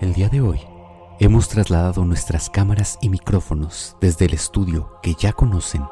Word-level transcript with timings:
El 0.00 0.14
día 0.14 0.30
de 0.30 0.40
hoy 0.40 0.58
hemos 1.18 1.48
trasladado 1.50 2.06
nuestras 2.06 2.48
cámaras 2.48 2.98
y 3.02 3.10
micrófonos 3.10 3.98
desde 4.00 4.24
el 4.24 4.32
estudio 4.32 4.98
que 5.02 5.12
ya 5.12 5.34
conocen 5.34 5.84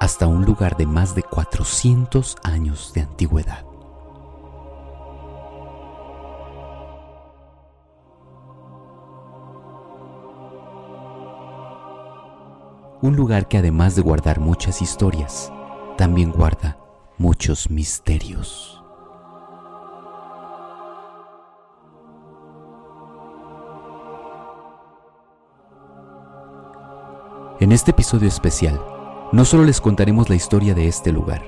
hasta 0.00 0.26
un 0.26 0.44
lugar 0.44 0.76
de 0.76 0.84
más 0.84 1.14
de 1.14 1.22
400 1.22 2.36
años 2.42 2.92
de 2.92 3.00
antigüedad. 3.00 3.64
Un 13.00 13.16
lugar 13.16 13.48
que 13.48 13.56
además 13.56 13.96
de 13.96 14.02
guardar 14.02 14.40
muchas 14.40 14.82
historias, 14.82 15.50
también 15.96 16.32
guarda 16.32 16.76
muchos 17.16 17.70
misterios. 17.70 18.77
En 27.68 27.72
este 27.72 27.90
episodio 27.90 28.28
especial, 28.28 28.82
no 29.30 29.44
solo 29.44 29.66
les 29.66 29.82
contaremos 29.82 30.30
la 30.30 30.36
historia 30.36 30.72
de 30.72 30.88
este 30.88 31.12
lugar, 31.12 31.44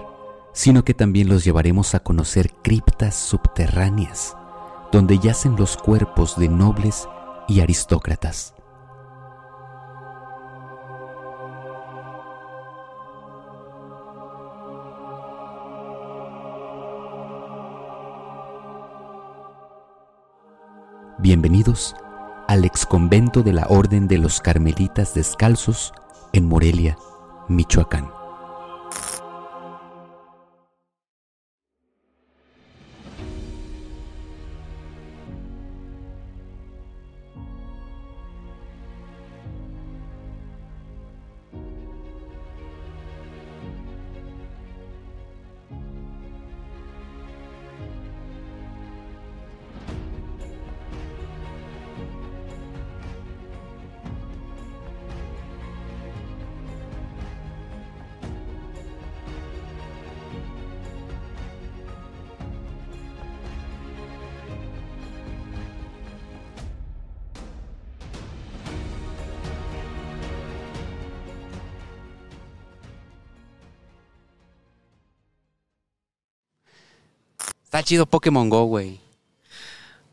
sino 0.52 0.84
que 0.84 0.92
también 0.92 1.30
los 1.30 1.44
llevaremos 1.44 1.94
a 1.94 2.00
conocer 2.00 2.52
criptas 2.62 3.14
subterráneas, 3.14 4.36
donde 4.92 5.18
yacen 5.18 5.56
los 5.56 5.78
cuerpos 5.78 6.38
de 6.38 6.50
nobles 6.50 7.08
y 7.48 7.60
aristócratas. 7.60 8.54
Bienvenidos 21.16 21.96
al 22.46 22.66
exconvento 22.66 23.42
de 23.42 23.54
la 23.54 23.64
Orden 23.70 24.06
de 24.06 24.18
los 24.18 24.42
Carmelitas 24.42 25.14
Descalzos 25.14 25.94
en 26.32 26.46
Morelia, 26.46 26.98
Michoacán. 27.48 28.19
Está 77.80 77.88
chido 77.88 78.06
Pokémon 78.06 78.48
Go, 78.48 78.64
güey. 78.64 79.00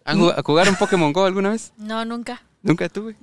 ¿Han 0.06 0.20
jug- 0.20 0.42
¿Jugaron 0.44 0.76
Pokémon 0.78 1.12
Go 1.12 1.26
alguna 1.26 1.50
vez? 1.50 1.74
No, 1.78 2.06
nunca. 2.06 2.42
Nunca 2.64 2.88
tú, 2.90 3.04
güey. 3.04 3.16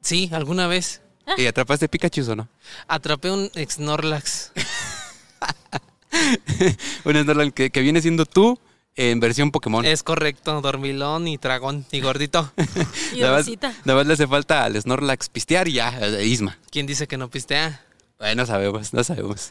Sí, 0.00 0.28
alguna 0.32 0.66
vez. 0.66 1.00
¿Y 1.36 1.46
atrapaste 1.46 1.88
Pikachu 1.88 2.32
o 2.32 2.36
no? 2.36 2.48
Atrapé 2.88 3.30
un 3.30 3.50
Snorlax. 3.54 4.52
Un 7.04 7.14
Snorlax 7.14 7.52
que, 7.52 7.70
que 7.70 7.80
viene 7.82 8.00
siendo 8.00 8.26
tú 8.26 8.58
en 8.96 9.20
versión 9.20 9.50
Pokémon. 9.52 9.84
Es 9.84 10.02
correcto, 10.02 10.60
dormilón 10.60 11.28
y 11.28 11.36
dragón 11.36 11.86
y 11.92 12.00
gordito. 12.00 12.50
Y 13.14 13.20
Nada 13.20 13.38
más, 13.38 13.48
nada 13.84 13.98
más 13.98 14.06
le 14.06 14.14
hace 14.14 14.26
falta 14.26 14.64
al 14.64 14.80
Snorlax 14.80 15.28
pistear 15.28 15.68
y 15.68 15.74
ya, 15.74 15.96
eh, 16.00 16.26
Isma. 16.26 16.58
¿Quién 16.70 16.86
dice 16.86 17.06
que 17.06 17.16
no 17.16 17.30
pistea? 17.30 17.84
Bueno, 18.18 18.42
no 18.42 18.46
sabemos, 18.46 18.92
no 18.92 19.04
sabemos. 19.04 19.50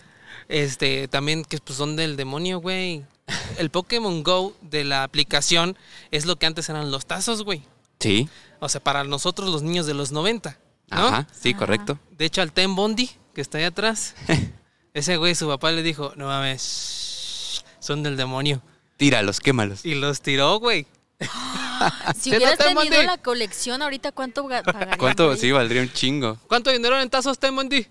Este, 0.49 1.07
también 1.07 1.43
que 1.43 1.57
pues, 1.59 1.77
son 1.77 1.95
del 1.95 2.15
demonio, 2.15 2.59
güey. 2.59 3.03
El 3.57 3.69
Pokémon 3.69 4.23
Go 4.23 4.55
de 4.61 4.83
la 4.85 5.03
aplicación 5.03 5.77
es 6.11 6.25
lo 6.25 6.37
que 6.37 6.45
antes 6.45 6.69
eran 6.69 6.91
los 6.91 7.05
tazos, 7.05 7.43
güey. 7.43 7.63
Sí, 7.99 8.29
O 8.59 8.69
sea, 8.69 8.81
para 8.81 9.03
nosotros 9.03 9.49
los 9.49 9.63
niños 9.63 9.85
de 9.87 9.93
los 9.93 10.11
90, 10.11 10.57
¿no? 10.91 10.97
ajá, 11.07 11.27
sí, 11.37 11.49
Ajá. 11.49 11.57
correcto. 11.59 11.99
De 12.11 12.25
hecho, 12.25 12.41
al 12.41 12.51
Ten 12.53 12.75
Bondi, 12.75 13.09
que 13.33 13.41
está 13.41 13.57
ahí 13.57 13.63
atrás, 13.65 14.15
ese 14.93 15.17
güey, 15.17 15.35
su 15.35 15.47
papá 15.47 15.71
le 15.71 15.83
dijo, 15.83 16.13
no 16.15 16.27
mames, 16.27 17.63
son 17.79 18.03
del 18.03 18.15
demonio. 18.15 18.61
Tíralos, 18.97 19.39
quémalos. 19.39 19.83
Y 19.85 19.95
los 19.95 20.21
tiró, 20.21 20.59
güey. 20.59 20.85
Si 22.19 22.31
¿Qué 22.31 22.39
no 22.39 22.55
tenido 22.57 23.03
la 23.03 23.17
colección, 23.17 23.81
ahorita 23.81 24.11
cuánto 24.11 24.45
ga- 24.45 24.63
pagarías. 24.63 24.97
¿Cuánto? 24.97 25.35
Sí, 25.35 25.51
valdría 25.51 25.81
un 25.83 25.91
chingo. 25.91 26.37
¿Cuánto 26.47 26.71
dinero 26.71 26.99
en 26.99 27.09
tazos 27.09 27.37
Ten 27.37 27.55
Bondi? 27.55 27.85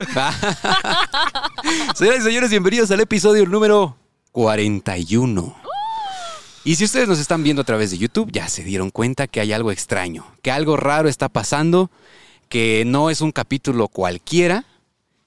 Señoras 1.94 2.20
y 2.20 2.22
señores, 2.22 2.48
bienvenidos 2.48 2.90
al 2.90 3.00
episodio 3.00 3.44
número 3.44 3.98
41. 4.32 5.56
Y 6.64 6.76
si 6.76 6.84
ustedes 6.84 7.06
nos 7.06 7.18
están 7.18 7.42
viendo 7.42 7.60
a 7.60 7.66
través 7.66 7.90
de 7.90 7.98
YouTube, 7.98 8.32
ya 8.32 8.48
se 8.48 8.64
dieron 8.64 8.88
cuenta 8.88 9.26
que 9.26 9.40
hay 9.40 9.52
algo 9.52 9.70
extraño, 9.70 10.24
que 10.40 10.50
algo 10.50 10.78
raro 10.78 11.10
está 11.10 11.28
pasando, 11.28 11.90
que 12.48 12.84
no 12.86 13.10
es 13.10 13.20
un 13.20 13.30
capítulo 13.30 13.88
cualquiera. 13.88 14.64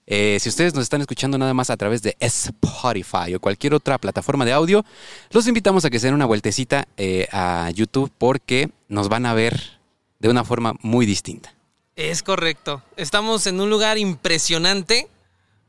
Eh, 0.07 0.39
si 0.41 0.49
ustedes 0.49 0.73
nos 0.73 0.81
están 0.81 1.01
escuchando 1.01 1.37
nada 1.37 1.53
más 1.53 1.69
a 1.69 1.77
través 1.77 2.01
de 2.01 2.17
Spotify 2.19 3.35
o 3.35 3.39
cualquier 3.39 3.75
otra 3.75 3.99
plataforma 3.99 4.43
de 4.43 4.53
audio, 4.53 4.83
los 5.29 5.45
invitamos 5.47 5.85
a 5.85 5.91
que 5.91 5.99
se 5.99 6.07
den 6.07 6.15
una 6.15 6.25
vueltecita 6.25 6.87
eh, 6.97 7.27
a 7.31 7.69
YouTube 7.75 8.11
porque 8.17 8.71
nos 8.87 9.07
van 9.07 9.27
a 9.27 9.35
ver 9.35 9.79
de 10.17 10.29
una 10.29 10.43
forma 10.43 10.73
muy 10.81 11.05
distinta. 11.05 11.53
Es 11.95 12.23
correcto. 12.23 12.81
Estamos 12.97 13.45
en 13.45 13.61
un 13.61 13.69
lugar 13.69 13.99
impresionante, 13.99 15.09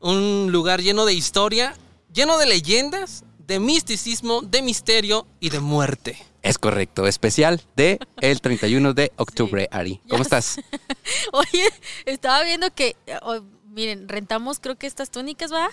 un 0.01 0.49
lugar 0.51 0.81
lleno 0.81 1.05
de 1.05 1.13
historia, 1.13 1.75
lleno 2.15 2.39
de 2.39 2.47
leyendas, 2.47 3.25
de 3.47 3.61
misticismo, 3.61 4.41
de 4.41 4.63
misterio 4.63 5.27
y 5.39 5.51
de 5.51 5.61
muerte. 5.61 6.17
Es 6.43 6.59
correcto, 6.59 7.07
especial 7.07 7.61
de 7.77 7.99
el 8.21 8.41
31 8.41 8.95
de 8.95 9.13
octubre, 9.17 9.69
Ari. 9.71 10.01
¿Cómo 10.09 10.23
estás? 10.23 10.61
Oye, 11.33 11.69
estaba 12.07 12.43
viendo 12.43 12.73
que, 12.73 12.97
oh, 13.21 13.41
miren, 13.67 14.09
rentamos 14.09 14.61
creo 14.61 14.77
que 14.77 14.87
estas 14.87 15.11
túnicas, 15.11 15.53
¿va? 15.53 15.69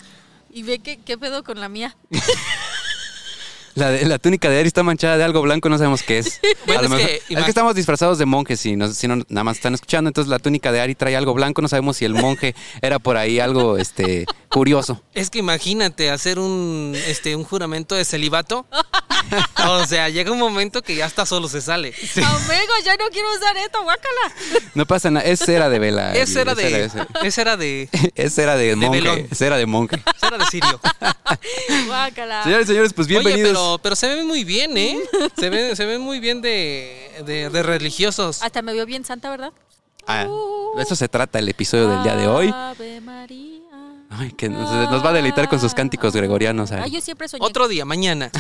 Y 0.50 0.64
ve 0.64 0.80
que, 0.80 0.98
qué 0.98 1.18
pedo 1.18 1.46
con 1.46 1.62
la 1.62 1.70
mía. 1.70 1.96
La, 3.76 3.90
de- 3.92 4.06
la 4.06 4.18
túnica 4.20 4.50
de 4.50 4.60
Ari 4.60 4.68
está 4.68 4.84
manchada 4.84 5.18
de 5.18 5.24
algo 5.24 5.42
blanco, 5.42 5.70
no 5.70 5.78
sabemos 5.78 6.04
qué 6.04 6.20
es. 6.20 6.40
Bueno, 6.66 6.80
A 6.80 6.84
lo 6.84 6.88
es 6.88 6.92
mejor- 6.92 7.08
que 7.08 7.16
es 7.16 7.30
imag- 7.30 7.44
que 7.44 7.50
estamos 7.50 7.76
disfrazados 7.76 8.18
de 8.18 8.26
monjes, 8.26 8.60
si, 8.60 8.76
no, 8.76 8.88
si 8.92 9.08
no, 9.08 9.16
nada 9.30 9.44
más 9.44 9.58
están 9.58 9.74
escuchando, 9.74 10.10
entonces 10.10 10.30
la 10.30 10.40
túnica 10.40 10.72
de 10.72 10.80
Ari 10.82 10.96
trae 10.96 11.16
algo 11.16 11.34
blanco, 11.34 11.62
no 11.62 11.68
sabemos 11.68 11.98
si 11.98 12.06
el 12.06 12.14
monje 12.14 12.54
era 12.82 13.00
por 13.00 13.18
ahí 13.18 13.40
algo 13.40 13.78
este, 13.78 14.26
curioso. 14.50 15.02
Es 15.14 15.30
que 15.30 15.40
imagínate 15.40 16.12
hacer 16.12 16.38
un, 16.40 16.94
este, 17.08 17.36
un 17.36 17.44
juramento 17.44 17.96
de 17.96 18.06
celibato. 18.06 18.66
o 19.68 19.86
sea, 19.86 20.10
llega 20.10 20.32
un 20.32 20.40
momento 20.40 20.82
que 20.82 20.96
ya 20.96 21.06
hasta 21.06 21.26
solo 21.26 21.48
se 21.48 21.62
sale. 21.62 21.94
Amigo, 22.16 22.74
ya 22.86 22.96
no 22.98 23.06
quiero 23.12 23.28
usar 23.36 23.56
esto, 23.58 23.82
guácala. 23.84 24.36
No 24.76 24.86
pasa 24.86 25.10
nada, 25.12 25.26
es 25.26 25.40
cera 25.40 25.70
de 25.70 25.80
vela. 25.80 26.14
Es 26.16 26.36
Ari, 26.36 26.42
era 26.42 26.56
de. 26.56 26.84
Es 26.86 26.92
cera, 26.92 27.08
Es 27.24 27.38
era 27.38 27.58
de. 27.58 27.90
es 28.16 28.34
cera 28.34 28.56
de 28.56 28.76
monje, 28.76 29.28
es 29.32 29.38
cera 29.38 29.58
de 29.58 29.66
monje. 29.66 29.96
es 29.98 30.24
era 30.24 30.38
de 30.38 30.46
Sirio. 30.46 30.80
Guácala. 31.88 32.44
Señores 32.44 32.66
y 32.66 32.68
señores, 32.70 32.94
pues 32.94 33.08
bienvenidos. 33.08 33.54
Pero, 33.62 33.80
pero 33.82 33.96
se 33.96 34.08
ven 34.08 34.28
muy 34.28 34.44
bien, 34.44 34.76
¿eh? 34.78 34.98
Se 35.38 35.50
ven, 35.50 35.76
se 35.76 35.86
ven 35.86 36.02
muy 36.02 36.20
bien 36.20 36.42
de, 36.42 37.12
de, 37.26 37.50
de 37.50 37.64
religiosos. 37.64 38.42
Hasta 38.42 38.62
me 38.62 38.74
vio 38.74 38.86
bien 38.86 39.06
santa, 39.06 39.30
¿verdad? 39.30 39.54
Ah, 40.08 40.28
de 40.76 40.82
eso 40.82 40.96
se 40.96 41.08
trata 41.08 41.38
el 41.40 41.48
episodio 41.48 41.88
del 41.90 42.04
día 42.04 42.16
de 42.16 42.28
hoy. 42.28 42.52
Ave 42.54 43.02
María. 43.02 43.60
Ay, 44.10 44.32
que 44.32 44.50
nos, 44.50 44.70
nos 44.90 45.06
va 45.06 45.10
a 45.10 45.14
deleitar 45.14 45.48
con 45.48 45.60
sus 45.60 45.74
cánticos 45.74 46.16
gregorianos. 46.16 46.72
Ah, 46.72 46.88
yo 46.88 47.00
siempre 47.02 47.28
soñé. 47.28 47.46
Otro 47.46 47.68
día, 47.68 47.86
mañana. 47.86 48.32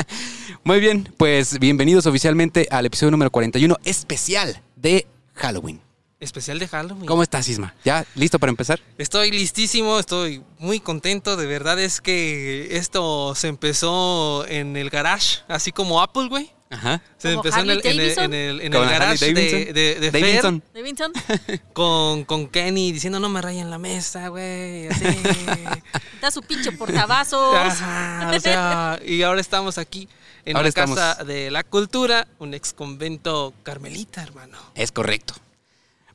Muy 0.64 0.80
bien, 0.80 1.12
pues 1.16 1.58
bienvenidos 1.58 2.06
oficialmente 2.06 2.66
al 2.70 2.86
episodio 2.86 3.12
número 3.12 3.30
41 3.30 3.76
especial 3.84 4.60
de 4.74 5.06
Halloween. 5.34 5.80
Especial 6.18 6.58
de 6.58 6.66
Halloween. 6.66 7.04
¿Cómo 7.06 7.22
estás, 7.22 7.46
Isma? 7.48 7.74
¿Ya 7.84 8.06
listo 8.14 8.38
para 8.38 8.48
empezar? 8.50 8.80
Estoy 8.96 9.30
listísimo, 9.30 9.98
estoy 9.98 10.42
muy 10.58 10.80
contento. 10.80 11.36
De 11.36 11.44
verdad 11.46 11.78
es 11.78 12.00
que 12.00 12.68
esto 12.78 13.34
se 13.34 13.48
empezó 13.48 14.46
en 14.48 14.78
el 14.78 14.88
garage, 14.88 15.40
así 15.48 15.72
como 15.72 16.00
Apple, 16.00 16.28
güey. 16.28 16.50
Ajá. 16.70 17.02
Se 17.18 17.28
¿Como 17.34 17.40
empezó 17.44 17.60
en 17.60 17.70
el, 17.70 17.80
en 17.84 17.86
el, 17.86 17.96
Davidson? 17.98 18.24
en 18.24 18.34
el- 18.34 18.60
en 18.62 18.66
el 18.66 18.72
Con 18.72 18.88
Harley 18.88 18.98
garage 18.98 19.26
de, 19.26 19.34
Davidson. 19.34 19.74
de, 19.74 19.94
de 20.00 20.10
Fer 20.10 20.20
Davidson. 20.22 20.62
Davidson. 20.74 21.12
con, 21.74 22.24
con 22.24 22.48
Kenny 22.48 22.92
diciendo 22.92 23.20
no 23.20 23.28
me 23.28 23.40
rayen 23.42 23.70
la 23.70 23.78
mesa, 23.78 24.28
güey. 24.28 24.88
Así. 24.88 25.04
Está 26.14 26.30
su 26.30 26.40
pinche 26.42 26.72
portavasos. 26.72 27.54
Ajá, 27.54 28.32
o 28.34 28.40
sea, 28.40 28.98
y 29.04 29.22
ahora 29.22 29.40
estamos 29.42 29.76
aquí. 29.78 30.08
en 30.46 30.56
Ahora 30.56 30.64
la 30.64 30.68
estamos- 30.70 30.96
Casa 30.96 31.24
de 31.24 31.50
la 31.50 31.62
Cultura, 31.62 32.26
un 32.38 32.54
ex 32.54 32.72
convento 32.72 33.52
carmelita, 33.62 34.22
hermano. 34.22 34.56
Es 34.74 34.90
correcto. 34.92 35.34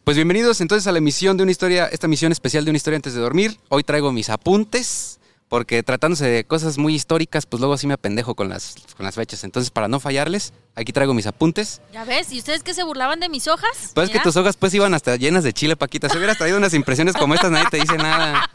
Pues 0.03 0.17
bienvenidos 0.17 0.61
entonces 0.61 0.87
a 0.87 0.91
la 0.91 0.97
emisión 0.97 1.37
de 1.37 1.43
una 1.43 1.51
historia, 1.51 1.85
esta 1.85 2.07
misión 2.07 2.31
especial 2.31 2.65
de 2.65 2.71
una 2.71 2.77
historia 2.77 2.95
antes 2.95 3.13
de 3.13 3.21
dormir. 3.21 3.59
Hoy 3.69 3.83
traigo 3.83 4.11
mis 4.11 4.31
apuntes, 4.31 5.19
porque 5.47 5.83
tratándose 5.83 6.25
de 6.25 6.43
cosas 6.43 6.79
muy 6.79 6.95
históricas, 6.95 7.45
pues 7.45 7.59
luego 7.59 7.77
sí 7.77 7.85
me 7.85 7.93
apendejo 7.93 8.33
con 8.33 8.49
las, 8.49 8.75
con 8.97 9.05
las 9.05 9.13
fechas. 9.13 9.43
Entonces, 9.43 9.69
para 9.69 9.87
no 9.87 9.99
fallarles, 9.99 10.53
aquí 10.73 10.91
traigo 10.91 11.13
mis 11.13 11.27
apuntes. 11.27 11.81
¿Ya 11.93 12.03
ves? 12.03 12.31
¿Y 12.31 12.39
ustedes 12.39 12.63
que 12.63 12.73
se 12.73 12.83
burlaban 12.83 13.19
de 13.19 13.29
mis 13.29 13.47
hojas? 13.47 13.91
Pues 13.93 14.09
es 14.09 14.13
que 14.13 14.19
tus 14.21 14.35
hojas 14.37 14.57
pues 14.57 14.73
iban 14.73 14.95
hasta 14.95 15.17
llenas 15.17 15.43
de 15.43 15.53
chile, 15.53 15.75
Paquita. 15.75 16.09
Si 16.09 16.17
hubieras 16.17 16.39
traído 16.39 16.57
unas 16.57 16.73
impresiones 16.73 17.15
como 17.15 17.35
estas, 17.35 17.51
nadie 17.51 17.67
te 17.69 17.77
dice 17.77 17.95
nada. 17.97 18.49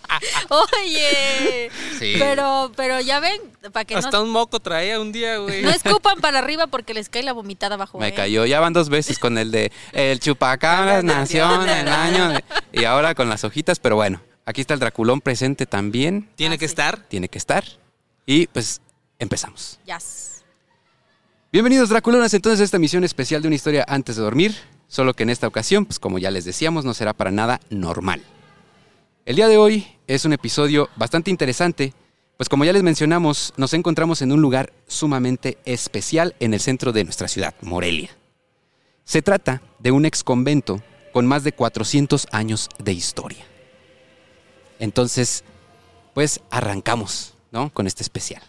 Oye. 0.48 1.70
Sí. 1.98 2.14
Pero, 2.18 2.72
pero 2.76 3.00
ya 3.00 3.20
ven, 3.20 3.40
para 3.72 3.84
que 3.84 3.94
Hasta 3.94 4.10
no, 4.18 4.22
un 4.24 4.30
moco 4.30 4.60
traía 4.60 5.00
un 5.00 5.12
día, 5.12 5.38
güey. 5.38 5.62
no 5.62 5.70
escupan 5.70 6.20
para 6.20 6.38
arriba 6.38 6.66
porque 6.66 6.94
les 6.94 7.08
cae 7.08 7.22
la 7.22 7.32
vomitada 7.32 7.74
abajo. 7.74 7.98
Me 7.98 8.08
¿eh? 8.08 8.14
cayó. 8.14 8.44
Ya 8.46 8.60
van 8.60 8.72
dos 8.72 8.88
veces 8.88 9.18
con 9.18 9.38
el 9.38 9.50
de 9.50 9.72
el 9.92 10.20
chupacabras 10.20 11.04
nació 11.04 11.62
en 11.62 11.68
el 11.68 11.88
año. 11.88 12.28
de- 12.30 12.44
y 12.72 12.84
ahora 12.84 13.14
con 13.14 13.28
las 13.28 13.44
hojitas, 13.44 13.78
pero 13.78 13.96
bueno. 13.96 14.20
Aquí 14.44 14.60
está 14.60 14.74
el 14.74 14.80
Draculón 14.80 15.20
presente 15.20 15.66
también. 15.66 16.28
Tiene 16.34 16.56
Ah, 16.56 16.58
que 16.58 16.66
sí. 16.66 16.72
estar. 16.72 16.98
Tiene 17.08 17.28
que 17.28 17.38
estar. 17.38 17.64
Y 18.26 18.48
pues 18.48 18.80
empezamos. 19.20 19.78
Yes. 19.86 20.42
Bienvenidos 21.52 21.90
Draculonas 21.90 22.34
entonces 22.34 22.60
a 22.60 22.64
esta 22.64 22.78
misión 22.78 23.04
especial 23.04 23.40
de 23.42 23.48
una 23.48 23.54
historia 23.54 23.84
antes 23.86 24.16
de 24.16 24.22
dormir, 24.22 24.56
solo 24.88 25.14
que 25.14 25.22
en 25.22 25.30
esta 25.30 25.46
ocasión, 25.46 25.84
pues 25.84 25.98
como 25.98 26.18
ya 26.18 26.30
les 26.30 26.44
decíamos, 26.44 26.84
no 26.84 26.94
será 26.94 27.12
para 27.12 27.30
nada 27.30 27.60
normal. 27.70 28.22
El 29.24 29.36
día 29.36 29.46
de 29.46 29.56
hoy 29.56 29.86
es 30.08 30.24
un 30.24 30.32
episodio 30.32 30.88
bastante 30.96 31.30
interesante, 31.30 31.94
pues 32.36 32.48
como 32.48 32.64
ya 32.64 32.72
les 32.72 32.82
mencionamos, 32.82 33.54
nos 33.56 33.72
encontramos 33.72 34.20
en 34.20 34.32
un 34.32 34.42
lugar 34.42 34.72
sumamente 34.88 35.58
especial 35.64 36.34
en 36.40 36.54
el 36.54 36.58
centro 36.58 36.90
de 36.90 37.04
nuestra 37.04 37.28
ciudad, 37.28 37.54
Morelia. 37.60 38.10
Se 39.04 39.22
trata 39.22 39.62
de 39.78 39.92
un 39.92 40.06
ex 40.06 40.24
convento 40.24 40.82
con 41.12 41.24
más 41.28 41.44
de 41.44 41.52
400 41.52 42.26
años 42.32 42.68
de 42.82 42.94
historia. 42.94 43.44
Entonces, 44.80 45.44
pues 46.14 46.40
arrancamos, 46.50 47.34
¿no? 47.52 47.72
Con 47.72 47.86
este 47.86 48.02
especial. 48.02 48.42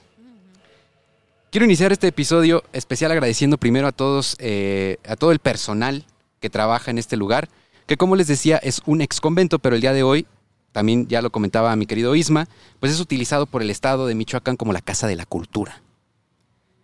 Quiero 1.51 1.65
iniciar 1.65 1.91
este 1.91 2.07
episodio 2.07 2.63
especial 2.73 3.11
agradeciendo 3.11 3.59
primero 3.59 3.85
a 3.85 3.91
todos, 3.91 4.35
eh, 4.39 4.97
a 5.07 5.17
todo 5.17 5.31
el 5.33 5.37
personal 5.37 6.07
que 6.39 6.49
trabaja 6.49 6.89
en 6.89 6.97
este 6.97 7.15
lugar, 7.15 7.47
que 7.85 7.95
como 7.95 8.15
les 8.15 8.25
decía 8.25 8.57
es 8.57 8.81
un 8.87 9.01
ex 9.01 9.21
convento, 9.21 9.59
pero 9.59 9.75
el 9.75 9.81
día 9.81 9.93
de 9.93 10.01
hoy, 10.01 10.25
también 10.73 11.07
ya 11.07 11.21
lo 11.21 11.31
comentaba 11.31 11.73
mi 11.77 11.85
querido 11.85 12.13
Isma, 12.15 12.49
pues 12.81 12.91
es 12.91 12.99
utilizado 12.99 13.45
por 13.45 13.61
el 13.61 13.69
Estado 13.69 14.05
de 14.07 14.15
Michoacán 14.15 14.57
como 14.57 14.73
la 14.73 14.81
Casa 14.81 15.07
de 15.07 15.15
la 15.15 15.25
Cultura. 15.25 15.81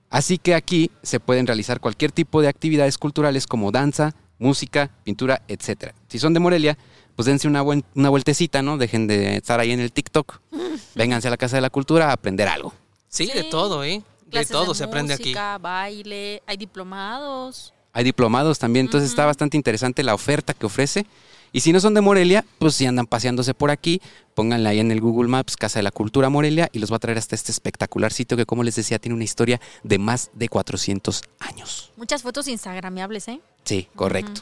Así 0.10 0.38
que 0.38 0.56
aquí 0.56 0.90
se 1.04 1.20
pueden 1.20 1.46
realizar 1.46 1.80
cualquier 1.80 2.12
tipo 2.12 2.42
de 2.42 2.48
actividades 2.48 2.98
culturales 2.98 3.46
como 3.46 3.72
danza, 3.72 4.16
música, 4.40 4.90
pintura, 5.04 5.42
etc. 5.48 5.92
Si 6.08 6.18
son 6.18 6.34
de 6.34 6.40
Morelia, 6.40 6.78
pues 7.16 7.26
dense 7.28 7.48
una, 7.48 7.62
buen- 7.62 7.84
una 7.96 8.10
vueltecita, 8.10 8.62
¿no? 8.62 8.78
Dejen 8.78 9.06
de 9.08 9.36
estar 9.38 9.60
ahí 9.60 9.72
en 9.72 9.80
el 9.82 9.92
TikTok. 9.92 10.40
Vénganse 10.96 11.28
a 11.28 11.32
la 11.32 11.38
Casa 11.38 11.58
de 11.58 11.62
la 11.62 11.70
Cultura 11.70 12.10
a 12.10 12.14
aprender 12.14 12.48
algo. 12.48 12.74
Sí, 13.08 13.28
de 13.28 13.44
todo, 13.44 13.84
¿eh? 13.84 14.02
De 14.26 14.32
Clases 14.32 14.52
todo 14.52 14.74
se 14.74 14.84
aprende 14.84 15.14
aquí. 15.14 15.24
música, 15.30 15.58
baile, 15.58 16.42
hay 16.48 16.58
diplomados. 16.58 17.74
Hay 17.94 18.04
diplomados 18.04 18.60
también, 18.60 18.86
entonces 18.86 19.10
está 19.10 19.26
bastante 19.26 19.58
interesante 19.58 20.04
la 20.04 20.14
oferta 20.14 20.54
que 20.54 20.66
ofrece. 20.68 21.06
Y 21.52 21.62
si 21.62 21.74
no 21.74 21.80
son 21.80 21.94
de 21.94 22.02
Morelia, 22.02 22.46
pues 22.60 22.76
si 22.76 22.86
andan 22.86 23.08
paseándose 23.08 23.54
por 23.54 23.72
aquí, 23.72 24.02
pónganle 24.36 24.70
ahí 24.70 24.80
en 24.80 24.92
el 24.92 25.02
Google 25.02 25.30
Maps 25.30 25.58
Casa 25.58 25.80
de 25.80 25.84
la 25.84 25.92
Cultura 25.92 26.30
Morelia 26.30 26.70
y 26.72 26.80
los 26.80 26.92
va 26.92 26.98
a 26.98 27.00
traer 27.00 27.18
hasta 27.18 27.36
este 27.36 27.52
espectacular 27.52 28.14
sitio 28.14 28.38
que, 28.38 28.46
como 28.46 28.64
les 28.64 28.76
decía, 28.76 29.00
tiene 29.00 29.16
una 29.16 29.24
historia 29.24 29.60
de 29.84 29.98
más 29.98 30.32
de 30.34 30.50
400 30.50 31.24
años. 31.40 31.92
Muchas 31.98 32.22
fotos 32.22 32.48
instagramiables, 32.48 33.28
¿eh? 33.28 33.42
Sí, 33.64 33.88
correcto. 33.96 34.42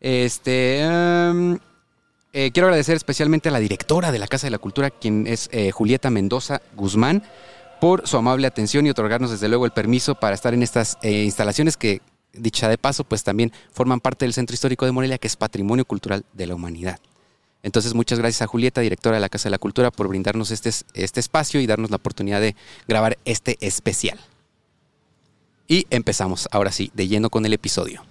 Este. 0.00 0.80
em, 0.82 1.58
eh, 2.32 2.50
quiero 2.52 2.68
agradecer 2.68 2.96
especialmente 2.96 3.48
a 3.48 3.52
la 3.52 3.60
directora 3.60 4.12
de 4.12 4.18
la 4.18 4.26
Casa 4.26 4.46
de 4.46 4.50
la 4.50 4.58
Cultura, 4.58 4.90
quien 4.90 5.26
es 5.26 5.48
eh, 5.52 5.70
Julieta 5.70 6.10
Mendoza 6.10 6.60
Guzmán, 6.76 7.22
por 7.80 8.06
su 8.06 8.16
amable 8.16 8.46
atención 8.46 8.86
y 8.86 8.90
otorgarnos 8.90 9.30
desde 9.30 9.48
luego 9.48 9.64
el 9.64 9.72
permiso 9.72 10.14
para 10.14 10.34
estar 10.34 10.54
en 10.54 10.62
estas 10.62 10.98
eh, 11.02 11.22
instalaciones 11.24 11.76
que, 11.76 12.02
dicha 12.38 12.68
de 12.68 12.78
paso, 12.78 13.04
pues 13.04 13.24
también 13.24 13.52
forman 13.72 14.00
parte 14.00 14.24
del 14.24 14.32
Centro 14.32 14.54
Histórico 14.54 14.84
de 14.86 14.92
Morelia, 14.92 15.18
que 15.18 15.26
es 15.26 15.36
Patrimonio 15.36 15.84
Cultural 15.84 16.24
de 16.32 16.46
la 16.46 16.54
Humanidad. 16.54 16.98
Entonces, 17.62 17.94
muchas 17.94 18.18
gracias 18.18 18.42
a 18.42 18.46
Julieta, 18.46 18.80
directora 18.80 19.16
de 19.16 19.20
la 19.20 19.28
Casa 19.28 19.48
de 19.48 19.50
la 19.50 19.58
Cultura, 19.58 19.90
por 19.90 20.08
brindarnos 20.08 20.50
este, 20.50 20.70
este 20.94 21.20
espacio 21.20 21.60
y 21.60 21.66
darnos 21.66 21.90
la 21.90 21.96
oportunidad 21.96 22.40
de 22.40 22.54
grabar 22.86 23.18
este 23.24 23.56
especial. 23.60 24.20
Y 25.66 25.86
empezamos, 25.90 26.48
ahora 26.52 26.70
sí, 26.70 26.92
de 26.94 27.08
lleno 27.08 27.28
con 27.28 27.44
el 27.44 27.52
episodio. 27.52 28.04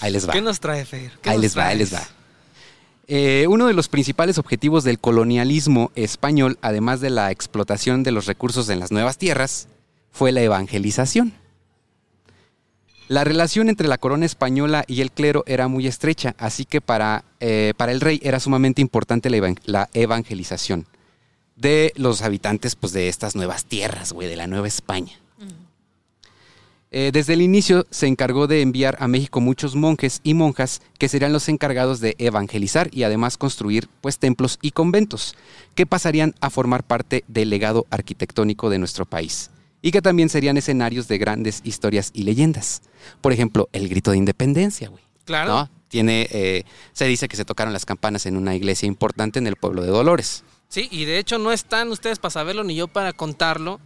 Ahí 0.00 0.12
les 0.12 0.26
va. 0.26 0.32
¿Qué 0.32 0.40
nos 0.40 0.60
trae, 0.60 0.84
Fer? 0.84 1.12
¿Qué 1.20 1.30
Ahí 1.30 1.38
les 1.38 1.56
va, 1.56 1.66
ahí 1.66 1.78
les 1.78 1.92
va. 1.92 2.02
Eh, 3.06 3.46
uno 3.48 3.66
de 3.66 3.74
los 3.74 3.88
principales 3.88 4.38
objetivos 4.38 4.84
del 4.84 4.98
colonialismo 4.98 5.92
español, 5.94 6.58
además 6.62 7.00
de 7.00 7.10
la 7.10 7.30
explotación 7.30 8.02
de 8.02 8.12
los 8.12 8.26
recursos 8.26 8.68
en 8.70 8.80
las 8.80 8.90
nuevas 8.90 9.18
tierras, 9.18 9.68
fue 10.10 10.32
la 10.32 10.40
evangelización. 10.40 11.34
La 13.08 13.24
relación 13.24 13.68
entre 13.68 13.88
la 13.88 13.98
corona 13.98 14.24
española 14.26 14.84
y 14.86 15.00
el 15.02 15.10
clero 15.12 15.44
era 15.46 15.68
muy 15.68 15.86
estrecha, 15.86 16.34
así 16.38 16.64
que 16.64 16.80
para, 16.80 17.24
eh, 17.40 17.74
para 17.76 17.92
el 17.92 18.00
rey 18.00 18.20
era 18.22 18.40
sumamente 18.40 18.80
importante 18.80 19.28
la, 19.28 19.36
evan- 19.36 19.60
la 19.66 19.90
evangelización 19.92 20.86
de 21.56 21.92
los 21.96 22.22
habitantes 22.22 22.74
pues, 22.74 22.92
de 22.92 23.08
estas 23.08 23.36
nuevas 23.36 23.66
tierras, 23.66 24.12
güey, 24.12 24.28
de 24.28 24.36
la 24.36 24.46
Nueva 24.46 24.66
España. 24.68 25.12
Eh, 26.94 27.10
desde 27.10 27.32
el 27.32 27.40
inicio 27.40 27.86
se 27.90 28.06
encargó 28.06 28.46
de 28.46 28.60
enviar 28.60 28.98
a 29.00 29.08
México 29.08 29.40
muchos 29.40 29.74
monjes 29.74 30.20
y 30.24 30.34
monjas 30.34 30.82
que 30.98 31.08
serían 31.08 31.32
los 31.32 31.48
encargados 31.48 32.00
de 32.00 32.16
evangelizar 32.18 32.90
y 32.92 33.04
además 33.04 33.38
construir 33.38 33.88
pues 34.02 34.18
templos 34.18 34.58
y 34.60 34.72
conventos 34.72 35.34
que 35.74 35.86
pasarían 35.86 36.34
a 36.42 36.50
formar 36.50 36.82
parte 36.84 37.24
del 37.28 37.48
legado 37.48 37.86
arquitectónico 37.88 38.68
de 38.68 38.78
nuestro 38.78 39.06
país 39.06 39.50
y 39.82 39.90
que 39.90 40.00
también 40.00 40.28
serían 40.28 40.56
escenarios 40.56 41.08
de 41.08 41.18
grandes 41.18 41.60
historias 41.64 42.10
y 42.14 42.22
leyendas. 42.22 42.82
Por 43.20 43.32
ejemplo, 43.32 43.68
el 43.72 43.88
grito 43.88 44.12
de 44.12 44.16
independencia, 44.16 44.88
güey. 44.88 45.02
Claro. 45.24 45.48
¿no? 45.50 45.70
Tiene, 45.88 46.28
eh, 46.30 46.64
se 46.92 47.06
dice 47.06 47.28
que 47.28 47.36
se 47.36 47.44
tocaron 47.44 47.72
las 47.72 47.84
campanas 47.84 48.24
en 48.26 48.36
una 48.36 48.54
iglesia 48.54 48.86
importante 48.86 49.38
en 49.40 49.46
el 49.46 49.56
pueblo 49.56 49.82
de 49.82 49.88
Dolores. 49.88 50.44
Sí, 50.68 50.88
y 50.90 51.04
de 51.04 51.18
hecho 51.18 51.38
no 51.38 51.52
están 51.52 51.90
ustedes 51.90 52.18
para 52.18 52.30
saberlo 52.30 52.64
ni 52.64 52.76
yo 52.76 52.88
para 52.88 53.12
contarlo. 53.12 53.80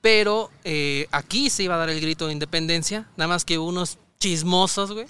Pero 0.00 0.50
eh, 0.64 1.08
aquí 1.10 1.50
se 1.50 1.64
iba 1.64 1.74
a 1.74 1.78
dar 1.78 1.90
el 1.90 2.00
grito 2.00 2.28
de 2.28 2.32
independencia. 2.32 3.08
Nada 3.16 3.28
más 3.28 3.44
que 3.44 3.58
unos 3.58 3.98
chismosos, 4.20 4.92
güey. 4.92 5.06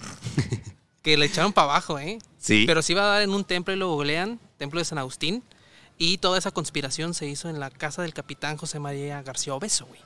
que 1.03 1.15
le 1.15 1.27
echaron 1.27 1.53
para 1.53 1.71
abajo, 1.71 1.99
¿eh? 1.99 2.17
Sí. 2.39 2.63
Pero 2.65 2.81
se 2.81 2.93
iba 2.93 3.03
a 3.03 3.05
dar 3.05 3.21
en 3.21 3.29
un 3.29 3.43
templo 3.43 3.73
y 3.73 3.77
lo 3.77 3.89
googlean, 3.89 4.39
templo 4.57 4.79
de 4.79 4.85
San 4.85 4.97
Agustín. 4.97 5.43
Y 6.01 6.17
toda 6.17 6.39
esa 6.39 6.51
conspiración 6.51 7.13
se 7.13 7.27
hizo 7.27 7.49
en 7.49 7.59
la 7.59 7.69
casa 7.69 8.01
del 8.01 8.13
capitán 8.13 8.55
José 8.55 8.79
María 8.79 9.21
García 9.21 9.53
Obeso, 9.53 9.85
güey. 9.85 9.99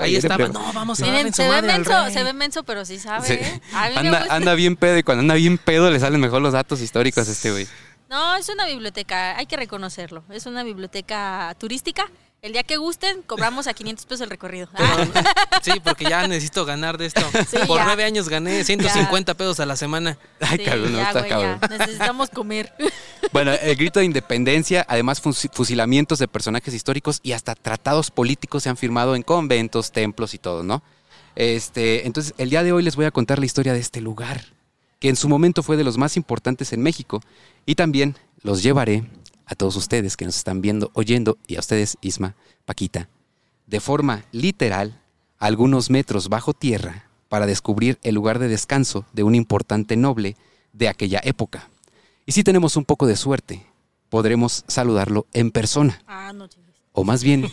Ahí 0.00 0.16
estaba, 0.16 0.48
no, 0.48 0.72
vamos 0.72 1.00
a 1.00 1.04
Miren, 1.06 1.32
se 1.32 1.48
ve 1.48 1.62
menso, 1.62 2.10
se 2.10 2.22
ve 2.22 2.32
menso, 2.34 2.62
pero 2.62 2.84
sí 2.84 2.98
sabe. 2.98 3.26
Sí. 3.26 3.32
¿eh? 3.34 3.60
Anda, 3.72 4.26
anda 4.28 4.54
bien 4.54 4.76
pedo 4.76 4.98
y 4.98 5.02
cuando 5.02 5.20
anda 5.22 5.34
bien 5.34 5.58
pedo 5.58 5.90
le 5.90 5.98
salen 5.98 6.20
mejor 6.20 6.42
los 6.42 6.52
datos 6.52 6.80
históricos 6.82 7.26
a 7.26 7.32
este 7.32 7.50
güey. 7.52 7.66
No, 8.10 8.36
es 8.36 8.48
una 8.48 8.66
biblioteca, 8.66 9.36
hay 9.38 9.46
que 9.46 9.56
reconocerlo. 9.56 10.24
Es 10.30 10.44
una 10.44 10.62
biblioteca 10.62 11.54
turística. 11.58 12.10
El 12.42 12.52
día 12.54 12.62
que 12.62 12.78
gusten, 12.78 13.20
cobramos 13.22 13.66
a 13.66 13.74
500 13.74 14.06
pesos 14.06 14.22
el 14.22 14.30
recorrido. 14.30 14.66
Pero, 14.74 15.12
sí, 15.62 15.72
porque 15.84 16.06
ya 16.08 16.26
necesito 16.26 16.64
ganar 16.64 16.96
de 16.96 17.04
esto. 17.04 17.20
Sí, 17.50 17.58
Por 17.66 17.76
ya. 17.78 17.84
nueve 17.84 18.02
años 18.04 18.30
gané 18.30 18.64
150 18.64 19.34
pesos 19.34 19.60
a 19.60 19.66
la 19.66 19.76
semana. 19.76 20.16
Ay, 20.40 20.56
Sí, 20.58 20.64
cabrón, 20.64 20.92
no, 20.92 20.98
ya, 20.98 21.08
está 21.08 21.28
cabrón. 21.28 21.58
ya. 21.60 21.68
Necesitamos 21.78 22.30
comer. 22.30 22.72
Bueno, 23.32 23.52
el 23.52 23.76
grito 23.76 24.00
de 24.00 24.06
independencia, 24.06 24.84
además 24.88 25.22
fusi- 25.22 25.50
fusilamientos 25.52 26.18
de 26.18 26.26
personajes 26.26 26.74
históricos 26.74 27.20
y 27.22 27.30
hasta 27.30 27.54
tratados 27.54 28.10
políticos 28.10 28.64
se 28.64 28.70
han 28.70 28.76
firmado 28.76 29.14
en 29.14 29.22
conventos, 29.22 29.92
templos 29.92 30.34
y 30.34 30.38
todo, 30.38 30.64
¿no? 30.64 30.82
Este, 31.36 32.06
entonces, 32.06 32.34
el 32.38 32.50
día 32.50 32.64
de 32.64 32.72
hoy 32.72 32.82
les 32.82 32.96
voy 32.96 33.04
a 33.04 33.12
contar 33.12 33.38
la 33.38 33.46
historia 33.46 33.72
de 33.72 33.78
este 33.78 34.00
lugar, 34.00 34.46
que 34.98 35.08
en 35.10 35.14
su 35.16 35.28
momento 35.28 35.62
fue 35.62 35.76
de 35.76 35.84
los 35.84 35.96
más 35.96 36.16
importantes 36.16 36.72
en 36.72 36.82
México, 36.82 37.22
y 37.66 37.76
también 37.76 38.16
los 38.42 38.64
llevaré 38.64 39.04
a 39.50 39.56
todos 39.56 39.74
ustedes 39.74 40.16
que 40.16 40.24
nos 40.24 40.36
están 40.36 40.62
viendo, 40.62 40.90
oyendo, 40.94 41.36
y 41.48 41.56
a 41.56 41.60
ustedes, 41.60 41.98
Isma, 42.00 42.36
Paquita, 42.64 43.08
de 43.66 43.80
forma 43.80 44.24
literal, 44.30 45.00
a 45.40 45.46
algunos 45.46 45.90
metros 45.90 46.28
bajo 46.28 46.54
tierra, 46.54 47.06
para 47.28 47.46
descubrir 47.46 47.98
el 48.02 48.14
lugar 48.14 48.38
de 48.38 48.48
descanso 48.48 49.04
de 49.12 49.24
un 49.24 49.34
importante 49.34 49.96
noble 49.96 50.36
de 50.72 50.88
aquella 50.88 51.20
época. 51.24 51.68
Y 52.26 52.32
si 52.32 52.44
tenemos 52.44 52.76
un 52.76 52.84
poco 52.84 53.06
de 53.06 53.16
suerte, 53.16 53.66
podremos 54.08 54.64
saludarlo 54.68 55.26
en 55.32 55.50
persona, 55.50 56.00
Ah, 56.06 56.32
no 56.32 56.48
o 56.92 57.04
más 57.04 57.22
bien, 57.24 57.46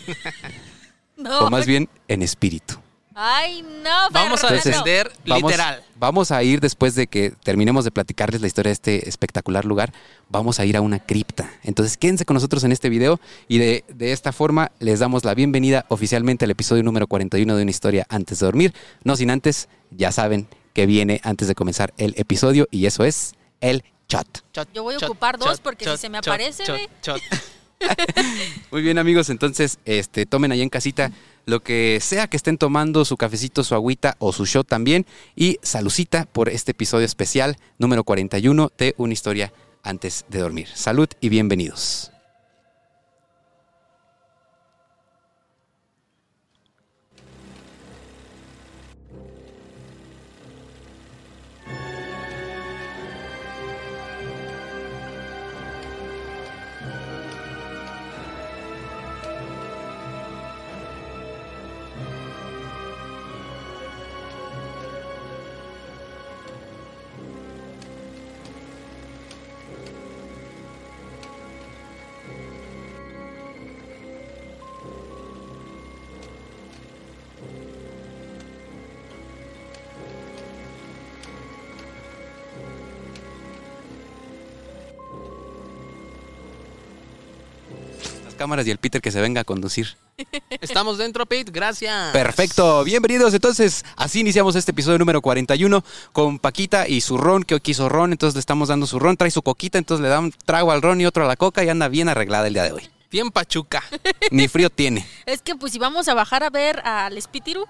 No. 1.16 1.40
o 1.40 1.50
más 1.50 1.66
bien 1.66 1.88
en 2.06 2.22
espíritu. 2.22 2.74
Ay, 3.20 3.62
no, 3.82 4.10
Vamos 4.12 4.44
a 4.44 4.52
descender 4.52 5.10
Vamos, 5.26 5.50
literal. 5.50 5.82
vamos 5.96 6.30
a 6.30 6.40
ir 6.44 6.60
después 6.60 6.94
de 6.94 7.08
que 7.08 7.32
terminemos 7.42 7.84
de 7.84 7.90
platicarles 7.90 8.40
la 8.40 8.46
historia 8.46 8.68
de 8.68 8.74
este 8.74 9.08
espectacular 9.08 9.64
lugar, 9.64 9.92
vamos 10.28 10.60
a 10.60 10.64
ir 10.64 10.76
a 10.76 10.80
una 10.82 11.00
cripta. 11.00 11.50
Entonces 11.64 11.96
quédense 11.96 12.24
con 12.24 12.34
nosotros 12.34 12.62
en 12.62 12.70
este 12.70 12.88
video 12.88 13.18
y 13.48 13.58
de, 13.58 13.84
de 13.88 14.12
esta 14.12 14.30
forma 14.30 14.70
les 14.78 15.00
damos 15.00 15.24
la 15.24 15.34
bienvenida 15.34 15.84
oficialmente 15.88 16.44
al 16.44 16.52
episodio 16.52 16.84
número 16.84 17.08
41 17.08 17.56
de 17.56 17.62
Una 17.62 17.70
historia 17.72 18.06
antes 18.08 18.38
de 18.38 18.46
dormir. 18.46 18.72
No 19.02 19.16
sin 19.16 19.30
antes, 19.30 19.68
ya 19.90 20.12
saben 20.12 20.46
que 20.72 20.86
viene 20.86 21.20
antes 21.24 21.48
de 21.48 21.56
comenzar 21.56 21.92
el 21.96 22.14
episodio 22.18 22.68
y 22.70 22.86
eso 22.86 23.02
es 23.02 23.34
el 23.60 23.82
chat. 24.06 24.28
Yo 24.72 24.84
voy 24.84 24.94
a 24.94 24.98
ocupar 24.98 25.38
dos 25.38 25.58
porque 25.58 25.86
si 25.86 25.96
se 25.96 26.08
me 26.08 26.18
aparece. 26.18 26.62
Muy 28.70 28.82
bien 28.82 28.98
amigos, 28.98 29.30
entonces 29.30 29.78
este, 29.84 30.26
tomen 30.26 30.52
ahí 30.52 30.62
en 30.62 30.68
casita 30.68 31.10
lo 31.46 31.60
que 31.60 31.98
sea 32.00 32.28
que 32.28 32.36
estén 32.36 32.58
tomando, 32.58 33.04
su 33.04 33.16
cafecito, 33.16 33.64
su 33.64 33.74
agüita 33.74 34.16
o 34.18 34.32
su 34.32 34.44
shot 34.44 34.66
también. 34.66 35.06
Y 35.34 35.58
salucita 35.62 36.26
por 36.26 36.48
este 36.48 36.72
episodio 36.72 37.06
especial 37.06 37.56
número 37.78 38.04
41 38.04 38.72
de 38.76 38.94
Una 38.98 39.12
historia 39.12 39.52
antes 39.82 40.24
de 40.28 40.40
dormir. 40.40 40.68
Salud 40.74 41.08
y 41.20 41.28
bienvenidos. 41.28 42.12
Cámaras 88.38 88.66
y 88.66 88.70
el 88.70 88.78
Peter 88.78 89.02
que 89.02 89.10
se 89.10 89.20
venga 89.20 89.42
a 89.42 89.44
conducir. 89.44 89.96
Estamos 90.62 90.96
dentro, 90.96 91.26
Pete. 91.26 91.52
Gracias. 91.52 92.12
Perfecto, 92.12 92.82
bienvenidos. 92.84 93.34
Entonces, 93.34 93.84
así 93.96 94.20
iniciamos 94.20 94.56
este 94.56 94.70
episodio 94.70 94.98
número 94.98 95.20
41 95.20 95.84
con 96.12 96.38
Paquita 96.38 96.88
y 96.88 97.02
su 97.02 97.18
ron, 97.18 97.42
que 97.42 97.54
hoy 97.54 97.60
quiso 97.60 97.88
ron, 97.90 98.12
entonces 98.12 98.34
le 98.34 98.40
estamos 98.40 98.68
dando 98.68 98.86
su 98.86 98.98
ron, 98.98 99.16
trae 99.16 99.30
su 99.30 99.42
coquita, 99.42 99.76
entonces 99.76 100.02
le 100.02 100.08
da 100.08 100.20
un 100.20 100.32
trago 100.32 100.72
al 100.72 100.80
ron 100.80 101.00
y 101.00 101.06
otro 101.06 101.24
a 101.24 101.28
la 101.28 101.36
coca 101.36 101.62
y 101.62 101.68
anda 101.68 101.88
bien 101.88 102.08
arreglada 102.08 102.46
el 102.46 102.54
día 102.54 102.62
de 102.62 102.72
hoy. 102.72 102.88
Bien 103.10 103.30
pachuca. 103.30 103.82
Ni 104.30 104.48
frío 104.48 104.70
tiene. 104.70 105.06
Es 105.26 105.42
que 105.42 105.54
pues 105.54 105.72
si 105.72 105.78
vamos 105.78 106.08
a 106.08 106.14
bajar 106.14 106.42
a 106.42 106.50
ver 106.50 106.80
al 106.80 107.16
Espíritu, 107.18 107.66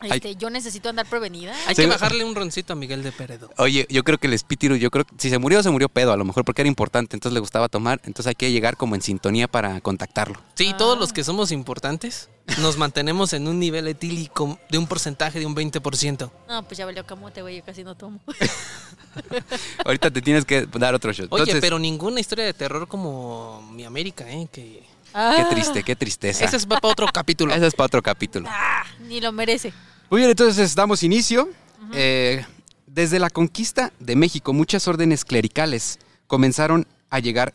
Ay. 0.00 0.10
este, 0.14 0.34
yo 0.36 0.48
necesito 0.50 0.88
andar 0.88 1.06
prevenida. 1.06 1.52
Hay 1.66 1.74
Sí. 1.74 1.82
que 1.82 1.88
bajarle 1.88 2.24
un 2.24 2.34
roncito 2.34 2.72
a 2.72 2.76
Miguel 2.76 3.02
de 3.02 3.12
Peredo. 3.12 3.50
Oye, 3.58 3.86
yo 3.90 4.02
creo 4.02 4.18
que 4.18 4.26
el 4.26 4.32
espíritu, 4.32 4.74
yo 4.76 4.90
creo 4.90 5.04
que 5.04 5.14
si 5.18 5.28
se 5.30 5.38
murió, 5.38 5.62
se 5.62 5.70
murió 5.70 5.88
pedo, 5.88 6.12
a 6.12 6.16
lo 6.16 6.24
mejor 6.24 6.44
porque 6.44 6.62
era 6.62 6.68
importante, 6.68 7.16
entonces 7.16 7.34
le 7.34 7.40
gustaba 7.40 7.68
tomar, 7.68 8.00
entonces 8.04 8.28
hay 8.28 8.34
que 8.34 8.50
llegar 8.50 8.76
como 8.76 8.94
en 8.94 9.02
sintonía 9.02 9.46
para 9.48 9.80
contactarlo. 9.80 10.40
Sí, 10.54 10.74
todos 10.78 10.98
los 10.98 11.12
que 11.12 11.22
somos 11.22 11.52
importantes 11.52 12.28
nos 12.60 12.78
mantenemos 12.78 13.32
en 13.32 13.46
un 13.46 13.58
nivel 13.60 13.86
etílico 13.88 14.58
de 14.70 14.78
un 14.78 14.86
porcentaje 14.86 15.38
de 15.38 15.46
un 15.46 15.54
20%. 15.54 16.30
No, 16.48 16.62
pues 16.64 16.78
ya 16.78 16.86
valió 16.86 17.04
camote, 17.06 17.42
güey, 17.42 17.58
yo 17.58 17.64
casi 17.64 17.84
no 17.84 17.94
tomo. 17.94 18.20
Ahorita 19.84 20.10
te 20.10 20.22
tienes 20.22 20.44
que 20.44 20.66
dar 20.66 20.94
otro 20.94 21.12
shot. 21.12 21.26
Oye, 21.30 21.42
Entonces, 21.42 21.60
pero 21.60 21.78
ninguna 21.78 22.20
historia 22.20 22.44
de 22.44 22.54
terror 22.54 22.88
como 22.88 23.62
mi 23.72 23.84
América, 23.84 24.28
¿eh? 24.30 24.48
Que... 24.50 24.82
Qué 25.12 25.44
triste, 25.50 25.82
qué 25.82 25.96
tristeza. 25.96 26.44
Ese 26.44 26.56
es 26.56 26.66
para 26.66 26.80
otro 26.82 27.06
capítulo. 27.12 27.52
Ese 27.52 27.66
es 27.66 27.74
para 27.74 27.86
otro 27.86 28.00
capítulo. 28.00 28.48
Ah, 28.48 28.84
ni 29.00 29.20
lo 29.20 29.32
merece. 29.32 29.72
Muy 30.10 30.22
bien, 30.22 30.30
entonces 30.30 30.74
damos 30.74 31.04
inicio. 31.04 31.48
Eh, 31.92 32.44
desde 32.88 33.20
la 33.20 33.30
conquista 33.30 33.92
de 34.00 34.16
México, 34.16 34.52
muchas 34.52 34.88
órdenes 34.88 35.24
clericales 35.24 36.00
comenzaron 36.26 36.88
a 37.10 37.20
llegar 37.20 37.54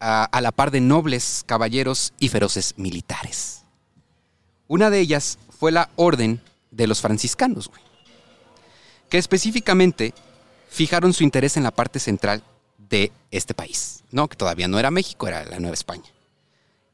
a, 0.00 0.24
a 0.24 0.40
la 0.40 0.50
par 0.50 0.72
de 0.72 0.80
nobles, 0.80 1.44
caballeros 1.46 2.12
y 2.18 2.28
feroces 2.28 2.74
militares. 2.76 3.62
Una 4.66 4.90
de 4.90 4.98
ellas 4.98 5.38
fue 5.56 5.70
la 5.70 5.90
orden 5.94 6.40
de 6.72 6.88
los 6.88 7.00
franciscanos, 7.00 7.68
güey, 7.68 7.82
que 9.08 9.18
específicamente 9.18 10.12
fijaron 10.70 11.12
su 11.12 11.22
interés 11.22 11.56
en 11.56 11.62
la 11.62 11.70
parte 11.70 12.00
central 12.00 12.42
de 12.78 13.12
este 13.30 13.54
país, 13.54 14.02
¿no? 14.10 14.26
Que 14.26 14.36
todavía 14.36 14.66
no 14.66 14.80
era 14.80 14.90
México, 14.90 15.28
era 15.28 15.44
la 15.44 15.60
Nueva 15.60 15.74
España. 15.74 16.10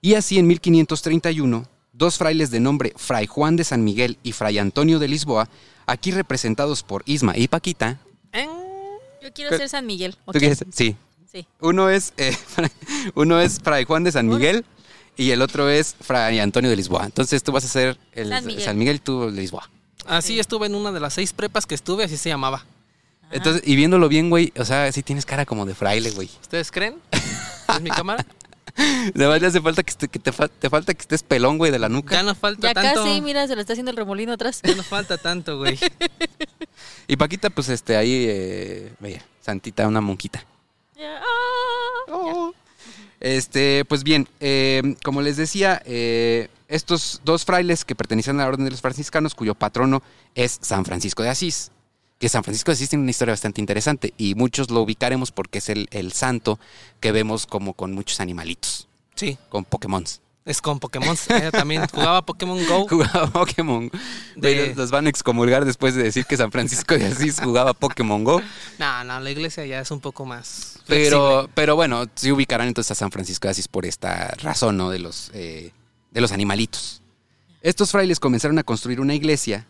Y 0.02 0.14
así 0.14 0.38
en 0.38 0.46
1531, 0.48 1.66
dos 1.98 2.16
frailes 2.16 2.50
de 2.50 2.60
nombre 2.60 2.94
Fray 2.96 3.26
Juan 3.26 3.56
de 3.56 3.64
San 3.64 3.84
Miguel 3.84 4.18
y 4.22 4.32
Fray 4.32 4.58
Antonio 4.58 4.98
de 4.98 5.08
Lisboa, 5.08 5.48
aquí 5.86 6.12
representados 6.12 6.82
por 6.82 7.02
Isma 7.04 7.36
y 7.36 7.48
Paquita. 7.48 7.98
Yo 9.20 9.32
quiero 9.34 9.56
ser 9.56 9.68
San 9.68 9.84
Miguel. 9.84 10.16
¿Tú 10.32 10.38
quieres? 10.38 10.64
Sí. 10.72 10.96
Sí. 11.30 11.46
Uno 11.60 11.90
es, 11.90 12.14
eh, 12.16 12.34
uno 13.14 13.38
es 13.38 13.60
Fray 13.60 13.84
Juan 13.84 14.04
de 14.04 14.12
San 14.12 14.26
Miguel 14.28 14.64
y 15.16 15.32
el 15.32 15.42
otro 15.42 15.68
es 15.68 15.94
Fray 16.00 16.38
Antonio 16.38 16.70
de 16.70 16.76
Lisboa. 16.76 17.04
Entonces 17.04 17.42
tú 17.42 17.52
vas 17.52 17.64
a 17.64 17.68
ser 17.68 17.98
el 18.12 18.30
San 18.30 18.46
Miguel. 18.46 18.64
San 18.64 18.78
Miguel 18.78 19.00
tú 19.02 19.30
de 19.30 19.32
Lisboa. 19.32 19.68
así 20.06 20.38
estuve 20.38 20.66
en 20.66 20.74
una 20.74 20.92
de 20.92 21.00
las 21.00 21.12
seis 21.14 21.34
prepas 21.34 21.66
que 21.66 21.74
estuve, 21.74 22.04
así 22.04 22.16
se 22.16 22.30
llamaba. 22.30 22.64
Entonces, 23.30 23.62
y 23.66 23.76
viéndolo 23.76 24.08
bien, 24.08 24.30
güey, 24.30 24.54
o 24.56 24.64
sea, 24.64 24.90
sí 24.90 25.02
tienes 25.02 25.26
cara 25.26 25.44
como 25.44 25.66
de 25.66 25.74
fraile, 25.74 26.10
güey. 26.12 26.30
¿Ustedes 26.40 26.70
creen? 26.70 26.94
¿Es 27.12 27.80
mi 27.82 27.90
cámara? 27.90 28.24
Además, 29.14 29.40
le 29.40 29.46
hace 29.48 29.60
falta 29.60 29.82
que, 29.82 29.92
te, 30.18 30.32
fa- 30.32 30.48
te 30.48 30.70
falta 30.70 30.94
que 30.94 31.00
estés 31.02 31.22
pelón, 31.22 31.58
güey, 31.58 31.70
de 31.72 31.78
la 31.78 31.88
nuca. 31.88 32.14
Ya 32.14 32.22
nos 32.22 32.38
falta 32.38 32.68
Ya 32.68 32.74
tanto. 32.74 33.04
casi, 33.04 33.20
mira, 33.20 33.46
se 33.46 33.54
lo 33.54 33.60
está 33.60 33.72
haciendo 33.74 33.90
el 33.90 33.96
remolino 33.96 34.32
atrás. 34.32 34.60
Ya 34.62 34.74
nos 34.74 34.86
falta 34.86 35.18
tanto, 35.18 35.58
güey. 35.58 35.78
Y 37.08 37.16
Paquita, 37.16 37.50
pues, 37.50 37.68
este, 37.70 37.96
ahí, 37.96 38.26
eh, 38.28 38.92
santita, 39.40 39.86
una 39.88 40.00
monquita. 40.00 40.44
Ya, 40.96 41.18
ah, 41.18 41.24
Oh. 42.10 42.54
Este, 43.20 43.84
pues 43.86 44.04
bien, 44.04 44.28
eh, 44.40 44.94
como 45.02 45.22
les 45.22 45.36
decía, 45.36 45.82
eh, 45.84 46.48
estos 46.68 47.20
dos 47.24 47.44
frailes 47.44 47.84
que 47.84 47.96
pertenecían 47.96 48.38
a 48.38 48.44
la 48.44 48.48
Orden 48.48 48.64
de 48.64 48.70
los 48.70 48.80
Franciscanos, 48.80 49.34
cuyo 49.34 49.54
patrono 49.56 50.02
es 50.36 50.58
San 50.62 50.84
Francisco 50.84 51.22
de 51.24 51.30
Asís, 51.30 51.72
que 52.18 52.28
San 52.28 52.42
Francisco 52.44 52.70
de 52.70 52.74
Asís 52.74 52.88
tiene 52.88 53.02
una 53.02 53.10
historia 53.12 53.32
bastante 53.32 53.60
interesante 53.60 54.12
y 54.18 54.34
muchos 54.34 54.70
lo 54.70 54.80
ubicaremos 54.82 55.30
porque 55.30 55.58
es 55.58 55.68
el, 55.68 55.88
el 55.92 56.12
santo 56.12 56.58
que 57.00 57.12
vemos 57.12 57.46
como 57.46 57.74
con 57.74 57.92
muchos 57.94 58.20
animalitos, 58.20 58.88
Sí, 59.14 59.36
con 59.48 59.64
Pokémon. 59.64 60.04
es 60.44 60.60
con 60.62 60.80
Pokémon. 60.80 61.16
Ella 61.28 61.50
también 61.50 61.86
jugaba 61.88 62.22
Pokémon 62.24 62.58
Go. 62.66 62.86
Jugaba 62.88 63.26
Pokémon. 63.28 63.90
De- 64.36 64.74
Los 64.74 64.90
van 64.90 65.06
a 65.06 65.10
excomulgar 65.10 65.64
después 65.64 65.94
de 65.94 66.02
decir 66.04 66.24
que 66.24 66.36
San 66.36 66.50
Francisco 66.50 66.94
de 66.96 67.06
Asís 67.06 67.38
jugaba 67.40 67.72
Pokémon 67.74 68.24
Go. 68.24 68.40
No, 68.78 69.04
no, 69.04 69.20
la 69.20 69.30
iglesia 69.30 69.66
ya 69.66 69.80
es 69.80 69.90
un 69.90 70.00
poco 70.00 70.24
más. 70.24 70.78
Pero, 70.86 71.50
pero 71.54 71.76
bueno, 71.76 72.06
sí 72.14 72.32
ubicarán 72.32 72.68
entonces 72.68 72.92
a 72.92 72.94
San 72.94 73.10
Francisco 73.12 73.46
de 73.48 73.52
Asís 73.52 73.68
por 73.68 73.84
esta 73.86 74.28
razón, 74.42 74.76
¿no? 74.76 74.88
De 74.90 74.98
los, 75.00 75.30
eh, 75.34 75.72
de 76.12 76.20
los 76.20 76.32
animalitos. 76.32 77.02
Estos 77.60 77.90
frailes 77.90 78.18
comenzaron 78.20 78.58
a 78.58 78.62
construir 78.62 79.00
una 79.00 79.14
iglesia 79.14 79.66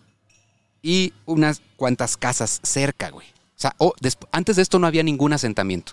y 0.82 1.12
unas 1.26 1.62
cuantas 1.76 2.16
casas 2.16 2.60
cerca, 2.62 3.10
güey. 3.10 3.26
O 3.26 3.60
sea, 3.60 3.74
oh, 3.78 3.92
antes 4.30 4.56
de 4.56 4.62
esto 4.62 4.78
no 4.78 4.86
había 4.86 5.02
ningún 5.02 5.32
asentamiento. 5.32 5.92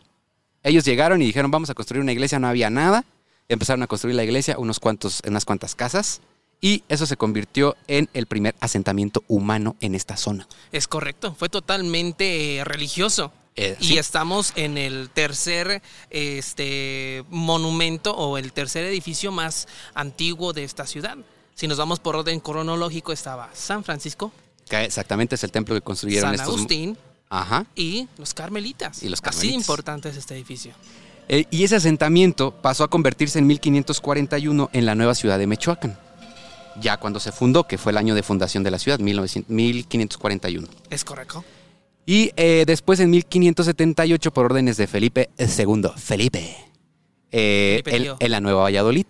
Ellos 0.64 0.86
llegaron 0.86 1.22
y 1.22 1.26
dijeron, 1.26 1.52
vamos 1.52 1.70
a 1.70 1.74
construir 1.74 2.02
una 2.02 2.12
iglesia, 2.12 2.40
no 2.40 2.48
había 2.48 2.70
nada. 2.70 3.06
Empezaron 3.50 3.84
a 3.84 3.88
construir 3.88 4.16
la 4.16 4.24
iglesia, 4.24 4.58
unos 4.58 4.80
cuantos, 4.80 5.22
unas 5.28 5.46
cuantas 5.46 5.76
casas. 5.76 6.22
Y 6.62 6.84
eso 6.90 7.06
se 7.06 7.18
convirtió 7.18 7.76
en 7.88 8.10
el 8.14 8.26
primer 8.26 8.56
asentamiento 8.60 9.24
humano 9.28 9.76
en 9.82 9.94
esta 9.94 10.18
zona. 10.18 10.48
Es 10.72 10.88
correcto, 10.88 11.36
fue 11.38 11.50
totalmente 11.50 12.58
eh, 12.58 12.64
religioso. 12.64 13.32
Eh, 13.56 13.78
Y 13.80 13.86
sí. 13.86 13.98
estamos 13.98 14.52
en 14.56 14.78
el 14.78 15.10
tercer 15.10 15.82
este, 16.10 17.24
monumento 17.30 18.16
o 18.16 18.38
el 18.38 18.52
tercer 18.52 18.84
edificio 18.86 19.32
más 19.32 19.68
antiguo 19.94 20.54
de 20.54 20.64
esta 20.64 20.86
ciudad. 20.86 21.18
Si 21.54 21.68
nos 21.68 21.78
vamos 21.78 22.00
por 22.00 22.16
orden 22.16 22.40
cronológico, 22.40 23.14
estaba 23.14 23.50
San 23.54 23.84
Francisco, 23.84 24.32
Que 24.70 24.84
exactamente 24.86 25.36
es 25.36 25.44
el 25.44 25.52
templo 25.52 25.76
que 25.76 25.82
construyeron 25.82 26.30
San 26.30 26.36
estos. 26.36 26.56
Agustín 26.56 26.98
Ajá. 27.30 27.66
y 27.76 28.08
los 28.18 28.34
Carmelitas. 28.34 29.04
Y 29.04 29.10
los 29.10 29.20
Así 29.20 29.24
Carmelitas. 29.24 29.56
importante 29.62 30.10
es 30.10 30.18
este 30.18 30.34
edificio. 30.36 30.74
Eh, 31.28 31.46
y 31.50 31.64
ese 31.64 31.76
asentamiento 31.78 32.52
pasó 32.52 32.84
a 32.84 32.88
convertirse 32.90 33.40
en 33.40 33.48
1541 33.48 34.70
en 34.74 34.86
la 34.86 34.96
nueva 34.96 35.16
ciudad 35.16 35.40
de 35.40 35.48
Michoacán. 35.48 35.98
Ya 36.82 36.98
cuando 36.98 37.20
se 37.20 37.32
fundó, 37.32 37.68
que 37.68 37.78
fue 37.78 37.92
el 37.94 37.98
año 37.98 38.16
de 38.16 38.22
fundación 38.24 38.64
de 38.64 38.70
la 38.72 38.80
ciudad, 38.80 39.00
1900 39.00 39.50
1541. 39.50 40.68
¿Es 40.90 41.06
correcto? 41.06 41.44
Y 42.06 42.32
eh, 42.36 42.66
después 42.68 43.00
en 43.00 43.10
1578, 43.10 44.32
por 44.32 44.46
órdenes 44.46 44.78
de 44.78 44.86
Felipe 44.86 45.30
II, 45.40 45.90
Felipe, 45.96 46.56
eh, 47.32 47.82
Felipe 47.84 48.16
en, 48.20 48.32
la 48.32 48.42
Nueva 48.42 48.62
Valladolid, 48.64 49.06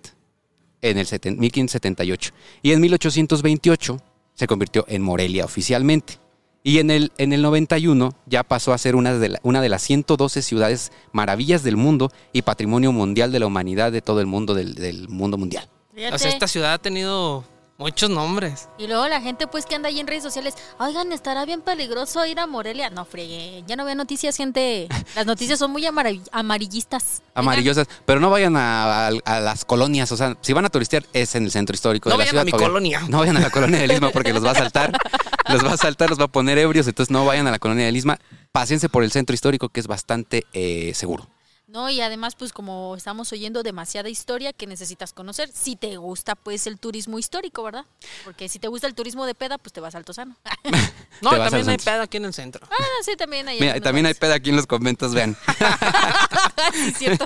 en 0.81 0.97
el 0.97 1.05
seten- 1.05 1.38
1578. 1.38 2.31
Y 2.62 2.71
en 2.71 2.79
1828 2.79 4.00
se 4.36 4.46
convirtió 4.48 4.86
en 4.88 5.01
Morelia 5.01 5.44
oficialmente. 5.46 6.20
Y 6.63 6.80
en 6.80 6.89
el, 6.89 7.12
en 7.18 7.32
el 7.34 7.42
91 7.44 8.13
ya 8.25 8.44
pasó 8.44 8.74
a 8.74 8.77
ser 8.77 8.96
una 8.96 9.13
de, 9.18 9.30
la- 9.30 9.39
una 9.44 9.62
de 9.62 9.70
las 9.70 9.82
112 9.84 10.42
ciudades 10.42 10.92
maravillas 11.12 11.63
del 11.63 11.77
mundo 11.77 12.12
y 12.34 12.42
patrimonio 12.42 12.92
mundial 12.92 13.32
de 13.32 13.39
la 13.39 13.46
humanidad 13.48 13.92
de 13.92 14.01
todo 14.01 14.20
el 14.20 14.25
mundo, 14.25 14.54
del, 14.56 14.74
del 14.75 15.08
mundo 15.10 15.38
mundial. 15.38 15.68
Fíjate. 15.94 16.15
O 16.15 16.18
sea, 16.20 16.30
esta 16.32 16.48
ciudad 16.48 16.74
ha 16.74 16.77
tenido 16.80 17.44
muchos 17.77 18.10
nombres. 18.10 18.70
Y 18.77 18.88
luego 18.88 19.08
la 19.08 19.22
gente 19.22 19.48
pues 19.48 19.65
que 19.65 19.75
anda 19.75 19.89
ahí 19.89 20.00
en 20.00 20.08
redes 20.08 20.24
sociales, 20.24 20.55
oigan, 20.79 21.12
estará 21.12 21.46
bien 21.46 21.62
peligroso 21.62 22.25
ir 22.25 22.39
a 22.39 22.48
Morelia. 22.48 22.89
No, 22.89 23.05
fregué, 23.05 23.63
ya 23.67 23.75
no 23.75 23.86
veo 23.86 23.96
noticias, 23.96 24.38
gente. 24.38 24.88
Las 25.15 25.25
noticias 25.25 25.60
son 25.60 25.72
muy 25.72 25.86
amara- 25.86 26.12
amarillistas. 26.32 27.22
Amarillosas, 27.36 27.88
pero 28.05 28.20
no 28.20 28.29
vayan 28.29 28.55
a, 28.55 29.08
a- 29.08 29.12
a 29.25 29.39
las 29.39 29.65
colonias, 29.65 30.12
o 30.12 30.17
sea, 30.17 30.38
si 30.41 30.53
van 30.53 30.65
a 30.65 30.70
turistear 30.70 31.03
es 31.13 31.36
en 31.36 31.44
el 31.46 31.51
centro 31.51 31.74
histórico 31.74 32.10
No 32.10 32.15
de 32.17 32.20
la 32.25 32.32
vayan 32.32 32.32
ciudad. 32.32 32.41
a 32.41 32.46
mi 32.46 32.51
colonia. 32.65 33.01
No 33.10 33.20
vayan 33.20 33.38
a 33.38 33.41
la 33.41 33.50
colonia 33.50 33.79
del 33.79 33.91
Istmo 33.91 34.12
porque 34.12 34.32
los 34.34 34.46
va 34.46 34.51
a 34.51 34.55
saltar, 34.55 34.91
los 35.50 35.65
va 35.65 35.74
a 35.74 35.77
saltar, 35.77 36.10
los 36.10 36.20
va 36.20 36.25
a 36.25 36.29
poner 36.29 36.58
ebrios, 36.58 36.88
entonces 36.88 37.12
no 37.12 37.25
vayan 37.25 37.46
a 37.48 37.51
la 37.51 37.60
colonia 37.60 37.86
del 37.86 37.98
Istmo. 37.98 38.15
Pásense 38.51 38.88
por 38.88 39.03
el 39.03 39.12
centro 39.12 39.34
histórico 39.34 39.67
que 39.70 39.82
es 39.82 39.88
bastante 39.88 40.46
eh, 40.53 40.94
seguro. 40.96 41.27
No, 41.75 41.89
y 41.89 42.00
además, 42.00 42.36
pues 42.36 42.53
como 42.53 42.96
estamos 42.96 43.34
oyendo 43.34 43.62
demasiada 43.62 44.08
historia 44.08 44.53
que 44.53 44.65
necesitas 44.65 45.12
conocer, 45.12 45.50
si 45.53 45.75
te 45.75 45.98
gusta, 45.98 46.36
pues 46.36 46.67
el 46.67 46.79
turismo 46.79 47.20
histórico, 47.20 47.63
¿verdad? 47.63 47.84
Porque 48.24 48.48
si 48.48 48.60
te 48.60 48.70
gusta 48.70 48.88
el 48.88 48.96
turismo 48.96 49.25
de 49.25 49.36
peda, 49.36 49.58
pues 49.58 49.74
te 49.74 49.82
vas 49.82 49.94
a 49.94 49.98
Altozano. 49.98 50.38
No, 51.22 51.32
también 51.32 51.63
al 51.63 51.70
hay 51.70 51.77
pedo 51.77 52.01
aquí 52.01 52.17
en 52.17 52.25
el 52.25 52.34
centro. 52.34 52.65
ah, 52.70 52.84
sí, 53.01 53.15
también 53.17 53.48
hay. 53.48 53.60
Mira, 53.60 53.79
también 53.82 54.05
hay 54.05 54.13
peda 54.13 54.36
aquí 54.36 54.51
en 54.51 54.58
los 54.58 54.67
conventos, 54.67 55.13
vean. 55.13 55.36
sí, 56.74 56.91
cierto. 56.91 57.25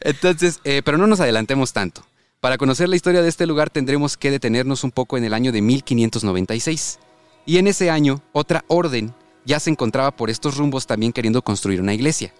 Entonces, 0.00 0.60
eh, 0.64 0.82
pero 0.84 0.98
no 0.98 1.06
nos 1.06 1.20
adelantemos 1.20 1.72
tanto. 1.72 2.04
Para 2.40 2.56
conocer 2.56 2.88
la 2.88 2.96
historia 2.96 3.22
de 3.22 3.28
este 3.28 3.46
lugar 3.46 3.68
tendremos 3.68 4.16
que 4.16 4.30
detenernos 4.30 4.82
un 4.82 4.92
poco 4.92 5.18
en 5.18 5.24
el 5.24 5.34
año 5.34 5.52
de 5.52 5.60
1596. 5.60 6.98
Y 7.44 7.58
en 7.58 7.66
ese 7.66 7.90
año, 7.90 8.22
otra 8.32 8.64
orden 8.68 9.14
ya 9.44 9.60
se 9.60 9.70
encontraba 9.70 10.10
por 10.10 10.30
estos 10.30 10.56
rumbos 10.56 10.86
también 10.86 11.12
queriendo 11.12 11.42
construir 11.42 11.80
una 11.80 11.92
iglesia. 11.92 12.32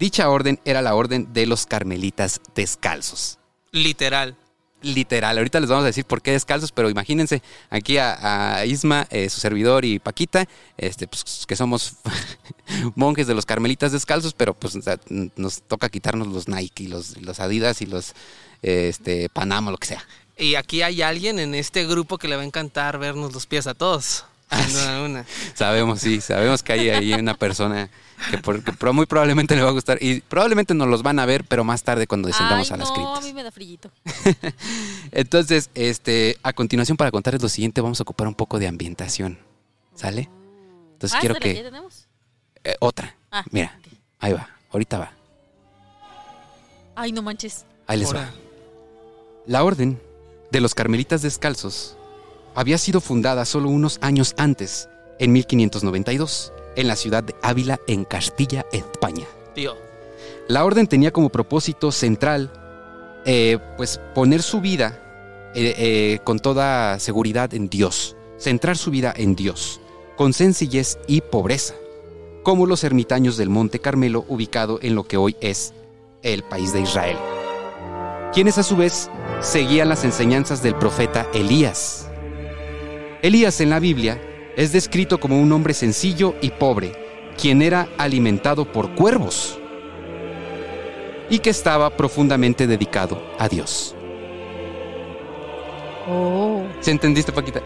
Dicha 0.00 0.28
orden 0.28 0.58
era 0.64 0.82
la 0.82 0.96
orden 0.96 1.32
de 1.32 1.46
los 1.46 1.66
carmelitas 1.66 2.40
descalzos. 2.56 3.38
Literal. 3.70 4.36
Literal, 4.82 5.36
ahorita 5.36 5.60
les 5.60 5.68
vamos 5.68 5.82
a 5.82 5.88
decir 5.88 6.06
por 6.06 6.22
qué 6.22 6.30
descalzos, 6.32 6.72
pero 6.72 6.88
imagínense 6.88 7.42
aquí 7.68 7.98
a, 7.98 8.56
a 8.56 8.64
Isma, 8.64 9.06
eh, 9.10 9.28
su 9.28 9.38
servidor 9.38 9.84
y 9.84 9.98
Paquita, 9.98 10.46
este, 10.78 11.06
pues, 11.06 11.44
que 11.46 11.54
somos 11.54 11.96
monjes 12.94 13.26
de 13.26 13.34
los 13.34 13.44
carmelitas 13.44 13.92
descalzos, 13.92 14.32
pero 14.32 14.54
pues 14.54 14.74
o 14.76 14.80
sea, 14.80 14.98
n- 15.10 15.30
nos 15.36 15.60
toca 15.60 15.90
quitarnos 15.90 16.28
los 16.28 16.48
Nike, 16.48 16.88
los, 16.88 17.18
los 17.20 17.40
Adidas 17.40 17.82
y 17.82 17.86
los 17.86 18.12
eh, 18.62 18.88
este, 18.88 19.28
Panama, 19.28 19.70
lo 19.70 19.76
que 19.76 19.88
sea. 19.88 20.02
Y 20.38 20.54
aquí 20.54 20.80
hay 20.80 21.02
alguien 21.02 21.38
en 21.38 21.54
este 21.54 21.86
grupo 21.86 22.16
que 22.16 22.26
le 22.28 22.36
va 22.36 22.42
a 22.42 22.46
encantar 22.46 22.98
vernos 22.98 23.34
los 23.34 23.46
pies 23.46 23.66
a 23.66 23.74
todos. 23.74 24.24
Ah, 24.50 24.62
Sin 24.64 24.72
duda 24.72 24.96
alguna. 24.96 25.24
Sabemos, 25.54 26.00
sí, 26.00 26.20
sabemos 26.20 26.62
que 26.62 26.72
hay 26.72 26.90
ahí 26.90 27.12
una 27.14 27.34
persona 27.34 27.88
que, 28.30 28.38
por- 28.38 28.62
que 28.64 28.72
pro- 28.72 28.92
muy 28.92 29.06
probablemente 29.06 29.54
le 29.56 29.62
va 29.62 29.68
a 29.68 29.72
gustar 29.72 29.98
y 30.02 30.20
probablemente 30.22 30.74
nos 30.74 30.88
los 30.88 31.02
van 31.02 31.18
a 31.20 31.26
ver, 31.26 31.44
pero 31.44 31.62
más 31.64 31.82
tarde 31.84 32.06
cuando 32.06 32.26
descendamos 32.28 32.70
Ay, 32.70 32.74
a 32.74 32.78
las 32.78 32.88
no, 32.88 32.94
criptas. 32.94 33.18
a 33.18 33.20
mí 33.22 33.32
me 33.32 33.42
da 33.44 33.50
frillito. 33.50 33.90
Entonces, 35.12 35.70
este, 35.74 36.38
a 36.42 36.52
continuación, 36.52 36.96
para 36.96 37.10
contarles 37.10 37.42
lo 37.42 37.48
siguiente, 37.48 37.80
vamos 37.80 38.00
a 38.00 38.02
ocupar 38.02 38.26
un 38.28 38.34
poco 38.34 38.58
de 38.58 38.66
ambientación. 38.68 39.38
¿Sale? 39.94 40.28
Entonces 40.94 41.16
ah, 41.16 41.20
quiero 41.20 41.34
que. 41.36 41.54
¿ya 41.54 41.62
tenemos? 41.62 42.06
eh, 42.64 42.76
otra. 42.80 43.16
Ah, 43.30 43.44
Mira, 43.50 43.78
ahí 44.18 44.32
va. 44.32 44.48
Ahorita 44.72 44.98
va. 44.98 45.12
Ay, 46.96 47.12
no 47.12 47.22
manches. 47.22 47.64
Ahí 47.86 47.98
les 47.98 48.14
va. 48.14 48.30
La 49.46 49.64
orden 49.64 50.00
de 50.50 50.60
los 50.60 50.74
carmelitas 50.74 51.22
descalzos 51.22 51.96
había 52.54 52.78
sido 52.78 53.00
fundada 53.00 53.44
solo 53.44 53.68
unos 53.68 53.98
años 54.00 54.34
antes, 54.36 54.88
en 55.18 55.32
1592, 55.32 56.52
en 56.76 56.88
la 56.88 56.96
ciudad 56.96 57.22
de 57.22 57.34
Ávila, 57.42 57.80
en 57.86 58.04
Castilla, 58.04 58.66
España. 58.72 59.26
tío. 59.54 59.76
La 60.48 60.64
orden 60.64 60.88
tenía 60.88 61.12
como 61.12 61.28
propósito 61.28 61.92
central, 61.92 62.50
eh, 63.24 63.58
pues, 63.76 64.00
poner 64.14 64.42
su 64.42 64.60
vida 64.60 64.98
eh, 65.54 65.74
eh, 65.78 66.18
con 66.24 66.40
toda 66.40 66.98
seguridad 66.98 67.54
en 67.54 67.68
Dios, 67.68 68.16
centrar 68.36 68.76
su 68.76 68.90
vida 68.90 69.14
en 69.16 69.36
Dios, 69.36 69.80
con 70.16 70.32
sencillez 70.32 70.98
y 71.06 71.20
pobreza, 71.20 71.74
como 72.42 72.66
los 72.66 72.82
ermitaños 72.82 73.36
del 73.36 73.48
Monte 73.48 73.78
Carmelo 73.78 74.24
ubicado 74.26 74.80
en 74.82 74.96
lo 74.96 75.04
que 75.04 75.16
hoy 75.16 75.36
es 75.40 75.72
el 76.22 76.42
país 76.42 76.72
de 76.72 76.80
Israel, 76.80 77.16
quienes 78.32 78.58
a 78.58 78.64
su 78.64 78.76
vez 78.76 79.08
seguían 79.40 79.88
las 79.88 80.04
enseñanzas 80.04 80.62
del 80.62 80.74
profeta 80.74 81.28
Elías. 81.32 82.09
Elías 83.22 83.60
en 83.60 83.68
la 83.68 83.80
Biblia 83.80 84.18
es 84.56 84.72
descrito 84.72 85.20
como 85.20 85.40
un 85.40 85.52
hombre 85.52 85.74
sencillo 85.74 86.34
y 86.40 86.50
pobre, 86.50 86.92
quien 87.40 87.60
era 87.60 87.88
alimentado 87.98 88.64
por 88.64 88.94
cuervos 88.94 89.58
y 91.28 91.38
que 91.38 91.50
estaba 91.50 91.96
profundamente 91.96 92.66
dedicado 92.66 93.22
a 93.38 93.48
Dios. 93.48 93.94
Oh. 96.08 96.62
¿Se 96.80 96.90
entendiste, 96.90 97.30
Paquita? 97.30 97.60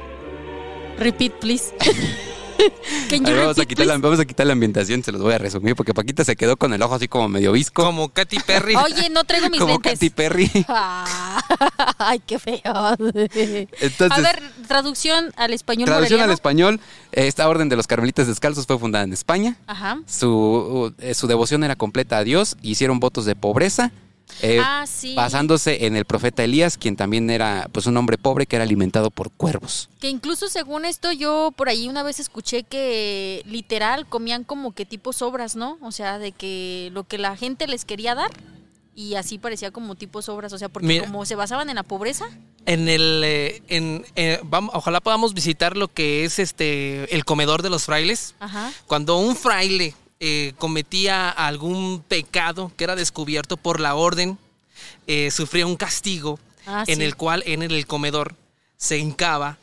Repeat, 0.98 1.32
please. 1.34 1.72
A 3.24 3.30
ver, 3.30 3.36
vamos, 3.40 3.58
a 3.58 3.64
quitar 3.64 3.86
la, 3.86 3.94
please? 3.94 4.02
vamos 4.02 4.20
a 4.20 4.24
quitar 4.24 4.46
la 4.46 4.52
ambientación, 4.52 5.02
se 5.02 5.12
los 5.12 5.20
voy 5.22 5.34
a 5.34 5.38
resumir, 5.38 5.74
porque 5.76 5.94
Paquita 5.94 6.24
se 6.24 6.36
quedó 6.36 6.56
con 6.56 6.72
el 6.72 6.82
ojo 6.82 6.94
así 6.94 7.08
como 7.08 7.28
medio 7.28 7.52
visco, 7.52 7.84
Como 7.84 8.08
Katy 8.08 8.38
Perry. 8.40 8.74
Oye, 8.84 9.10
no 9.10 9.24
traigo 9.24 9.48
mis 9.50 9.60
como 9.60 9.74
lentes. 9.74 9.92
Katy 9.94 10.10
Perry. 10.10 10.50
Ah, 10.68 11.42
Ay, 11.98 12.20
qué 12.26 12.38
feo. 12.38 12.60
Entonces, 12.98 14.10
a 14.10 14.20
ver, 14.20 14.42
traducción 14.66 15.32
al 15.36 15.52
español 15.52 15.86
traducción 15.86 16.20
al 16.20 16.30
español, 16.30 16.80
esta 17.12 17.48
orden 17.48 17.68
de 17.68 17.76
los 17.76 17.86
carmelitas 17.86 18.26
descalzos 18.26 18.66
fue 18.66 18.78
fundada 18.78 19.04
en 19.04 19.12
España. 19.12 19.56
Ajá. 19.66 20.00
Su, 20.06 20.92
eh, 20.98 21.14
su 21.14 21.26
devoción 21.26 21.64
era 21.64 21.76
completa 21.76 22.18
a 22.18 22.24
Dios, 22.24 22.56
hicieron 22.62 23.00
votos 23.00 23.24
de 23.24 23.36
pobreza, 23.36 23.92
eh, 24.42 24.58
ah, 24.62 24.84
sí. 24.86 25.14
basándose 25.14 25.86
en 25.86 25.96
el 25.96 26.04
profeta 26.04 26.42
Elías, 26.44 26.76
quien 26.76 26.96
también 26.96 27.30
era 27.30 27.68
pues 27.72 27.86
un 27.86 27.96
hombre 27.96 28.18
pobre 28.18 28.46
que 28.46 28.56
era 28.56 28.64
alimentado 28.64 29.10
por 29.10 29.30
cuervos. 29.30 29.88
Que 30.00 30.08
incluso 30.08 30.48
según 30.48 30.84
esto 30.84 31.12
yo 31.12 31.52
por 31.56 31.68
ahí 31.68 31.88
una 31.88 32.02
vez 32.02 32.20
escuché 32.20 32.62
que 32.64 33.42
literal 33.46 34.06
comían 34.08 34.44
como 34.44 34.72
que 34.72 34.84
tipo 34.86 35.12
sobras, 35.12 35.56
¿no? 35.56 35.78
O 35.82 35.92
sea, 35.92 36.18
de 36.18 36.32
que 36.32 36.90
lo 36.92 37.04
que 37.04 37.18
la 37.18 37.36
gente 37.36 37.66
les 37.66 37.84
quería 37.84 38.14
dar 38.14 38.30
y 38.96 39.16
así 39.16 39.38
parecía 39.38 39.72
como 39.72 39.96
tipo 39.96 40.22
sobras, 40.22 40.52
o 40.52 40.58
sea, 40.58 40.68
porque 40.68 40.86
Mira. 40.86 41.04
como 41.06 41.24
se 41.26 41.34
basaban 41.34 41.68
en 41.68 41.74
la 41.76 41.82
pobreza. 41.82 42.26
En 42.64 42.88
el, 42.88 43.22
eh, 43.24 43.62
en, 43.68 44.04
eh, 44.16 44.40
vam- 44.44 44.70
ojalá 44.72 45.00
podamos 45.00 45.34
visitar 45.34 45.76
lo 45.76 45.88
que 45.88 46.24
es 46.24 46.38
este 46.38 47.12
el 47.14 47.24
comedor 47.24 47.62
de 47.62 47.70
los 47.70 47.84
frailes. 47.84 48.34
Ajá. 48.38 48.72
Cuando 48.86 49.18
un 49.18 49.34
fraile 49.36 49.94
eh, 50.26 50.54
cometía 50.56 51.28
algún 51.28 52.02
pecado 52.08 52.72
que 52.78 52.84
era 52.84 52.96
descubierto 52.96 53.58
por 53.58 53.78
la 53.78 53.94
orden, 53.94 54.38
eh, 55.06 55.30
sufría 55.30 55.66
un 55.66 55.76
castigo 55.76 56.38
Ah, 56.66 56.84
en 56.86 56.96
sí. 56.96 57.04
el 57.04 57.14
cual 57.14 57.42
en 57.44 57.60
el 57.62 57.86
comedor 57.86 58.34
se 58.78 58.96
hincaba 58.96 59.58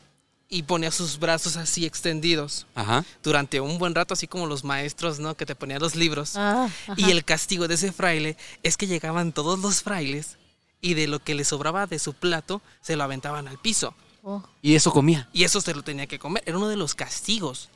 y 0.50 0.62
ponía 0.64 0.92
sus 0.92 1.18
brazos 1.18 1.58
así 1.58 1.84
extendidos 1.88 2.68
Ajá. 2.76 3.04
durante 3.24 3.60
un 3.60 3.80
buen 3.80 3.96
rato, 3.96 4.14
así 4.14 4.28
como 4.28 4.46
los 4.46 4.64
maestros, 4.64 5.18
¿no? 5.18 5.36
Que 5.36 5.48
te 5.48 5.56
ponían 5.56 5.82
los 5.82 5.96
libros. 5.96 6.34
Ah. 6.36 6.70
Y 6.98 7.10
el 7.10 7.24
castigo 7.26 7.68
de 7.68 7.74
ese 7.74 7.92
fraile 7.92 8.38
es 8.62 8.78
que 8.78 8.86
llegaban 8.86 9.32
todos 9.32 9.58
los 9.58 9.82
frailes 9.82 10.38
y 10.80 10.94
de 10.94 11.08
lo 11.08 11.18
que 11.24 11.34
le 11.34 11.44
sobraba 11.44 11.88
de 11.88 11.98
su 11.98 12.14
plato 12.14 12.62
se 12.82 12.96
lo 12.96 13.04
aventaban 13.04 13.48
al 13.48 13.58
piso. 13.58 13.96
Oh. 14.22 14.44
Y 14.62 14.76
eso 14.76 14.92
comía. 14.92 15.28
Y 15.34 15.44
eso 15.44 15.60
se 15.60 15.74
lo 15.74 15.82
tenía 15.82 16.06
que 16.06 16.20
comer. 16.20 16.44
Era 16.46 16.58
uno 16.58 16.68
de 16.70 16.78
los 16.78 16.94
castigos 16.94 17.70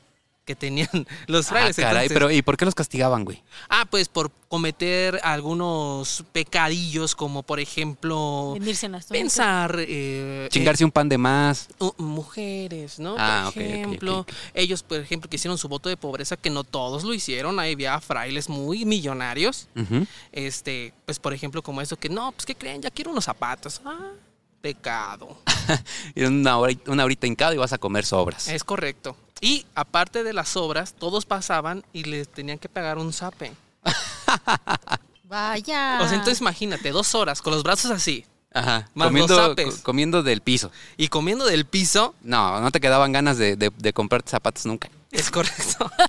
que 0.46 0.54
tenían 0.56 0.88
los 1.26 1.46
Ah, 1.48 1.50
frailes. 1.50 1.76
caray, 1.76 1.90
Entonces- 2.06 2.12
pero 2.14 2.30
¿y 2.30 2.40
por 2.40 2.56
qué 2.56 2.64
los 2.64 2.74
castigaban, 2.74 3.24
güey? 3.24 3.42
Ah, 3.68 3.84
pues 3.90 4.08
por 4.08 4.30
cometer 4.48 5.20
algunos 5.24 6.24
pecadillos 6.32 7.14
como 7.16 7.42
por 7.42 7.58
ejemplo 7.60 8.52
Venirse 8.54 8.86
en 8.86 8.92
las 8.92 9.06
pensar 9.06 9.74
eh, 9.80 10.48
Chingarse 10.52 10.84
un 10.84 10.92
pan 10.92 11.08
de 11.08 11.18
más. 11.18 11.68
eh, 11.68 11.74
uh, 11.84 11.92
mujeres, 12.02 12.98
¿no? 13.00 13.16
Ah, 13.18 13.50
por 13.52 13.62
ejemplo, 13.62 14.26
ellos 14.54 14.82
por 14.84 14.98
ejemplo 15.00 15.28
que 15.28 15.34
hicieron 15.36 15.58
su 15.58 15.68
voto 15.68 15.88
de 15.88 15.96
pobreza 15.96 16.36
que 16.36 16.48
no 16.48 16.62
todos 16.64 17.02
lo 17.02 17.12
hicieron, 17.12 17.58
ahí 17.58 17.72
había 17.72 18.00
frailes 18.00 18.48
muy 18.48 18.84
millonarios. 18.84 19.68
Este, 20.32 20.92
pues 21.04 21.18
por 21.18 21.34
ejemplo, 21.34 21.62
como 21.62 21.80
eso 21.80 21.96
que 21.96 22.08
no, 22.08 22.30
pues 22.32 22.46
que 22.46 22.54
creen, 22.54 22.82
ya 22.82 22.90
quiero 22.90 23.10
unos 23.10 23.24
zapatos. 23.24 23.80
Ah, 23.84 24.10
pecado. 24.74 25.38
Y 26.14 26.22
una, 26.24 26.58
hora, 26.58 26.72
una 26.86 27.04
horita 27.04 27.26
hincado 27.26 27.52
y 27.52 27.56
vas 27.56 27.72
a 27.72 27.78
comer 27.78 28.04
sobras. 28.04 28.46
Es 28.48 28.62
correcto. 28.64 29.16
Y 29.40 29.66
aparte 29.74 30.22
de 30.22 30.32
las 30.32 30.56
obras, 30.56 30.94
todos 30.94 31.26
pasaban 31.26 31.84
y 31.92 32.04
les 32.04 32.28
tenían 32.28 32.58
que 32.58 32.68
pagar 32.68 32.98
un 32.98 33.12
zape. 33.12 33.52
Vaya. 35.24 35.98
O 36.00 36.04
sea, 36.06 36.14
entonces 36.14 36.40
imagínate, 36.40 36.90
dos 36.90 37.14
horas 37.14 37.42
con 37.42 37.52
los 37.52 37.62
brazos 37.64 37.90
así 37.90 38.24
Ajá. 38.54 38.88
Más 38.94 39.08
Comiendo, 39.08 39.36
los 39.36 39.46
zapes. 39.48 39.74
co- 39.76 39.82
comiendo 39.82 40.22
del 40.22 40.40
piso. 40.40 40.70
y 40.96 41.08
comiendo 41.08 41.44
del 41.44 41.66
piso. 41.66 42.14
No, 42.22 42.60
no 42.60 42.70
te 42.70 42.80
quedaban 42.80 43.12
ganas 43.12 43.36
de, 43.36 43.54
de, 43.56 43.70
de 43.76 43.92
comprarte 43.92 44.30
zapatos 44.30 44.64
nunca. 44.66 44.88
Es 45.10 45.30
correcto. 45.30 45.90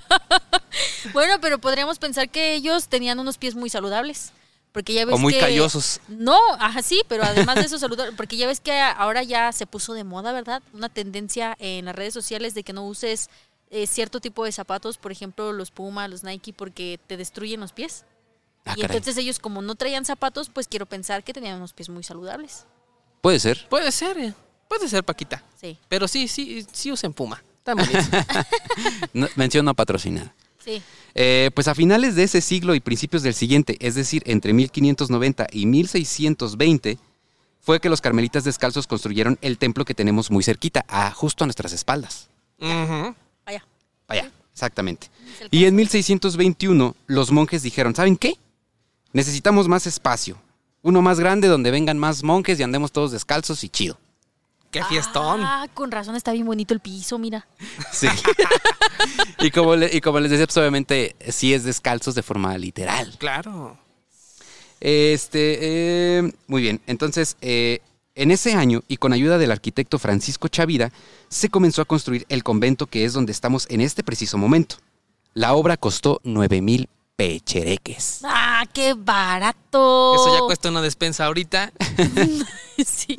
Bueno, 1.12 1.36
pero 1.40 1.58
podríamos 1.58 1.98
pensar 1.98 2.28
que 2.28 2.54
ellos 2.54 2.88
tenían 2.88 3.18
unos 3.18 3.38
pies 3.38 3.54
muy 3.54 3.70
saludables. 3.70 4.32
Porque 4.72 4.92
ya 4.94 5.04
ves 5.06 5.14
O 5.14 5.18
muy 5.18 5.32
que- 5.32 5.40
callosos. 5.40 6.00
No, 6.08 6.38
ajá, 6.58 6.82
sí, 6.82 7.02
pero 7.08 7.24
además 7.24 7.56
de 7.56 7.62
eso 7.62 7.78
saludar, 7.78 8.14
porque 8.16 8.36
ya 8.36 8.46
ves 8.46 8.60
que 8.60 8.78
ahora 8.78 9.22
ya 9.22 9.50
se 9.52 9.66
puso 9.66 9.94
de 9.94 10.04
moda, 10.04 10.32
¿verdad? 10.32 10.62
Una 10.72 10.88
tendencia 10.88 11.56
en 11.58 11.86
las 11.86 11.94
redes 11.96 12.14
sociales 12.14 12.54
de 12.54 12.62
que 12.62 12.72
no 12.72 12.84
uses 12.86 13.30
eh, 13.70 13.86
cierto 13.86 14.20
tipo 14.20 14.44
de 14.44 14.52
zapatos, 14.52 14.98
por 14.98 15.10
ejemplo, 15.12 15.52
los 15.52 15.70
Puma, 15.70 16.06
los 16.08 16.22
Nike, 16.22 16.52
porque 16.52 17.00
te 17.06 17.16
destruyen 17.16 17.60
los 17.60 17.72
pies. 17.72 18.04
Ah, 18.64 18.74
y 18.76 18.82
caray. 18.82 18.96
entonces 18.98 19.16
ellos 19.22 19.38
como 19.38 19.62
no 19.62 19.74
traían 19.74 20.04
zapatos, 20.04 20.48
pues 20.50 20.68
quiero 20.68 20.86
pensar 20.86 21.24
que 21.24 21.32
tenían 21.32 21.56
unos 21.56 21.72
pies 21.72 21.88
muy 21.88 22.02
saludables. 22.02 22.66
Puede 23.20 23.40
ser. 23.40 23.66
Puede 23.68 23.90
ser, 23.90 24.16
eh, 24.18 24.34
puede 24.68 24.88
ser, 24.88 25.02
Paquita. 25.04 25.42
Sí, 25.60 25.78
Pero 25.88 26.06
sí, 26.08 26.28
sí, 26.28 26.66
sí 26.72 26.92
usen 26.92 27.12
Puma. 27.12 27.42
Está 27.58 27.74
bonito. 27.74 27.98
No, 29.12 29.26
mención 29.36 29.64
no 29.64 29.74
patrocinada. 29.74 30.34
Sí. 30.68 30.82
Eh, 31.14 31.50
pues 31.54 31.68
a 31.68 31.74
finales 31.74 32.14
de 32.14 32.24
ese 32.24 32.40
siglo 32.40 32.74
y 32.74 32.80
principios 32.80 33.22
del 33.22 33.34
siguiente, 33.34 33.76
es 33.80 33.94
decir, 33.94 34.22
entre 34.26 34.52
1590 34.52 35.46
y 35.50 35.66
1620, 35.66 36.98
fue 37.60 37.80
que 37.80 37.88
los 37.88 38.00
carmelitas 38.00 38.44
descalzos 38.44 38.86
construyeron 38.86 39.38
el 39.42 39.58
templo 39.58 39.84
que 39.84 39.94
tenemos 39.94 40.30
muy 40.30 40.42
cerquita, 40.42 40.84
a, 40.88 41.10
justo 41.10 41.44
a 41.44 41.46
nuestras 41.46 41.72
espaldas. 41.72 42.28
Ujú. 42.60 43.14
Vaya. 43.44 43.66
Vaya, 44.06 44.30
exactamente. 44.52 45.10
es 45.34 45.40
el 45.42 45.48
Y 45.50 45.64
en 45.64 45.74
1621 45.74 46.94
los 47.06 47.32
monjes 47.32 47.62
dijeron, 47.62 47.94
¿saben 47.94 48.16
qué? 48.16 48.38
Necesitamos 49.12 49.68
más 49.68 49.86
espacio. 49.86 50.38
Uno 50.82 51.02
más 51.02 51.18
grande 51.18 51.48
donde 51.48 51.70
vengan 51.70 51.98
más 51.98 52.22
monjes 52.22 52.60
y 52.60 52.62
andemos 52.62 52.92
todos 52.92 53.10
descalzos 53.10 53.64
y 53.64 53.68
chido. 53.68 53.98
Qué 54.70 54.84
fiestón. 54.84 55.40
Ah, 55.42 55.66
con 55.72 55.90
razón 55.90 56.14
está 56.16 56.32
bien 56.32 56.44
bonito 56.46 56.74
el 56.74 56.80
piso, 56.80 57.18
mira. 57.18 57.46
Sí. 57.92 58.06
y, 59.40 59.50
como 59.50 59.76
le- 59.76 59.94
y 59.94 60.00
como 60.00 60.20
les 60.20 60.30
decía, 60.30 60.46
pues 60.46 60.56
obviamente 60.58 61.16
sí 61.28 61.54
es 61.54 61.64
descalzos 61.64 62.14
de 62.14 62.22
forma 62.22 62.56
literal. 62.58 63.14
Claro. 63.18 63.78
Este, 64.80 65.58
eh, 66.18 66.32
muy 66.46 66.62
bien. 66.62 66.80
Entonces, 66.86 67.36
eh, 67.40 67.80
en 68.14 68.30
ese 68.30 68.54
año 68.54 68.82
y 68.88 68.98
con 68.98 69.12
ayuda 69.12 69.38
del 69.38 69.50
arquitecto 69.52 69.98
Francisco 69.98 70.48
Chavira, 70.48 70.92
se 71.28 71.48
comenzó 71.48 71.82
a 71.82 71.84
construir 71.86 72.26
el 72.28 72.42
convento 72.44 72.86
que 72.86 73.04
es 73.04 73.12
donde 73.12 73.32
estamos 73.32 73.66
en 73.70 73.80
este 73.80 74.02
preciso 74.04 74.38
momento. 74.38 74.76
La 75.34 75.54
obra 75.54 75.76
costó 75.76 76.20
9 76.24 76.60
mil 76.60 76.88
pechereques. 77.16 78.20
Ah, 78.24 78.64
qué 78.72 78.94
barato. 78.94 80.14
Eso 80.14 80.34
ya 80.34 80.40
cuesta 80.46 80.68
una 80.68 80.82
despensa 80.82 81.26
ahorita. 81.26 81.72
sí. 82.86 83.16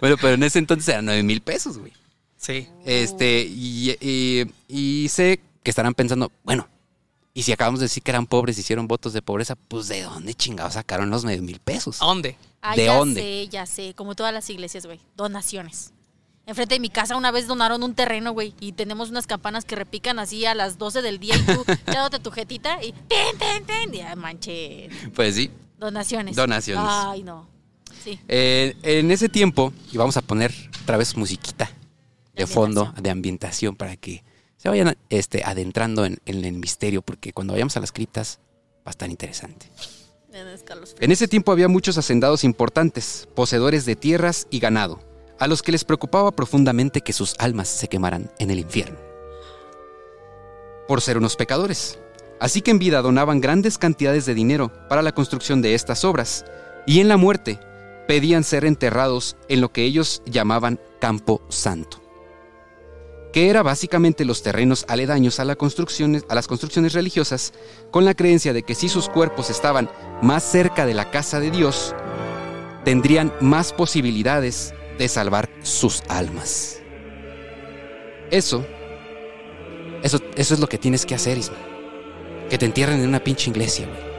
Bueno, 0.00 0.16
pero 0.20 0.34
en 0.34 0.42
ese 0.42 0.58
entonces 0.58 0.88
eran 0.88 1.04
9 1.06 1.22
mil 1.22 1.40
pesos, 1.40 1.78
güey. 1.78 1.92
Sí. 2.36 2.68
Este, 2.84 3.42
y, 3.48 3.96
y- 4.00 4.44
y 4.68 5.08
sé 5.08 5.40
que 5.62 5.70
estarán 5.70 5.94
pensando, 5.94 6.32
bueno, 6.42 6.66
y 7.34 7.42
si 7.42 7.52
acabamos 7.52 7.80
de 7.80 7.84
decir 7.84 8.02
que 8.02 8.10
eran 8.10 8.26
pobres, 8.26 8.58
hicieron 8.58 8.88
votos 8.88 9.12
de 9.12 9.22
pobreza, 9.22 9.54
pues 9.56 9.88
¿de 9.88 10.02
dónde 10.02 10.34
chingados 10.34 10.74
sacaron 10.74 11.10
los 11.10 11.22
9 11.24 11.42
mil 11.42 11.60
pesos? 11.60 12.00
¿A 12.02 12.06
dónde? 12.06 12.36
Ah, 12.62 12.74
¿De 12.76 12.86
ya 12.86 12.96
dónde? 12.96 13.20
sé, 13.20 13.48
ya 13.48 13.66
sé. 13.66 13.94
Como 13.94 14.14
todas 14.14 14.32
las 14.34 14.48
iglesias, 14.50 14.86
güey. 14.86 15.00
Donaciones. 15.16 15.92
Enfrente 16.46 16.74
de 16.74 16.80
mi 16.80 16.88
casa 16.90 17.14
una 17.16 17.30
vez 17.30 17.46
donaron 17.46 17.82
un 17.82 17.94
terreno, 17.94 18.32
güey. 18.32 18.54
Y 18.58 18.72
tenemos 18.72 19.10
unas 19.10 19.26
campanas 19.26 19.64
que 19.64 19.76
repican 19.76 20.18
así 20.18 20.44
a 20.46 20.54
las 20.54 20.78
12 20.78 21.00
del 21.02 21.18
día 21.20 21.36
y 21.36 21.42
tú 21.42 21.64
echándote 21.86 22.18
tu 22.18 22.30
jetita 22.32 22.82
y 22.82 22.92
¡ten, 22.92 23.38
ten, 23.38 23.64
ten! 23.64 23.92
Ya, 23.92 24.16
manche. 24.16 24.88
Pues 25.14 25.36
sí. 25.36 25.50
Donaciones. 25.78 26.34
Donaciones. 26.36 26.84
Ay, 26.88 27.22
no. 27.22 27.46
Sí. 28.02 28.18
Eh, 28.28 28.76
en 28.82 29.10
ese 29.10 29.28
tiempo, 29.28 29.72
y 29.92 29.98
vamos 29.98 30.16
a 30.16 30.22
poner 30.22 30.52
otra 30.82 30.96
vez 30.96 31.16
musiquita 31.16 31.70
de 32.34 32.44
De 32.44 32.46
fondo, 32.46 32.94
de 33.00 33.10
ambientación, 33.10 33.76
para 33.76 33.96
que 33.96 34.24
se 34.56 34.68
vayan 34.68 34.96
este, 35.08 35.42
adentrando 35.44 36.04
en, 36.04 36.18
en 36.26 36.44
el 36.44 36.52
misterio, 36.54 37.02
porque 37.02 37.32
cuando 37.32 37.52
vayamos 37.52 37.76
a 37.76 37.80
las 37.80 37.92
criptas 37.92 38.40
va 38.78 38.86
a 38.86 38.90
estar 38.90 39.10
interesante. 39.10 39.70
En 41.00 41.10
ese 41.10 41.26
tiempo 41.26 41.50
había 41.50 41.68
muchos 41.68 41.98
hacendados 41.98 42.44
importantes, 42.44 43.28
poseedores 43.34 43.84
de 43.84 43.96
tierras 43.96 44.46
y 44.50 44.60
ganado, 44.60 45.00
a 45.38 45.48
los 45.48 45.62
que 45.62 45.72
les 45.72 45.84
preocupaba 45.84 46.30
profundamente 46.30 47.00
que 47.00 47.12
sus 47.12 47.34
almas 47.38 47.68
se 47.68 47.88
quemaran 47.88 48.30
en 48.38 48.50
el 48.50 48.60
infierno. 48.60 48.98
Por 50.86 51.00
ser 51.00 51.18
unos 51.18 51.36
pecadores. 51.36 51.98
Así 52.38 52.62
que 52.62 52.70
en 52.70 52.78
vida 52.78 53.02
donaban 53.02 53.40
grandes 53.40 53.76
cantidades 53.76 54.24
de 54.24 54.34
dinero 54.34 54.72
para 54.88 55.02
la 55.02 55.12
construcción 55.12 55.62
de 55.62 55.74
estas 55.74 56.04
obras, 56.04 56.44
y 56.86 57.00
en 57.00 57.08
la 57.08 57.16
muerte 57.16 57.58
pedían 58.10 58.42
ser 58.42 58.64
enterrados 58.64 59.36
en 59.48 59.60
lo 59.60 59.72
que 59.72 59.84
ellos 59.84 60.20
llamaban 60.26 60.80
Campo 61.00 61.42
Santo, 61.48 62.02
que 63.32 63.48
era 63.48 63.62
básicamente 63.62 64.24
los 64.24 64.42
terrenos 64.42 64.84
aledaños 64.88 65.38
a, 65.38 65.44
las 65.44 65.56
construcciones 65.56 66.92
religiosas, 66.92 67.52
con 67.92 68.04
la 68.04 68.14
creencia 68.14 68.52
de 68.52 68.64
que 68.64 68.74
si 68.74 68.88
sus 68.88 69.08
cuerpos 69.08 69.48
estaban 69.48 69.88
más 70.22 70.42
cerca 70.42 70.86
de 70.86 70.94
la 70.94 71.12
casa 71.12 71.38
de 71.38 71.52
Dios, 71.52 71.94
tendrían 72.84 73.32
más 73.40 73.72
posibilidades 73.72 74.74
de 74.98 75.06
salvar 75.06 75.48
sus 75.62 76.02
almas. 76.08 76.80
Eso, 78.32 78.66
eso, 80.02 80.20
eso 80.34 80.54
es 80.54 80.58
lo 80.58 80.68
que 80.68 80.78
tienes 80.78 81.06
que 81.06 81.14
hacer, 81.14 81.38
Isma. 81.38 81.58
Que 82.48 82.58
te 82.58 82.66
entierren 82.66 83.02
en 83.02 83.08
una 83.08 83.22
pinche 83.22 83.50
iglesia, 83.50 83.86
güey. 83.86 84.09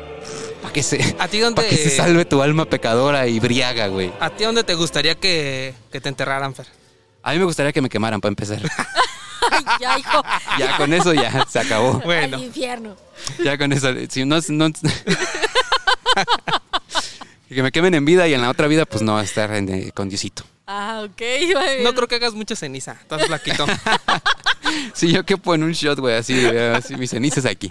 Para 0.62 0.74
que 0.74 0.84
se, 0.84 1.15
¿A 1.19 1.28
ti 1.28 1.39
dónde, 1.39 1.62
pa' 1.62 1.67
que 1.67 1.76
se 1.78 1.89
salve 1.89 2.24
tu 2.26 2.41
alma 2.41 2.65
pecadora 2.65 3.28
y 3.28 3.39
briaga, 3.39 3.88
güey. 3.88 4.12
¿A 4.19 4.30
ti 4.30 4.43
dónde 4.43 4.63
te 4.63 4.76
gustaría 4.76 5.15
que, 5.15 5.74
que 5.91 6.00
te 6.02 6.10
enterraran, 6.10 6.54
Fer? 6.54 6.67
A 7.24 7.34
mí 7.34 7.39
me 7.39 7.45
gustaría 7.45 7.71
que 7.74 7.82
me 7.82 7.89
quemaran 7.89 8.21
para 8.21 8.30
empezar. 8.30 8.60
Ay, 9.52 9.63
ya, 9.80 9.97
hijo. 10.00 10.24
Ya 10.60 10.78
con 10.78 10.93
eso 10.93 11.13
ya 11.13 11.45
se 11.50 11.60
acabó. 11.60 12.00
Bueno. 12.06 12.38
Al 12.38 12.43
infierno. 12.43 12.95
Ya 13.43 13.58
con 13.58 13.71
eso. 13.74 13.89
Si 14.10 14.24
no, 14.24 14.39
no- 14.50 14.69
que 17.50 17.63
me 17.63 17.71
quemen 17.71 17.93
en 17.95 18.06
vida 18.06 18.28
y 18.28 18.34
en 18.34 18.41
la 18.41 18.50
otra 18.50 18.67
vida, 18.67 18.86
pues 18.86 19.02
no, 19.02 19.19
estar 19.19 19.54
en- 19.54 19.69
eh, 19.69 19.91
con 19.93 20.10
Diosito. 20.10 20.43
Ah, 20.67 21.04
ok. 21.06 21.21
No 21.84 21.93
creo 21.93 22.08
que 22.08 22.15
hagas 22.15 22.34
mucha 22.34 22.56
ceniza. 22.56 22.93
Estás 23.02 23.26
flaquito. 23.26 23.65
Sí, 24.93 25.12
yo 25.12 25.26
quepo 25.26 25.54
en 25.54 25.63
un 25.63 25.74
shot, 25.74 26.00
güey, 26.00 26.15
así, 26.15 26.34
eh, 26.39 26.74
así 26.78 26.95
mis 26.95 27.10
cenizas 27.10 27.45
aquí. 27.45 27.69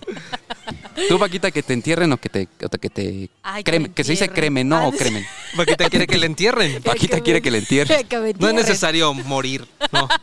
Tú, 1.08 1.18
Paquita, 1.18 1.50
que 1.50 1.62
te 1.62 1.72
entierren 1.72 2.12
o 2.12 2.16
que 2.16 2.28
te, 2.28 2.48
o 2.64 2.68
que 2.68 2.90
te 2.90 3.30
Ay, 3.42 3.62
que 3.62 3.70
cremen, 3.70 3.90
me 3.90 3.94
que 3.94 4.04
se 4.04 4.12
dice 4.12 4.28
cremen, 4.28 4.68
¿no? 4.68 4.76
Ah, 4.76 4.86
O 4.88 4.92
cremen. 4.92 5.26
Paquita 5.56 5.88
quiere 5.88 6.06
que 6.06 6.18
le 6.18 6.26
entierren. 6.26 6.82
Paquita 6.82 7.20
quiere 7.20 7.40
que 7.42 7.50
le 7.50 7.58
entierren. 7.58 8.06
Que 8.08 8.34
No 8.38 8.48
es 8.48 8.54
necesario 8.54 9.12
morir. 9.14 9.66
No. 9.92 10.08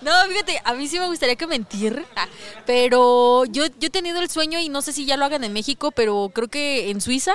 No, 0.00 0.10
fíjate, 0.28 0.58
a 0.64 0.72
mí 0.72 0.88
sí 0.88 0.98
me 0.98 1.06
gustaría 1.06 1.36
que 1.36 1.46
me 1.46 1.54
entierren. 1.54 2.06
Ah, 2.16 2.26
Pero 2.64 3.44
yo, 3.44 3.66
yo 3.66 3.88
he 3.88 3.90
tenido 3.90 4.18
el 4.20 4.30
sueño 4.30 4.58
y 4.58 4.70
no 4.70 4.80
sé 4.80 4.92
si 4.94 5.04
ya 5.04 5.18
lo 5.18 5.26
hagan 5.26 5.44
en 5.44 5.52
México, 5.52 5.90
pero 5.92 6.30
creo 6.34 6.48
que 6.48 6.88
en 6.90 7.02
Suiza 7.02 7.34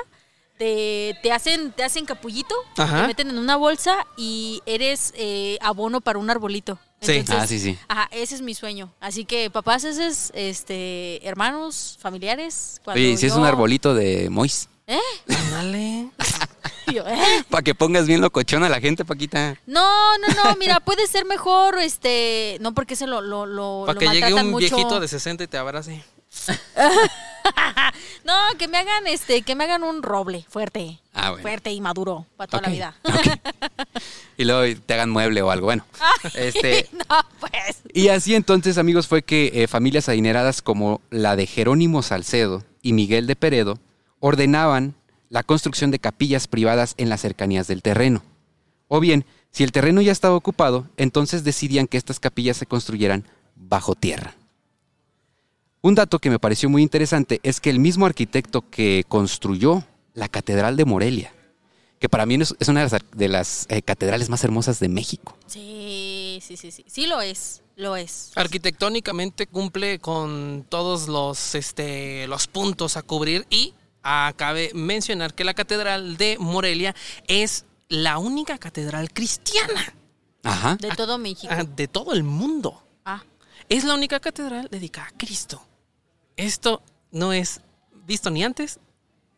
te, 0.57 1.15
te 1.21 1.31
hacen 1.31 1.71
te 1.73 1.83
hacen 1.83 2.05
capullito, 2.05 2.55
Ajá. 2.77 3.01
te 3.01 3.07
meten 3.09 3.29
en 3.29 3.37
una 3.37 3.57
bolsa 3.57 4.07
y 4.17 4.61
eres 4.65 5.13
eh, 5.17 5.59
abono 5.61 6.01
para 6.01 6.17
un 6.17 6.29
arbolito. 6.29 6.79
Sí. 7.01 7.23
Ah, 7.29 7.45
sí, 7.45 7.59
sí. 7.59 7.77
Ajá, 7.87 8.09
ese 8.11 8.35
es 8.35 8.41
mi 8.41 8.55
sueño. 8.55 8.91
Así 8.99 9.25
que 9.25 9.49
papás, 9.49 9.83
ese 9.83 10.07
es, 10.07 10.31
este, 10.33 11.25
hermanos, 11.27 11.97
familiares. 12.01 12.81
cuando 12.83 12.99
Oye, 13.01 13.17
si 13.17 13.27
es 13.27 13.33
un 13.33 13.45
arbolito 13.45 13.93
de 13.93 14.29
Mois. 14.29 14.69
¿Eh? 14.87 14.99
Ándale. 15.29 16.09
Yo, 16.93 17.03
¿eh? 17.07 17.43
Para 17.49 17.63
que 17.63 17.73
pongas 17.73 18.05
bien 18.05 18.21
locochón 18.21 18.63
a 18.63 18.69
la 18.69 18.79
gente, 18.79 19.03
Paquita. 19.05 19.59
No, 19.65 20.17
no, 20.19 20.27
no, 20.43 20.55
mira, 20.57 20.79
puede 20.79 21.07
ser 21.07 21.25
mejor, 21.25 21.79
este, 21.79 22.57
no 22.61 22.73
porque 22.73 22.95
se 22.95 23.07
lo, 23.07 23.21
lo, 23.21 23.45
lo, 23.47 23.83
Para 23.87 23.93
lo 23.93 23.99
que 23.99 24.09
llegue 24.09 24.33
un 24.33 24.51
mucho. 24.51 24.75
viejito 24.75 24.99
de 24.99 25.07
60 25.07 25.43
y 25.43 25.47
te 25.47 25.57
abrace. 25.57 26.03
No, 28.25 28.33
que 28.57 28.67
me 28.67 28.77
hagan 28.77 29.05
este, 29.07 29.43
que 29.43 29.55
me 29.55 29.65
hagan 29.65 29.83
un 29.83 30.01
roble 30.01 30.45
fuerte. 30.49 30.99
Ah, 31.13 31.29
bueno. 31.29 31.43
Fuerte 31.43 31.71
y 31.71 31.79
maduro 31.79 32.25
para 32.35 32.47
toda 32.49 32.63
la 32.63 32.69
vida. 32.69 32.95
Y 34.37 34.45
luego 34.45 34.81
te 34.85 34.93
hagan 34.95 35.11
mueble 35.11 35.41
o 35.41 35.51
algo. 35.51 35.67
Bueno, 35.67 35.85
este, 36.33 36.89
no, 37.09 37.17
pues. 37.39 37.81
Y 37.93 38.09
así 38.09 38.35
entonces, 38.35 38.77
amigos, 38.77 39.07
fue 39.07 39.21
que 39.21 39.51
eh, 39.53 39.67
familias 39.67 40.09
adineradas 40.09 40.61
como 40.61 41.01
la 41.09 41.35
de 41.35 41.45
Jerónimo 41.45 42.01
Salcedo 42.01 42.63
y 42.81 42.93
Miguel 42.93 43.27
de 43.27 43.35
Peredo 43.35 43.79
ordenaban 44.19 44.95
la 45.29 45.43
construcción 45.43 45.91
de 45.91 45.99
capillas 45.99 46.47
privadas 46.47 46.95
en 46.97 47.09
las 47.09 47.21
cercanías 47.21 47.67
del 47.67 47.81
terreno. 47.81 48.23
O 48.87 48.99
bien, 48.99 49.25
si 49.51 49.63
el 49.63 49.71
terreno 49.71 50.01
ya 50.01 50.11
estaba 50.11 50.35
ocupado, 50.35 50.87
entonces 50.97 51.43
decidían 51.43 51.87
que 51.87 51.97
estas 51.97 52.19
capillas 52.19 52.57
se 52.57 52.65
construyeran 52.65 53.25
bajo 53.55 53.95
tierra. 53.95 54.35
Un 55.85 55.93
dato 55.93 56.17
que 56.17 56.31
me 56.31 56.39
pareció 56.39 56.67
muy 56.67 56.81
interesante 56.81 57.39
es 57.43 57.61
que 57.61 57.69
el 57.69 57.77
mismo 57.77 58.07
arquitecto 58.07 58.67
que 58.71 59.05
construyó 59.07 59.83
la 60.15 60.27
Catedral 60.27 60.77
de 60.77 60.83
Morelia, 60.83 61.31
que 61.99 62.09
para 62.09 62.25
mí 62.25 62.39
es 62.41 62.67
una 62.67 62.83
de 62.83 62.89
las, 62.89 63.01
de 63.15 63.27
las, 63.27 63.67
eh, 63.69 63.83
catedrales 63.83 64.27
más 64.27 64.43
hermosas 64.43 64.79
de 64.79 64.89
México. 64.89 65.37
Sí, 65.45 66.39
sí, 66.41 66.57
sí, 66.57 66.71
sí. 66.71 66.83
Sí 66.87 67.05
lo 67.05 67.21
es, 67.21 67.61
lo 67.75 67.95
es. 67.95 68.31
Arquitectónicamente 68.33 69.45
cumple 69.45 69.99
con 69.99 70.65
todos 70.69 71.07
los, 71.07 71.53
este, 71.53 72.25
los 72.25 72.47
puntos 72.47 72.97
a 72.97 73.03
cubrir 73.03 73.45
y 73.51 73.75
ah, 74.01 74.33
cabe 74.35 74.71
mencionar 74.73 75.35
que 75.35 75.43
la 75.43 75.53
Catedral 75.53 76.17
de 76.17 76.37
Morelia 76.39 76.95
es 77.27 77.65
la 77.89 78.17
única 78.17 78.57
catedral 78.57 79.13
cristiana 79.13 79.93
Ajá. 80.41 80.77
De 80.77 80.89
todo 80.89 81.19
México. 81.19 81.53
ah, 81.55 81.63
de 81.63 81.87
todo 81.87 82.13
el 82.13 82.23
mundo. 82.23 82.81
Ah, 83.05 83.23
Es 83.69 83.83
la 83.83 83.93
única 83.93 84.19
catedral 84.19 84.67
dedicada 84.71 85.09
a 85.09 85.11
Cristo. 85.15 85.61
Esto 86.37 86.81
no 87.11 87.33
es 87.33 87.61
visto 88.05 88.29
ni 88.29 88.43
antes 88.43 88.79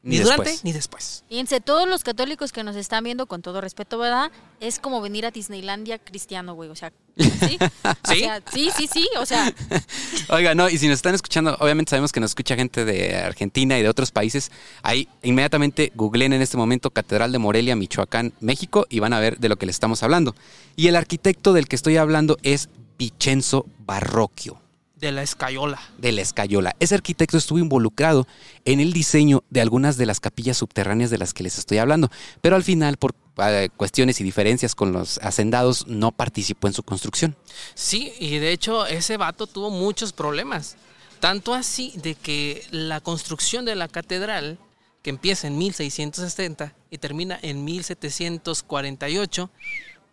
Ni, 0.03 0.17
durante 0.19 0.55
ni 0.63 0.71
después. 0.71 1.23
Fíjense, 1.27 1.59
todos 1.59 1.87
los 1.87 2.03
católicos 2.03 2.51
que 2.51 2.63
nos 2.63 2.75
están 2.75 3.03
viendo, 3.03 3.25
con 3.25 3.41
todo 3.41 3.61
respeto, 3.61 3.97
¿verdad? 3.97 4.31
Es 4.59 4.79
como 4.79 5.01
venir 5.01 5.25
a 5.25 5.31
Disneylandia 5.31 5.99
cristiano, 5.99 6.53
güey. 6.53 6.69
O 6.69 6.75
sea, 6.75 6.93
¿sí? 7.17 7.57
O 7.83 8.13
¿Sí? 8.13 8.19
sea, 8.19 8.41
sí, 8.53 8.69
sí, 8.75 8.87
sí. 8.91 9.09
O 9.19 9.25
sea, 9.25 9.53
Oiga, 10.29 10.55
no, 10.55 10.69
y 10.69 10.77
si 10.77 10.87
nos 10.87 10.95
están 10.95 11.13
escuchando, 11.15 11.55
obviamente 11.59 11.89
sabemos 11.89 12.11
que 12.11 12.19
nos 12.19 12.31
escucha 12.31 12.55
gente 12.55 12.85
de 12.85 13.15
Argentina 13.17 13.77
y 13.77 13.81
de 13.81 13.89
otros 13.89 14.11
países. 14.11 14.51
Ahí 14.81 15.07
inmediatamente 15.23 15.91
googleen 15.95 16.33
en 16.33 16.41
este 16.41 16.57
momento 16.57 16.91
Catedral 16.91 17.31
de 17.31 17.39
Morelia, 17.39 17.75
Michoacán, 17.75 18.33
México, 18.39 18.85
y 18.89 18.99
van 18.99 19.13
a 19.13 19.19
ver 19.19 19.39
de 19.39 19.49
lo 19.49 19.57
que 19.57 19.65
les 19.65 19.75
estamos 19.75 20.03
hablando. 20.03 20.35
Y 20.75 20.87
el 20.87 20.95
arquitecto 20.95 21.53
del 21.53 21.67
que 21.67 21.75
estoy 21.75 21.97
hablando 21.97 22.37
es 22.43 22.69
Vicenzo 22.97 23.65
Barrocchio. 23.79 24.61
De 24.99 25.11
la 25.11 25.21
escayola. 25.21 25.79
de 25.99 26.11
la 26.11 26.21
Escayola. 26.21 26.75
Ese 26.79 26.95
arquitecto 26.95 27.37
estuvo 27.37 27.59
involucrado 27.59 28.27
en 28.65 28.79
el 28.79 28.93
diseño 28.93 29.43
de 29.51 29.61
algunas 29.61 29.97
de 29.97 30.07
las 30.07 30.19
capillas 30.19 30.57
subterráneas 30.57 31.11
de 31.11 31.19
las 31.19 31.35
que 31.35 31.43
les 31.43 31.59
estoy 31.59 31.77
hablando, 31.77 32.09
pero 32.41 32.55
al 32.55 32.63
final, 32.63 32.97
por 32.97 33.13
eh, 33.37 33.69
cuestiones 33.77 34.19
y 34.19 34.23
diferencias 34.23 34.73
con 34.73 34.91
los 34.91 35.19
hacendados, 35.19 35.85
no 35.85 36.11
participó 36.11 36.67
en 36.67 36.73
su 36.73 36.81
construcción. 36.81 37.35
Sí, 37.75 38.11
y 38.19 38.39
de 38.39 38.51
hecho 38.51 38.87
ese 38.87 39.17
vato 39.17 39.45
tuvo 39.45 39.69
muchos 39.69 40.13
problemas. 40.13 40.77
Tanto 41.19 41.53
así 41.53 41.93
de 41.95 42.15
que 42.15 42.65
la 42.71 43.01
construcción 43.01 43.65
de 43.65 43.75
la 43.75 43.87
catedral, 43.87 44.57
que 45.03 45.11
empieza 45.11 45.47
en 45.47 45.57
1670 45.57 46.73
y 46.89 46.97
termina 46.97 47.37
en 47.41 47.63
1748, 47.63 49.49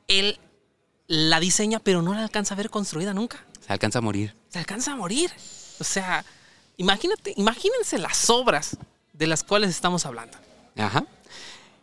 él 0.08 0.38
la 1.06 1.40
diseña 1.40 1.80
pero 1.80 2.02
no 2.02 2.14
la 2.14 2.22
alcanza 2.22 2.54
a 2.54 2.56
ver 2.56 2.70
construida 2.70 3.14
nunca. 3.14 3.44
Se 3.66 3.72
alcanza 3.72 3.98
a 3.98 4.02
morir. 4.02 4.34
Se 4.48 4.58
alcanza 4.58 4.92
a 4.92 4.96
morir. 4.96 5.30
O 5.80 5.84
sea, 5.84 6.24
imagínate, 6.76 7.34
imagínense 7.36 7.98
las 7.98 8.28
obras 8.30 8.76
de 9.12 9.26
las 9.26 9.42
cuales 9.42 9.70
estamos 9.70 10.04
hablando. 10.06 10.36
Ajá. 10.76 11.04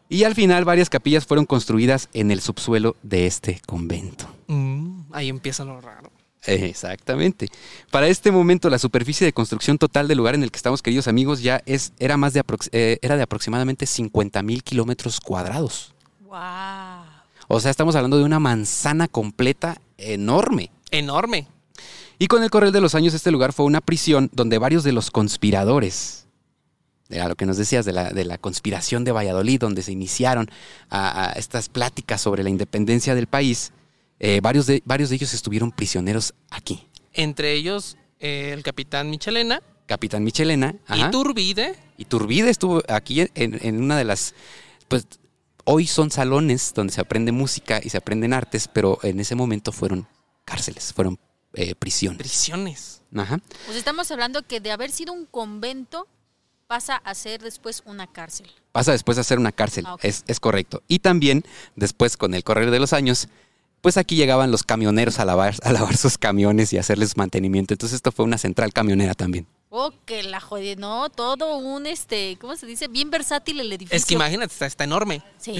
Y 0.09 0.25
al 0.25 0.35
final, 0.35 0.65
varias 0.65 0.89
capillas 0.89 1.25
fueron 1.25 1.45
construidas 1.45 2.09
en 2.13 2.31
el 2.31 2.41
subsuelo 2.41 2.97
de 3.01 3.27
este 3.27 3.61
convento. 3.65 4.27
Mm, 4.47 5.03
ahí 5.13 5.29
empieza 5.29 5.63
lo 5.63 5.79
raro. 5.79 6.11
Exactamente. 6.45 7.47
Para 7.91 8.07
este 8.07 8.31
momento, 8.31 8.69
la 8.69 8.79
superficie 8.79 9.25
de 9.25 9.31
construcción 9.31 9.77
total 9.77 10.07
del 10.07 10.17
lugar 10.17 10.35
en 10.35 10.43
el 10.43 10.51
que 10.51 10.57
estamos, 10.57 10.81
queridos 10.81 11.07
amigos, 11.07 11.41
ya 11.41 11.61
es, 11.65 11.93
era, 11.99 12.17
más 12.17 12.33
de, 12.33 12.43
eh, 12.71 12.97
era 13.01 13.15
de 13.15 13.23
aproximadamente 13.23 13.85
50 13.85 14.41
mil 14.43 14.63
kilómetros 14.63 15.19
cuadrados. 15.19 15.93
wow. 16.25 17.05
O 17.47 17.59
sea, 17.59 17.69
estamos 17.69 17.95
hablando 17.95 18.17
de 18.17 18.23
una 18.23 18.39
manzana 18.39 19.07
completa 19.07 19.79
enorme. 19.97 20.71
Enorme. 20.89 21.47
Y 22.21 22.27
con 22.27 22.43
el 22.43 22.51
correr 22.51 22.71
de 22.71 22.81
los 22.81 22.93
años, 22.93 23.15
este 23.15 23.31
lugar 23.31 23.51
fue 23.51 23.65
una 23.65 23.81
prisión 23.81 24.29
donde 24.31 24.59
varios 24.59 24.83
de 24.83 24.91
los 24.91 25.09
conspiradores, 25.09 26.27
era 27.09 27.27
lo 27.27 27.35
que 27.35 27.47
nos 27.47 27.57
decías 27.57 27.83
de 27.83 27.93
la, 27.93 28.11
de 28.11 28.25
la 28.25 28.37
conspiración 28.37 29.03
de 29.03 29.11
Valladolid, 29.11 29.59
donde 29.59 29.81
se 29.81 29.91
iniciaron 29.91 30.47
a, 30.91 31.29
a 31.29 31.31
estas 31.31 31.67
pláticas 31.67 32.21
sobre 32.21 32.43
la 32.43 32.51
independencia 32.51 33.15
del 33.15 33.25
país, 33.25 33.73
eh, 34.19 34.39
varios, 34.39 34.67
de, 34.67 34.83
varios 34.85 35.09
de 35.09 35.15
ellos 35.15 35.33
estuvieron 35.33 35.71
prisioneros 35.71 36.35
aquí. 36.51 36.87
Entre 37.13 37.53
ellos 37.53 37.97
eh, 38.19 38.51
el 38.53 38.61
capitán 38.61 39.09
Michelena, 39.09 39.63
Capitán 39.87 40.23
Michelena 40.23 40.75
ajá, 40.85 41.07
Iturbide, 41.07 41.75
Iturbide 41.97 42.51
estuvo 42.51 42.83
aquí 42.87 43.21
en, 43.33 43.57
en 43.63 43.81
una 43.81 43.97
de 43.97 44.03
las, 44.03 44.35
pues 44.89 45.07
hoy 45.65 45.87
son 45.87 46.11
salones 46.11 46.73
donde 46.75 46.93
se 46.93 47.01
aprende 47.01 47.31
música 47.31 47.81
y 47.83 47.89
se 47.89 47.97
aprenden 47.97 48.31
artes, 48.31 48.67
pero 48.67 48.99
en 49.01 49.19
ese 49.19 49.33
momento 49.33 49.71
fueron 49.71 50.07
cárceles, 50.45 50.93
fueron 50.93 51.17
eh, 51.53 51.75
prisiones. 51.75 52.19
prisiones. 52.19 53.01
Ajá. 53.15 53.39
Pues 53.65 53.77
estamos 53.77 54.09
hablando 54.11 54.41
que 54.43 54.59
de 54.59 54.71
haber 54.71 54.91
sido 54.91 55.13
un 55.13 55.25
convento 55.25 56.07
pasa 56.67 56.95
a 56.95 57.13
ser 57.13 57.41
después 57.41 57.83
una 57.85 58.07
cárcel. 58.07 58.49
Pasa 58.71 58.93
después 58.93 59.17
a 59.17 59.23
ser 59.25 59.37
una 59.39 59.51
cárcel, 59.51 59.83
Ah, 59.85 59.97
es, 60.01 60.23
es 60.27 60.39
correcto. 60.39 60.81
Y 60.87 60.99
también, 60.99 61.43
después, 61.75 62.15
con 62.15 62.33
el 62.33 62.45
correr 62.45 62.71
de 62.71 62.79
los 62.79 62.93
años, 62.93 63.27
pues 63.81 63.97
aquí 63.97 64.15
llegaban 64.15 64.51
los 64.51 64.63
camioneros 64.63 65.19
a 65.19 65.25
lavar, 65.25 65.55
a 65.63 65.71
lavar 65.73 65.97
sus 65.97 66.17
camiones 66.17 66.71
y 66.71 66.77
hacerles 66.77 67.17
mantenimiento. 67.17 67.73
Entonces 67.73 67.97
esto 67.97 68.11
fue 68.13 68.23
una 68.23 68.37
central 68.37 68.71
camionera 68.71 69.13
también. 69.13 69.47
Oh, 69.73 69.93
que 70.05 70.21
la 70.23 70.41
jode, 70.41 70.75
no, 70.75 71.09
todo 71.09 71.55
un 71.55 71.85
este, 71.87 72.37
¿cómo 72.41 72.57
se 72.57 72.65
dice? 72.65 72.89
Bien 72.89 73.09
versátil 73.09 73.57
el 73.61 73.71
edificio. 73.71 73.95
Es 73.95 74.05
que 74.05 74.15
imagínate, 74.15 74.51
está, 74.51 74.65
está 74.65 74.83
enorme. 74.83 75.23
Sí. 75.37 75.53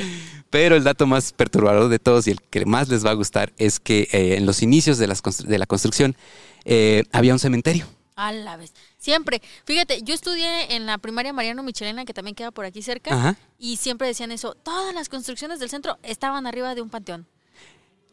Pero 0.50 0.76
el 0.76 0.84
dato 0.84 1.08
más 1.08 1.32
perturbador 1.32 1.88
de 1.88 1.98
todos 1.98 2.28
y 2.28 2.32
el 2.32 2.42
que 2.42 2.66
más 2.66 2.90
les 2.90 3.06
va 3.06 3.12
a 3.12 3.14
gustar 3.14 3.54
es 3.58 3.80
que 3.80 4.10
eh, 4.12 4.36
en 4.36 4.46
los 4.46 4.62
inicios 4.64 4.98
de, 4.98 5.08
las 5.08 5.24
constru- 5.24 5.46
de 5.46 5.58
la 5.58 5.66
construcción 5.66 6.18
eh, 6.66 7.06
había 7.14 7.32
un 7.32 7.40
cementerio. 7.40 7.88
A 8.18 8.34
la 8.34 8.58
vez. 8.58 8.74
Siempre. 8.98 9.42
Fíjate, 9.64 10.02
yo 10.04 10.14
estudié 10.14 10.76
en 10.76 10.86
la 10.86 10.98
primaria 10.98 11.32
Mariano 11.32 11.64
Michelena, 11.64 12.04
que 12.04 12.14
también 12.14 12.36
queda 12.36 12.52
por 12.52 12.66
aquí 12.66 12.82
cerca, 12.82 13.16
Ajá. 13.16 13.38
y 13.58 13.78
siempre 13.78 14.10
decían 14.10 14.34
eso. 14.34 14.56
Todas 14.56 14.94
las 14.94 15.08
construcciones 15.08 15.62
del 15.62 15.70
centro 15.70 15.98
estaban 16.04 16.46
arriba 16.46 16.76
de 16.76 16.82
un 16.82 16.90
panteón. 16.90 17.26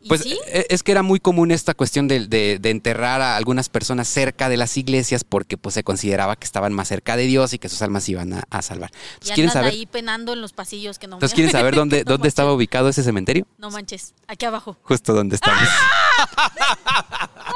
¿Y 0.01 0.09
Pues 0.09 0.21
sí? 0.23 0.39
eh, 0.47 0.67
es 0.71 0.85
que 0.85 0.93
era 0.93 1.03
muy 1.03 1.19
común 1.19 1.51
esta 1.51 1.75
cuestión 1.75 2.07
de, 2.07 2.27
de- 2.29 2.59
de 2.61 2.71
enterrar 2.71 3.21
a 3.21 3.37
algunas 3.37 3.69
personas 3.69 4.07
cerca 4.07 4.49
de 4.49 4.57
las 4.57 4.77
iglesias 4.77 5.25
porque 5.25 5.57
pues 5.57 5.75
se 5.75 5.83
consideraba 5.83 6.37
que 6.37 6.45
estaban 6.45 6.73
más 6.73 6.87
cerca 6.87 7.17
de 7.17 7.25
Dios 7.27 7.53
y 7.53 7.59
que 7.59 7.69
sus 7.69 7.83
almas 7.83 8.09
iban 8.09 8.33
a, 8.33 8.45
a 8.49 8.63
salvar. 8.63 8.91
y 8.93 8.97
Entonces, 9.15 9.35
¿quieren 9.35 9.51
andan 9.51 9.63
saber, 9.65 9.73
ahí 9.73 9.87
penando 9.87 10.33
en 10.35 10.41
los 10.41 10.53
pasillos 10.53 11.01
que 11.01 11.09
no 11.09 11.17
entonces, 11.17 11.35
¿quieren 11.35 11.51
saber 11.53 11.75
dónde, 11.75 11.99
No 12.07 12.13
dónde 12.13 12.29
estaba 12.29 12.53
ubicado 12.53 12.89
ese 12.89 13.03
cementerio? 13.03 13.45
No 13.59 13.71
manches, 13.71 14.15
aquí 14.29 14.47
abajo. 14.47 14.77
Justo 14.83 15.15
donde 15.15 15.35
estamos. 15.35 15.63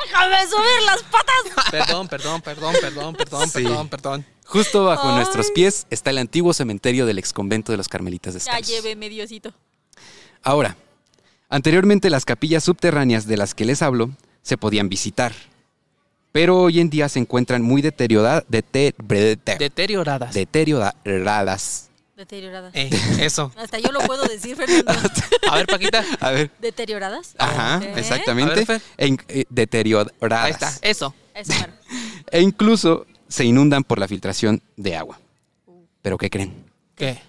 ¡Déjame 0.05 0.47
subir 0.49 0.83
las 0.87 1.03
patas! 1.05 1.71
Perdón, 1.71 2.09
perdón, 2.09 2.43
perdón, 2.43 2.75
perdón, 2.81 3.15
perdón, 3.15 3.49
Sí. 3.49 3.63
perdón, 3.63 3.89
perdón. 3.89 4.27
Justo 4.47 4.85
bajo 4.85 5.09
Ay. 5.11 5.17
nuestros 5.17 5.51
pies 5.53 5.87
está 5.91 6.11
el 6.11 6.19
antiguo 6.19 6.53
cementerio 6.53 7.07
del 7.07 7.19
exconvento 7.19 7.73
de 7.73 7.79
los 7.79 7.89
Carmelitas 7.89 8.35
Ya 8.35 8.39
Descalzos. 8.39 8.69
lléveme, 8.69 9.09
Diosito. 9.09 9.53
Ahora, 10.43 10.77
anteriormente 11.53 12.11
las 12.11 12.25
capillas 12.25 12.65
subterráneas 12.65 13.27
de 13.27 13.37
las 13.37 13.55
que 13.55 13.65
les 13.65 13.83
hablo 13.83 14.11
se 14.43 14.57
podían 14.57 14.89
visitar, 14.89 15.33
pero 16.33 16.59
hoy 16.63 16.81
en 16.81 16.91
día 16.91 17.09
se 17.09 17.19
encuentran 17.21 17.63
muy 17.63 17.83
deterioradas, 17.83 18.45
Deterioradas. 18.49 20.35
deterioradas. 20.35 21.89
Deterioradas. 22.17 22.75
Eh, 22.75 22.91
eso. 23.21 23.53
Hasta 23.57 23.79
yo 23.79 23.91
lo 23.93 24.01
puedo 24.01 24.25
decir, 24.25 24.57
Fernando. 24.57 24.93
A 25.51 25.57
ver, 25.57 25.67
Paquita. 25.67 26.05
A 26.21 26.31
ver, 26.31 26.51
¿Deterioradas? 26.61 27.35
ajá, 27.39 27.81
¿Eh? 27.85 27.95
exactamente. 27.97 28.65
Ver. 28.65 28.81
E 28.97 29.17
eh, 29.29 29.45
deterioradas. 29.51 30.45
Ahí 30.45 30.53
está. 30.53 30.73
Eso. 30.83 31.15
Eso, 31.35 31.53
claro. 31.53 31.73
E 32.31 32.41
incluso 32.41 33.07
se 33.29 33.45
inundan 33.45 33.85
por 33.85 33.99
la 33.99 34.09
filtración 34.09 34.63
de 34.77 34.97
agua. 34.97 35.21
¿Pero 36.01 36.17
qué 36.17 36.31
creen? 36.31 36.55
¿Qué? 36.95 37.21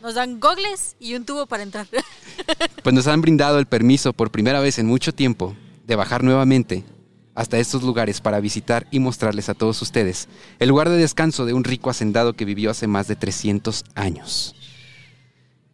Nos 0.00 0.14
dan 0.14 0.40
gogles 0.40 0.96
y 0.98 1.14
un 1.14 1.24
tubo 1.24 1.46
para 1.46 1.62
entrar. 1.62 1.86
Pues 2.82 2.94
nos 2.94 3.06
han 3.06 3.20
brindado 3.20 3.58
el 3.58 3.66
permiso 3.66 4.14
por 4.14 4.30
primera 4.30 4.60
vez 4.60 4.78
en 4.78 4.86
mucho 4.86 5.12
tiempo 5.12 5.54
de 5.86 5.96
bajar 5.96 6.24
nuevamente 6.24 6.84
hasta 7.34 7.58
estos 7.58 7.82
lugares 7.82 8.20
para 8.22 8.40
visitar 8.40 8.86
y 8.90 8.98
mostrarles 8.98 9.50
a 9.50 9.54
todos 9.54 9.82
ustedes 9.82 10.28
el 10.58 10.70
lugar 10.70 10.88
de 10.88 10.96
descanso 10.96 11.44
de 11.44 11.52
un 11.52 11.64
rico 11.64 11.90
hacendado 11.90 12.32
que 12.32 12.46
vivió 12.46 12.70
hace 12.70 12.86
más 12.86 13.06
de 13.06 13.16
300 13.16 13.84
años. 13.94 14.54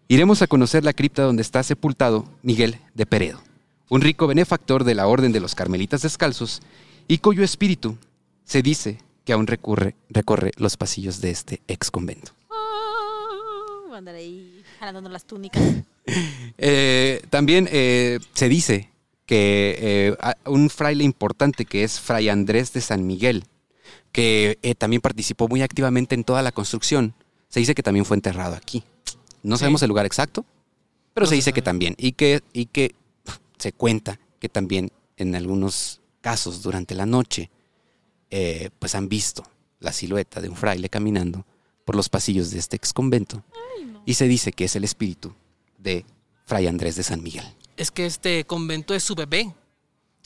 Iremos 0.09 0.43
a 0.43 0.49
conocer 0.49 0.85
la 0.85 0.93
cripta 0.93 1.23
donde 1.23 1.43
está 1.43 1.63
sepultado 1.63 2.25
Miguel 2.43 2.81
de 2.95 3.07
Peredo, 3.07 3.41
un 3.89 4.01
rico 4.01 4.27
benefactor 4.27 4.83
de 4.85 4.95
la 4.95 5.07
Orden 5.07 5.33
de 5.33 5.41
los 5.41 5.55
Carmelitas 5.55 6.03
Descalzos 6.03 6.61
y 7.07 7.19
cuyo 7.19 7.45
espíritu 7.45 7.97
se 8.45 8.63
dice 8.63 8.99
que 9.25 9.33
aún 9.33 9.47
recorre 9.47 10.53
los 10.57 10.77
pasillos 10.77 11.21
de 11.21 11.31
este 11.31 11.63
ex 11.69 11.91
convento. 11.91 12.33
A 13.97 13.99
andar 13.99 14.15
ahí 14.15 14.63
jalándonos 14.79 15.11
las 15.13 15.25
túnicas. 15.25 15.63
Eh, 16.59 17.21
también 17.31 17.69
eh, 17.73 18.21
se 18.33 18.49
dice 18.49 18.91
que 19.27 19.77
eh, 19.81 20.17
un 20.47 20.71
fraile 20.71 21.03
importante 21.03 21.65
que 21.65 21.83
es 21.83 21.99
Fray 21.99 22.29
Andrés 22.29 22.73
de 22.73 22.81
San 22.81 23.05
Miguel, 23.09 23.45
que 24.13 24.59
eh, 24.63 24.75
también 24.77 25.03
participó 25.03 25.49
muy 25.49 25.63
activamente 25.63 26.15
en 26.15 26.23
toda 26.23 26.43
la 26.43 26.53
construcción, 26.53 27.13
se 27.49 27.59
dice 27.61 27.75
que 27.75 27.83
también 27.83 28.05
fue 28.05 28.17
enterrado 28.17 28.55
aquí. 28.55 28.85
No 29.43 29.57
Sí. 29.57 29.61
sabemos 29.61 29.83
el 29.83 29.89
lugar 29.89 30.07
exacto, 30.07 30.45
pero 31.13 31.25
No 31.25 31.29
se 31.29 31.33
se 31.33 31.37
dice 31.37 31.53
que 31.53 31.61
también. 31.63 31.95
Y 31.99 32.13
que, 32.13 32.41
y 32.53 32.67
que 32.67 32.95
se 33.59 33.73
cuenta 33.73 34.21
que 34.39 34.49
también 34.49 34.93
en 35.17 35.35
algunos 35.35 36.01
casos 36.21 36.63
durante 36.63 36.95
la 36.95 37.05
noche, 37.07 37.51
eh, 38.31 38.71
pues 38.79 38.95
han 38.95 39.09
visto 39.09 39.43
la 39.81 39.93
silueta 39.93 40.41
de 40.41 40.49
un 40.49 40.57
fraile 40.57 40.89
caminando 40.89 41.45
por 41.85 41.97
los 41.97 42.09
pasillos 42.09 42.51
de 42.53 42.61
este 42.61 42.77
ex 42.77 42.93
convento. 42.93 43.43
Y 44.07 44.15
se 44.15 44.27
dice 44.29 44.53
que 44.53 44.65
es 44.65 44.77
el 44.77 44.85
espíritu 44.85 45.35
de 45.79 46.07
Fray 46.47 46.67
Andrés 46.67 46.97
de 46.97 47.03
San 47.03 47.23
Miguel. 47.23 47.45
Es 47.77 47.91
que 47.91 48.07
este 48.07 48.45
convento 48.45 48.95
es 48.95 49.03
su 49.03 49.15
bebé. 49.15 49.53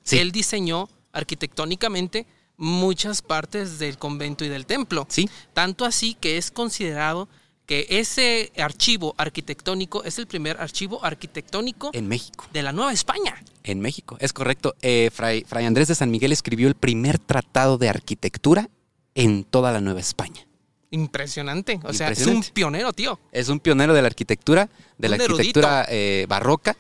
Sí. 0.05 0.19
Él 0.19 0.31
diseñó 0.31 0.89
arquitectónicamente 1.13 2.27
muchas 2.57 3.23
partes 3.23 3.79
del 3.79 3.99
convento 3.99 4.45
y 4.45 4.49
del 4.49 4.67
templo. 4.67 5.07
Sí, 5.09 5.29
Tanto 5.55 5.85
así 5.85 6.15
que 6.15 6.37
es 6.37 6.51
considerado 6.51 7.29
que 7.65 7.87
ese 7.89 8.53
archivo 8.59 9.15
arquitectónico 9.17 10.05
es 10.05 10.19
el 10.19 10.27
primer 10.27 10.61
archivo 10.61 11.05
arquitectónico 11.05 11.91
en 11.93 12.07
México. 12.09 12.47
de 12.53 12.63
la 12.63 12.73
Nueva 12.73 12.93
España. 12.93 13.43
En 13.63 13.81
México, 13.81 14.17
es 14.21 14.33
correcto. 14.33 14.75
Eh, 14.83 15.11
Fray, 15.13 15.45
Fray 15.45 15.67
Andrés 15.67 15.89
de 15.89 15.95
San 15.95 16.11
Miguel 16.11 16.33
escribió 16.33 16.69
el 16.69 16.75
primer 16.75 17.19
tratado 17.19 17.79
de 17.79 17.89
arquitectura 17.89 18.69
en 19.15 19.45
toda 19.45 19.73
la 19.73 19.81
Nueva 19.81 20.01
España. 20.01 20.47
Impresionante. 20.91 21.81
O 21.85 21.93
sea, 21.93 22.11
es 22.11 22.27
un 22.27 22.43
pionero, 22.43 22.93
tío. 22.93 23.19
Es 23.33 23.49
un 23.49 23.61
pionero 23.61 23.95
de 23.95 24.03
la 24.03 24.09
arquitectura, 24.09 24.69
de 24.99 25.09
la 25.09 25.17
Un 25.17 25.23
arquitectura 25.23 25.87
eh, 25.89 26.27
barroca. 26.29 26.77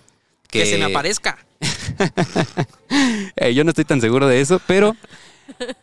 Que... 0.49 0.67
se 0.67 0.79
me 0.79 0.85
aparezca. 0.85 1.39
Eh, 3.37 3.55
yo 3.55 3.63
no 3.63 3.71
estoy 3.71 3.85
tan 3.85 4.01
seguro 4.01 4.27
de 4.27 4.41
eso, 4.41 4.61
pero 4.67 4.97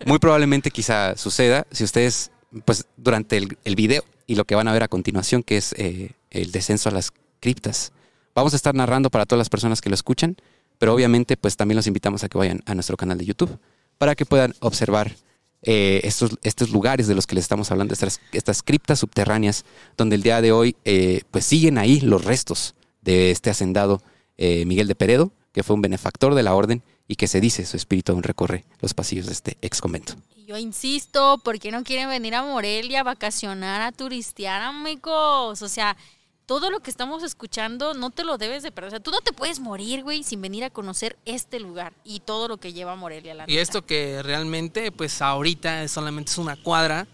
muy 0.05 0.19
probablemente 0.19 0.71
quizá 0.71 1.15
suceda 1.15 1.65
si 1.71 1.85
ustedes, 1.85 2.31
pues 2.65 2.85
durante 2.97 3.37
el, 3.37 3.57
el 3.63 3.75
video 3.75 4.03
y 4.27 4.35
lo 4.35 4.43
que 4.43 4.55
van 4.55 4.67
a 4.67 4.73
ver 4.73 4.83
a 4.83 4.87
continuación, 4.89 5.41
que 5.41 5.57
es 5.57 5.73
eh, 5.77 6.11
el 6.29 6.51
descenso 6.51 6.89
a 6.89 6.91
las 6.91 7.11
criptas. 7.39 7.93
Vamos 8.35 8.53
a 8.53 8.57
estar 8.57 8.75
narrando 8.75 9.09
para 9.09 9.25
todas 9.25 9.39
las 9.39 9.49
personas 9.49 9.81
que 9.81 9.89
lo 9.89 9.95
escuchan, 9.95 10.35
pero 10.77 10.93
obviamente 10.93 11.37
pues 11.37 11.55
también 11.55 11.77
los 11.77 11.87
invitamos 11.87 12.23
a 12.23 12.29
que 12.29 12.37
vayan 12.37 12.61
a 12.65 12.75
nuestro 12.75 12.97
canal 12.97 13.17
de 13.17 13.25
YouTube 13.25 13.57
para 13.97 14.15
que 14.15 14.25
puedan 14.25 14.53
observar 14.59 15.15
eh, 15.63 16.01
estos, 16.03 16.37
estos 16.43 16.69
lugares 16.69 17.07
de 17.07 17.15
los 17.15 17.25
que 17.25 17.35
les 17.35 17.43
estamos 17.43 17.71
hablando, 17.71 17.93
estas, 17.93 18.21
estas 18.31 18.61
criptas 18.61 18.99
subterráneas, 18.99 19.65
donde 19.97 20.15
el 20.15 20.23
día 20.23 20.41
de 20.41 20.51
hoy 20.51 20.75
eh, 20.85 21.21
pues 21.31 21.45
siguen 21.45 21.77
ahí 21.77 21.99
los 21.99 22.23
restos 22.23 22.75
de 23.01 23.31
este 23.31 23.49
hacendado 23.49 24.01
eh, 24.37 24.65
Miguel 24.65 24.87
de 24.87 24.95
Peredo, 24.95 25.31
que 25.51 25.63
fue 25.63 25.75
un 25.75 25.81
benefactor 25.81 26.35
de 26.35 26.43
la 26.43 26.53
orden 26.53 26.83
y 27.07 27.15
que 27.15 27.27
se 27.27 27.41
dice 27.41 27.65
su 27.65 27.77
espíritu 27.77 28.11
aún 28.11 28.23
recorre 28.23 28.65
los 28.79 28.93
pasillos 28.93 29.25
de 29.25 29.31
este 29.31 29.57
ex 29.61 29.81
convento. 29.81 30.13
Yo 30.45 30.57
insisto, 30.57 31.39
¿por 31.43 31.59
qué 31.59 31.71
no 31.71 31.83
quieren 31.83 32.07
venir 32.07 32.35
a 32.35 32.43
Morelia 32.43 33.01
a 33.01 33.03
vacacionar, 33.03 33.81
a 33.81 33.91
turistear, 33.91 34.61
amigos? 34.61 35.61
O 35.61 35.67
sea, 35.67 35.97
todo 36.47 36.71
lo 36.71 36.79
que 36.79 36.89
estamos 36.89 37.23
escuchando 37.23 37.93
no 37.93 38.09
te 38.09 38.23
lo 38.23 38.37
debes 38.37 38.63
de 38.63 38.71
perder. 38.71 38.87
O 38.87 38.91
sea, 38.91 38.99
tú 39.01 39.11
no 39.11 39.19
te 39.19 39.33
puedes 39.33 39.59
morir, 39.59 40.01
güey, 40.03 40.23
sin 40.23 40.41
venir 40.41 40.63
a 40.63 40.69
conocer 40.69 41.17
este 41.25 41.59
lugar 41.59 41.93
y 42.05 42.21
todo 42.21 42.47
lo 42.47 42.57
que 42.57 42.71
lleva 42.73 42.93
a 42.93 42.95
Morelia. 42.95 43.35
La 43.35 43.43
Y 43.43 43.51
neta. 43.51 43.61
esto 43.61 43.85
que 43.85 44.23
realmente, 44.23 44.91
pues 44.93 45.21
ahorita 45.21 45.83
es 45.83 45.91
solamente 45.91 46.31
es 46.31 46.37
una 46.37 46.55
cuadra 46.55 47.05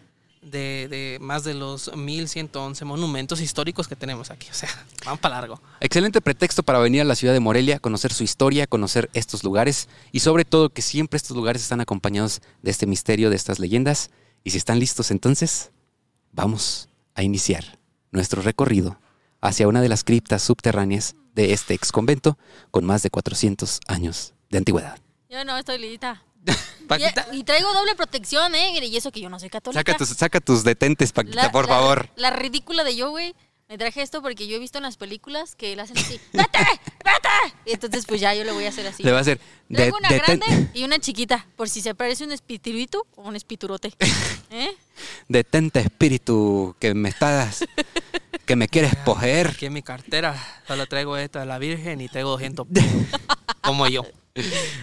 de, 0.43 0.87
de 0.87 1.17
más 1.19 1.43
de 1.43 1.55
los 1.55 1.95
1111 1.95 2.85
monumentos 2.85 3.41
históricos 3.41 3.87
que 3.87 3.95
tenemos 3.95 4.29
aquí. 4.29 4.47
O 4.51 4.53
sea, 4.53 4.69
van 5.05 5.17
para 5.17 5.35
largo. 5.39 5.59
Excelente 5.79 6.21
pretexto 6.21 6.61
para 6.61 6.77
venir 6.77 7.01
a 7.01 7.05
la 7.05 7.15
ciudad 7.15 7.33
de 7.33 7.39
Morelia, 7.39 7.79
conocer 7.79 8.13
su 8.13 8.23
historia, 8.23 8.67
conocer 8.67 9.09
estos 9.13 9.43
lugares 9.43 9.89
y 10.11 10.19
sobre 10.19 10.45
todo 10.45 10.69
que 10.69 10.83
siempre 10.83 11.17
estos 11.17 11.35
lugares 11.35 11.63
están 11.63 11.81
acompañados 11.81 12.41
de 12.61 12.69
este 12.69 12.85
misterio, 12.85 13.31
de 13.31 13.35
estas 13.35 13.57
leyendas. 13.57 14.11
Y 14.43 14.51
si 14.51 14.59
están 14.59 14.77
listos 14.77 15.09
entonces, 15.09 15.71
vamos 16.33 16.87
a 17.15 17.23
iniciar 17.23 17.79
nuestro 18.11 18.43
recorrido 18.43 18.99
hacia 19.43 19.67
una 19.67 19.81
de 19.81 19.89
las 19.89 20.03
criptas 20.03 20.41
subterráneas 20.41 21.15
de 21.35 21.53
este 21.53 21.73
ex 21.73 21.91
convento 21.91 22.37
con 22.71 22.85
más 22.85 23.03
de 23.03 23.09
400 23.09 23.79
años 23.87 24.33
de 24.49 24.57
antigüedad. 24.59 24.97
Yo 25.29 25.43
no 25.45 25.57
estoy 25.57 25.77
lista. 25.79 26.23
Paquita, 26.87 27.27
Y, 27.31 27.39
y 27.39 27.43
traigo 27.43 27.71
doble 27.73 27.95
protección, 27.95 28.53
¿eh? 28.55 28.77
Y 28.85 28.97
eso 28.97 29.11
que 29.11 29.21
yo 29.21 29.29
no 29.29 29.39
soy 29.39 29.49
católica. 29.49 29.79
Saca 29.79 29.97
tus, 29.97 30.09
saca 30.09 30.39
tus 30.39 30.63
detentes, 30.63 31.11
Paquita, 31.11 31.43
La- 31.43 31.51
por 31.51 31.65
la- 31.67 31.75
favor. 31.75 32.09
La 32.15 32.29
ridícula 32.31 32.83
de 32.83 32.95
yo, 32.95 33.09
güey. 33.11 33.35
Me 33.69 33.77
traje 33.77 34.01
esto 34.01 34.21
porque 34.21 34.45
yo 34.47 34.57
he 34.57 34.59
visto 34.59 34.77
en 34.77 34.83
las 34.83 34.97
películas 34.97 35.55
que 35.55 35.75
le 35.75 35.81
hacen 35.81 35.97
así, 35.97 36.19
¡vete! 36.33 36.59
¡vete! 36.59 37.55
Y 37.65 37.71
entonces, 37.73 38.05
pues 38.05 38.19
ya 38.21 38.35
yo 38.35 38.43
le 38.43 38.51
voy 38.51 38.65
a 38.65 38.69
hacer 38.69 38.85
así. 38.85 39.01
Le 39.01 39.11
va 39.11 39.19
a 39.19 39.21
hacer... 39.21 39.39
de- 39.69 39.75
Traigo 39.77 39.97
una 39.97 40.09
grande 40.11 40.69
y 40.73 40.83
una 40.83 40.99
chiquita, 40.99 41.47
por 41.55 41.69
si 41.69 41.81
se 41.81 41.95
parece 41.95 42.25
un 42.25 42.33
espitiruito 42.33 43.07
o 43.15 43.23
un 43.23 43.35
espiturote. 43.35 43.93
¿Eh? 44.51 44.69
Detente, 45.27 45.79
espíritu, 45.79 46.75
que 46.79 46.93
me 46.93 47.09
estás... 47.09 47.65
que 48.45 48.55
me 48.55 48.67
quieres 48.67 48.95
poseer. 48.97 49.47
aquí 49.47 49.67
en 49.67 49.73
mi 49.73 49.81
cartera 49.81 50.35
solo 50.67 50.85
traigo 50.87 51.15
esta 51.15 51.41
de 51.41 51.45
la 51.45 51.59
Virgen 51.59 52.01
y 52.01 52.09
traigo 52.09 52.31
200 52.31 52.67
como 53.61 53.87
yo. 53.87 54.03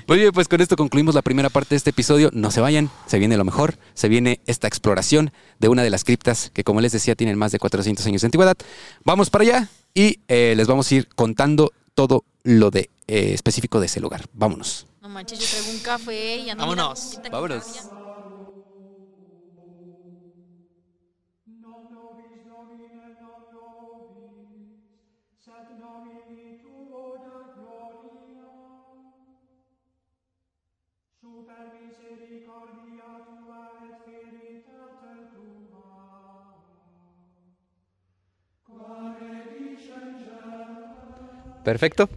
Muy 0.07 0.19
bien, 0.19 0.31
pues 0.33 0.47
con 0.47 0.61
esto 0.61 0.77
concluimos 0.77 1.15
la 1.15 1.23
primera 1.23 1.51
parte 1.51 1.71
de 1.71 1.77
este 1.77 1.91
episodio. 1.91 2.31
No 2.33 2.51
se 2.51 2.61
vayan, 2.61 2.91
se 3.07 3.19
viene 3.19 3.37
lo 3.37 3.45
mejor. 3.45 3.77
Se 3.95 4.09
viene 4.09 4.41
esta 4.47 4.69
exploración 4.69 5.33
de 5.59 5.69
una 5.69 5.83
de 5.83 5.91
las 5.91 6.05
criptas 6.05 6.51
que, 6.55 6.63
como 6.63 6.81
les 6.81 6.93
decía, 6.93 7.17
tienen 7.17 7.37
más 7.37 7.51
de 7.53 7.59
400 7.59 8.07
años 8.07 8.23
de 8.23 8.27
antigüedad. 8.27 8.57
Vamos 9.05 9.29
para 9.31 9.43
allá 9.43 9.69
y 9.93 10.21
eh, 10.29 10.55
les 10.57 10.67
vamos 10.69 10.91
a 10.91 10.95
ir 10.95 11.09
contando 11.09 11.73
todo 11.95 12.25
lo 12.45 12.71
de 12.71 12.91
eh, 13.09 13.33
específico 13.35 13.81
de 13.81 13.87
ese 13.87 14.01
lugar. 14.01 14.25
Vámonos. 14.33 14.87
No 15.03 15.09
manches, 15.09 15.39
yo 15.41 15.47
traigo 15.47 15.71
un 15.71 15.81
café 15.81 16.37
y 16.37 16.51
ando 16.51 16.63
Vámonos, 16.63 17.19
mira, 17.19 17.31
vámonos. 17.31 17.65
Perfecto. 41.65 42.09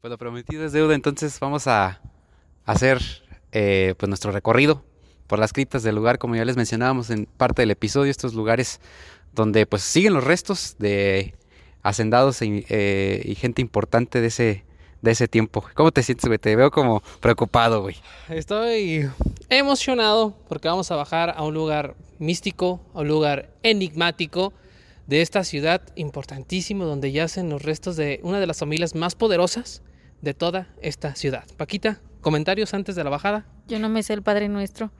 Pues 0.00 0.10
lo 0.10 0.18
prometido 0.18 0.64
es 0.64 0.72
deuda, 0.72 0.94
entonces 0.94 1.38
vamos 1.40 1.66
a 1.66 2.00
hacer 2.64 3.00
eh, 3.52 3.94
pues 3.98 4.08
nuestro 4.08 4.30
recorrido 4.30 4.84
por 5.26 5.38
las 5.38 5.52
criptas 5.52 5.82
del 5.82 5.94
lugar, 5.94 6.18
como 6.18 6.36
ya 6.36 6.44
les 6.44 6.56
mencionábamos 6.56 7.10
en 7.10 7.26
parte 7.26 7.62
del 7.62 7.70
episodio, 7.70 8.10
estos 8.10 8.34
lugares 8.34 8.80
donde 9.32 9.66
pues 9.66 9.82
siguen 9.82 10.14
los 10.14 10.24
restos 10.24 10.76
de 10.78 11.34
hacendados 11.82 12.42
y, 12.42 12.64
eh, 12.68 13.34
gente 13.38 13.62
importante 13.62 14.20
de 14.20 14.28
ese, 14.28 14.64
de 15.02 15.10
ese 15.10 15.28
tiempo. 15.28 15.64
¿Cómo 15.74 15.92
te 15.92 16.02
sientes, 16.02 16.26
güey? 16.26 16.38
Te 16.38 16.56
veo 16.56 16.70
como 16.70 17.02
preocupado, 17.20 17.82
güey. 17.82 17.96
Estoy 18.28 19.08
emocionado 19.48 20.34
porque 20.48 20.68
vamos 20.68 20.90
a 20.90 20.96
bajar 20.96 21.34
a 21.36 21.42
un 21.42 21.54
lugar 21.54 21.94
místico, 22.18 22.80
a 22.94 23.00
un 23.00 23.08
lugar 23.08 23.50
enigmático 23.62 24.52
de 25.08 25.22
esta 25.22 25.42
ciudad 25.42 25.80
importantísimo 25.96 26.84
donde 26.84 27.10
yacen 27.10 27.48
los 27.48 27.62
restos 27.62 27.96
de 27.96 28.20
una 28.22 28.38
de 28.40 28.46
las 28.46 28.58
familias 28.58 28.94
más 28.94 29.14
poderosas 29.14 29.82
de 30.20 30.34
toda 30.34 30.68
esta 30.82 31.14
ciudad. 31.14 31.44
Paquita, 31.56 32.00
comentarios 32.20 32.74
antes 32.74 32.94
de 32.94 33.04
la 33.04 33.10
bajada. 33.10 33.46
Yo 33.66 33.78
no 33.78 33.88
me 33.88 34.02
sé 34.02 34.12
el 34.12 34.22
Padre 34.22 34.48
Nuestro. 34.48 34.92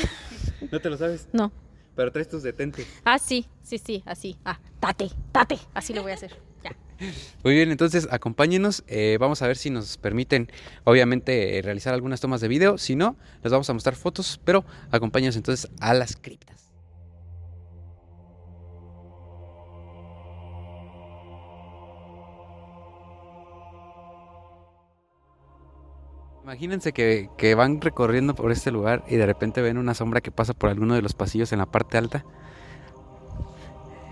¿No 0.72 0.80
te 0.80 0.88
lo 0.88 0.96
sabes? 0.96 1.28
No. 1.32 1.52
Pero 1.94 2.10
traes 2.10 2.28
tus 2.28 2.42
detentes. 2.42 2.86
Ah, 3.04 3.18
sí, 3.18 3.46
sí, 3.62 3.76
sí, 3.76 4.02
así. 4.06 4.38
Ah, 4.46 4.58
tate, 4.80 5.10
tate. 5.32 5.58
Así 5.74 5.92
lo 5.92 6.02
voy 6.02 6.12
a 6.12 6.14
hacer. 6.14 6.34
Ya. 6.64 6.74
Muy 7.44 7.52
bien, 7.52 7.70
entonces 7.70 8.08
acompáñenos. 8.10 8.84
eh, 8.86 9.18
vamos 9.20 9.42
a 9.42 9.46
ver 9.48 9.58
si 9.58 9.68
nos 9.68 9.98
permiten, 9.98 10.50
obviamente, 10.84 11.60
realizar 11.62 11.92
algunas 11.92 12.20
tomas 12.20 12.40
de 12.40 12.48
video. 12.48 12.78
Si 12.78 12.96
no, 12.96 13.16
les 13.42 13.52
vamos 13.52 13.68
a 13.68 13.74
mostrar 13.74 13.96
fotos, 13.96 14.40
pero 14.44 14.64
acompáñenos 14.90 15.36
entonces 15.36 15.70
a 15.80 15.92
las 15.92 16.16
criptas. 16.16 16.61
Imagínense 26.42 26.92
que, 26.92 27.54
van 27.54 27.80
recorriendo 27.80 28.34
por 28.34 28.50
este 28.50 28.72
lugar 28.72 29.04
y 29.06 29.14
de 29.14 29.26
repente 29.26 29.62
ven 29.62 29.78
una 29.78 29.94
sombra 29.94 30.20
que 30.20 30.32
pasa 30.32 30.54
por 30.54 30.70
alguno 30.70 30.94
de 30.94 31.02
los 31.02 31.14
pasillos 31.14 31.52
en 31.52 31.60
la 31.60 31.66
parte 31.66 31.98
alta. 31.98 32.24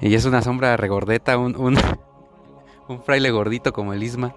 Y 0.00 0.14
es 0.14 0.24
una 0.24 0.40
sombra 0.40 0.76
regordeta, 0.76 1.36
un, 1.36 1.56
un, 1.56 1.76
un 2.88 3.02
fraile 3.02 3.32
gordito 3.32 3.72
como 3.72 3.92
el 3.92 4.02
Isma. 4.02 4.34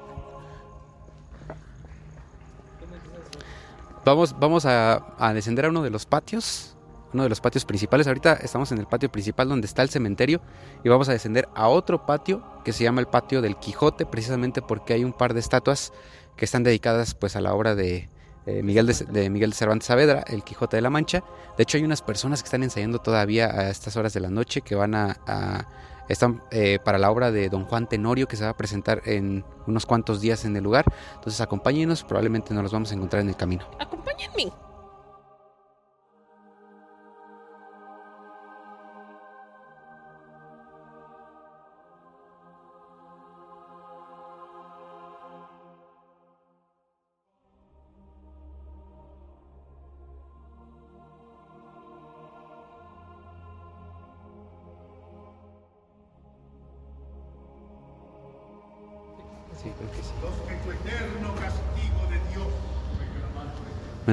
Vamos, 4.03 4.35
vamos 4.39 4.65
a, 4.65 5.15
a 5.19 5.33
descender 5.33 5.65
a 5.65 5.69
uno 5.69 5.83
de 5.83 5.91
los 5.91 6.07
patios, 6.07 6.75
uno 7.13 7.23
de 7.23 7.29
los 7.29 7.41
patios 7.41 7.63
principales. 7.63 8.07
Ahorita 8.07 8.33
estamos 8.33 8.71
en 8.71 8.79
el 8.79 8.87
patio 8.87 9.11
principal 9.11 9.47
donde 9.47 9.67
está 9.67 9.83
el 9.83 9.89
cementerio 9.89 10.41
y 10.83 10.89
vamos 10.89 11.09
a 11.09 11.13
descender 11.13 11.47
a 11.53 11.67
otro 11.67 12.07
patio 12.07 12.43
que 12.65 12.73
se 12.73 12.83
llama 12.83 13.01
el 13.01 13.07
patio 13.07 13.41
del 13.41 13.55
Quijote, 13.55 14.07
precisamente 14.07 14.63
porque 14.63 14.93
hay 14.93 15.03
un 15.03 15.13
par 15.13 15.35
de 15.35 15.41
estatuas 15.41 15.93
que 16.35 16.45
están 16.45 16.63
dedicadas 16.63 17.13
pues 17.15 17.35
a 17.35 17.41
la 17.41 17.53
obra 17.53 17.75
de, 17.75 18.09
eh, 18.45 18.63
Miguel, 18.63 18.87
de, 18.87 19.29
Miguel 19.29 19.51
de 19.51 19.55
Cervantes 19.55 19.87
Saavedra, 19.87 20.23
el 20.27 20.43
Quijote 20.43 20.77
de 20.77 20.81
la 20.81 20.89
Mancha. 20.89 21.23
De 21.57 21.63
hecho 21.63 21.77
hay 21.77 21.83
unas 21.83 22.01
personas 22.01 22.43
que 22.43 22.47
están 22.47 22.63
ensayando 22.63 22.99
todavía 22.99 23.47
a 23.47 23.69
estas 23.69 23.95
horas 23.95 24.13
de 24.13 24.19
la 24.19 24.29
noche 24.29 24.61
que 24.61 24.75
van 24.75 24.95
a, 24.95 25.17
a 25.27 25.65
están 26.09 26.41
eh, 26.51 26.79
para 26.83 26.97
la 26.97 27.11
obra 27.11 27.31
de 27.31 27.49
Don 27.49 27.65
Juan 27.65 27.87
Tenorio 27.87 28.27
que 28.27 28.35
se 28.35 28.43
va 28.43 28.49
a 28.49 28.57
presentar 28.57 29.01
en 29.05 29.45
unos 29.67 29.85
cuantos 29.85 30.21
días 30.21 30.45
en 30.45 30.55
el 30.55 30.63
lugar. 30.63 30.85
Entonces 31.15 31.39
acompáñenos, 31.41 32.03
probablemente 32.03 32.53
nos 32.53 32.63
los 32.63 32.73
vamos 32.73 32.91
a 32.91 32.95
encontrar 32.95 33.21
en 33.21 33.29
el 33.29 33.35
camino. 33.35 33.65
Acompáñenme. 33.79 34.51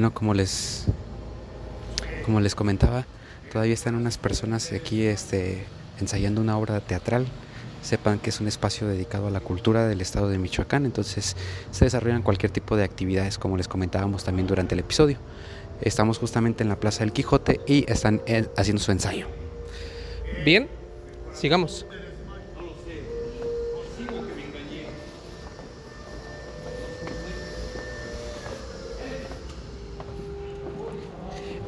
Bueno, 0.00 0.14
como 0.14 0.32
les, 0.32 0.86
como 2.24 2.40
les 2.40 2.54
comentaba, 2.54 3.04
todavía 3.52 3.74
están 3.74 3.96
unas 3.96 4.16
personas 4.16 4.72
aquí 4.72 5.02
este, 5.02 5.62
ensayando 6.00 6.40
una 6.40 6.56
obra 6.56 6.80
teatral. 6.80 7.26
Sepan 7.82 8.18
que 8.18 8.30
es 8.30 8.40
un 8.40 8.48
espacio 8.48 8.88
dedicado 8.88 9.26
a 9.26 9.30
la 9.30 9.40
cultura 9.40 9.86
del 9.86 10.00
estado 10.00 10.30
de 10.30 10.38
Michoacán, 10.38 10.86
entonces 10.86 11.36
se 11.70 11.84
desarrollan 11.84 12.22
cualquier 12.22 12.50
tipo 12.50 12.78
de 12.78 12.84
actividades 12.84 13.36
como 13.36 13.58
les 13.58 13.68
comentábamos 13.68 14.24
también 14.24 14.46
durante 14.46 14.74
el 14.74 14.78
episodio. 14.78 15.18
Estamos 15.82 16.16
justamente 16.16 16.62
en 16.62 16.70
la 16.70 16.80
Plaza 16.80 17.00
del 17.00 17.12
Quijote 17.12 17.60
y 17.66 17.84
están 17.86 18.22
eh, 18.24 18.48
haciendo 18.56 18.82
su 18.82 18.92
ensayo. 18.92 19.26
Bien, 20.46 20.66
sigamos. 21.34 21.84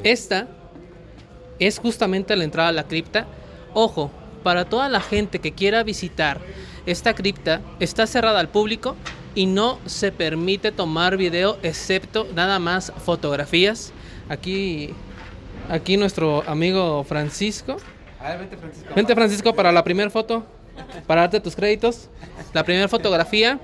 Esta 0.04 0.48
es 1.58 1.78
justamente 1.78 2.34
la 2.36 2.44
entrada 2.44 2.70
a 2.70 2.72
la 2.72 2.84
cripta. 2.84 3.26
Ojo, 3.72 4.10
para 4.42 4.64
toda 4.64 4.88
la 4.88 5.00
gente 5.00 5.38
que 5.38 5.52
quiera 5.52 5.82
visitar 5.84 6.40
esta 6.86 7.14
cripta, 7.14 7.60
está 7.78 8.06
cerrada 8.06 8.40
al 8.40 8.48
público 8.48 8.96
y 9.34 9.46
no 9.46 9.78
se 9.86 10.10
permite 10.10 10.72
tomar 10.72 11.16
video 11.16 11.56
excepto 11.62 12.26
nada 12.34 12.58
más 12.58 12.92
fotografías. 13.04 13.92
Aquí, 14.28 14.90
aquí 15.68 15.96
nuestro 15.96 16.42
amigo 16.48 17.04
Francisco. 17.04 17.76
Vente 18.94 19.14
Francisco 19.14 19.54
para 19.54 19.72
la 19.72 19.84
primera 19.84 20.10
foto, 20.10 20.44
para 21.06 21.22
darte 21.22 21.40
tus 21.40 21.54
créditos. 21.54 22.08
La 22.52 22.64
primera 22.64 22.88
fotografía 22.88 23.60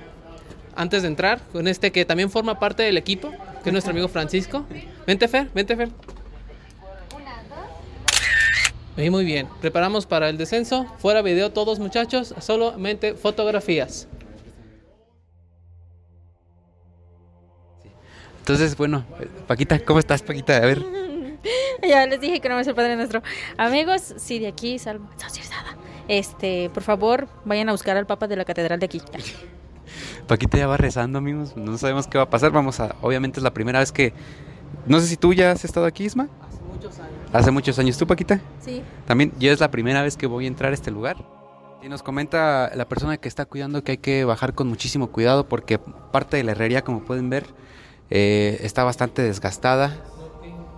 antes 0.76 1.02
de 1.02 1.08
entrar 1.08 1.40
con 1.52 1.66
este 1.66 1.90
que 1.90 2.04
también 2.04 2.30
forma 2.30 2.60
parte 2.60 2.84
del 2.84 2.96
equipo, 2.96 3.32
que 3.64 3.70
es 3.70 3.72
nuestro 3.72 3.90
amigo 3.90 4.06
Francisco. 4.06 4.64
Vente 5.06 5.26
Fer, 5.26 5.50
vente 5.52 5.76
Fer. 5.76 5.88
Muy, 8.98 9.10
muy 9.10 9.24
bien. 9.24 9.48
Preparamos 9.60 10.06
para 10.06 10.28
el 10.28 10.36
descenso. 10.36 10.84
Fuera 10.98 11.22
video 11.22 11.52
todos 11.52 11.78
muchachos, 11.78 12.34
solamente 12.40 13.14
fotografías. 13.14 14.08
Entonces, 18.40 18.76
bueno, 18.76 19.04
Paquita, 19.46 19.78
¿cómo 19.78 20.00
estás, 20.00 20.22
Paquita? 20.22 20.56
A 20.56 20.60
ver, 20.60 20.84
ya 21.88 22.06
les 22.06 22.20
dije 22.20 22.40
que 22.40 22.48
no 22.48 22.58
es 22.58 22.66
el 22.66 22.74
Padre 22.74 22.96
Nuestro. 22.96 23.22
Amigos, 23.56 24.14
sí, 24.16 24.40
de 24.40 24.48
aquí, 24.48 24.80
salvo. 24.80 25.08
Este, 26.08 26.68
por 26.70 26.82
favor, 26.82 27.28
vayan 27.44 27.68
a 27.68 27.72
buscar 27.72 27.96
al 27.96 28.06
Papa 28.06 28.26
de 28.26 28.34
la 28.34 28.44
Catedral 28.44 28.80
de 28.80 28.86
aquí. 28.86 29.00
Paquita 30.26 30.58
ya 30.58 30.66
va 30.66 30.76
rezando, 30.76 31.18
amigos. 31.18 31.56
No 31.56 31.78
sabemos 31.78 32.08
qué 32.08 32.18
va 32.18 32.24
a 32.24 32.30
pasar. 32.30 32.50
Vamos 32.50 32.80
a, 32.80 32.96
obviamente 33.00 33.38
es 33.38 33.44
la 33.44 33.54
primera 33.54 33.78
vez 33.78 33.92
que. 33.92 34.12
No 34.86 34.98
sé 34.98 35.06
si 35.06 35.16
tú 35.16 35.34
ya 35.34 35.52
has 35.52 35.64
estado 35.64 35.86
aquí, 35.86 36.04
Isma. 36.04 36.28
Hace 36.48 36.60
muchos 36.62 36.98
años. 36.98 37.17
Hace 37.32 37.50
muchos 37.50 37.78
años. 37.78 37.98
¿Tú, 37.98 38.06
Paquita? 38.06 38.40
Sí. 38.60 38.82
También, 39.06 39.32
yo 39.38 39.52
es 39.52 39.60
la 39.60 39.70
primera 39.70 40.02
vez 40.02 40.16
que 40.16 40.26
voy 40.26 40.46
a 40.46 40.48
entrar 40.48 40.72
a 40.72 40.74
este 40.74 40.90
lugar. 40.90 41.16
Y 41.82 41.88
nos 41.88 42.02
comenta 42.02 42.70
la 42.74 42.88
persona 42.88 43.18
que 43.18 43.28
está 43.28 43.44
cuidando 43.44 43.84
que 43.84 43.92
hay 43.92 43.98
que 43.98 44.24
bajar 44.24 44.54
con 44.54 44.66
muchísimo 44.66 45.08
cuidado 45.08 45.46
porque 45.46 45.78
parte 45.78 46.36
de 46.36 46.42
la 46.42 46.52
herrería, 46.52 46.82
como 46.82 47.04
pueden 47.04 47.30
ver, 47.30 47.46
eh, 48.10 48.58
está 48.62 48.82
bastante 48.82 49.22
desgastada. 49.22 49.96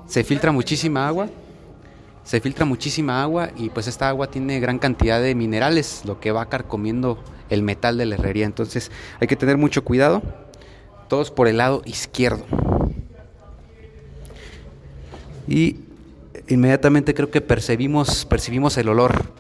Se 0.07 0.25
filtra 0.25 0.53
muchísima 0.53 1.07
agua. 1.07 1.29
Se 2.25 2.41
filtra 2.41 2.65
muchísima 2.65 3.23
agua 3.23 3.51
y 3.57 3.71
pues 3.71 3.87
esta 3.87 4.09
agua 4.09 4.31
tiene 4.31 4.61
gran 4.61 4.79
cantidad 4.79 5.23
de 5.23 5.35
minerales, 5.35 6.03
lo 6.05 6.21
que 6.21 6.33
va 6.33 6.49
carcomiendo 6.49 7.19
el 7.49 7.63
metal 7.63 7.97
de 7.97 8.07
la 8.07 8.17
herrería. 8.17 8.45
Entonces 8.45 8.91
hay 9.21 9.27
que 9.27 9.37
tener 9.37 9.57
mucho 9.57 9.85
cuidado. 9.85 10.23
Todos 11.09 11.31
por 11.31 11.49
el 11.49 11.57
lado 11.57 11.83
izquierdo. 11.87 12.45
Y 15.49 15.77
inmediatamente 16.51 17.15
creo 17.15 17.31
que 17.31 17.41
percibimos, 17.41 18.25
percibimos 18.27 18.77
el 18.77 18.89
olor. 18.89 19.33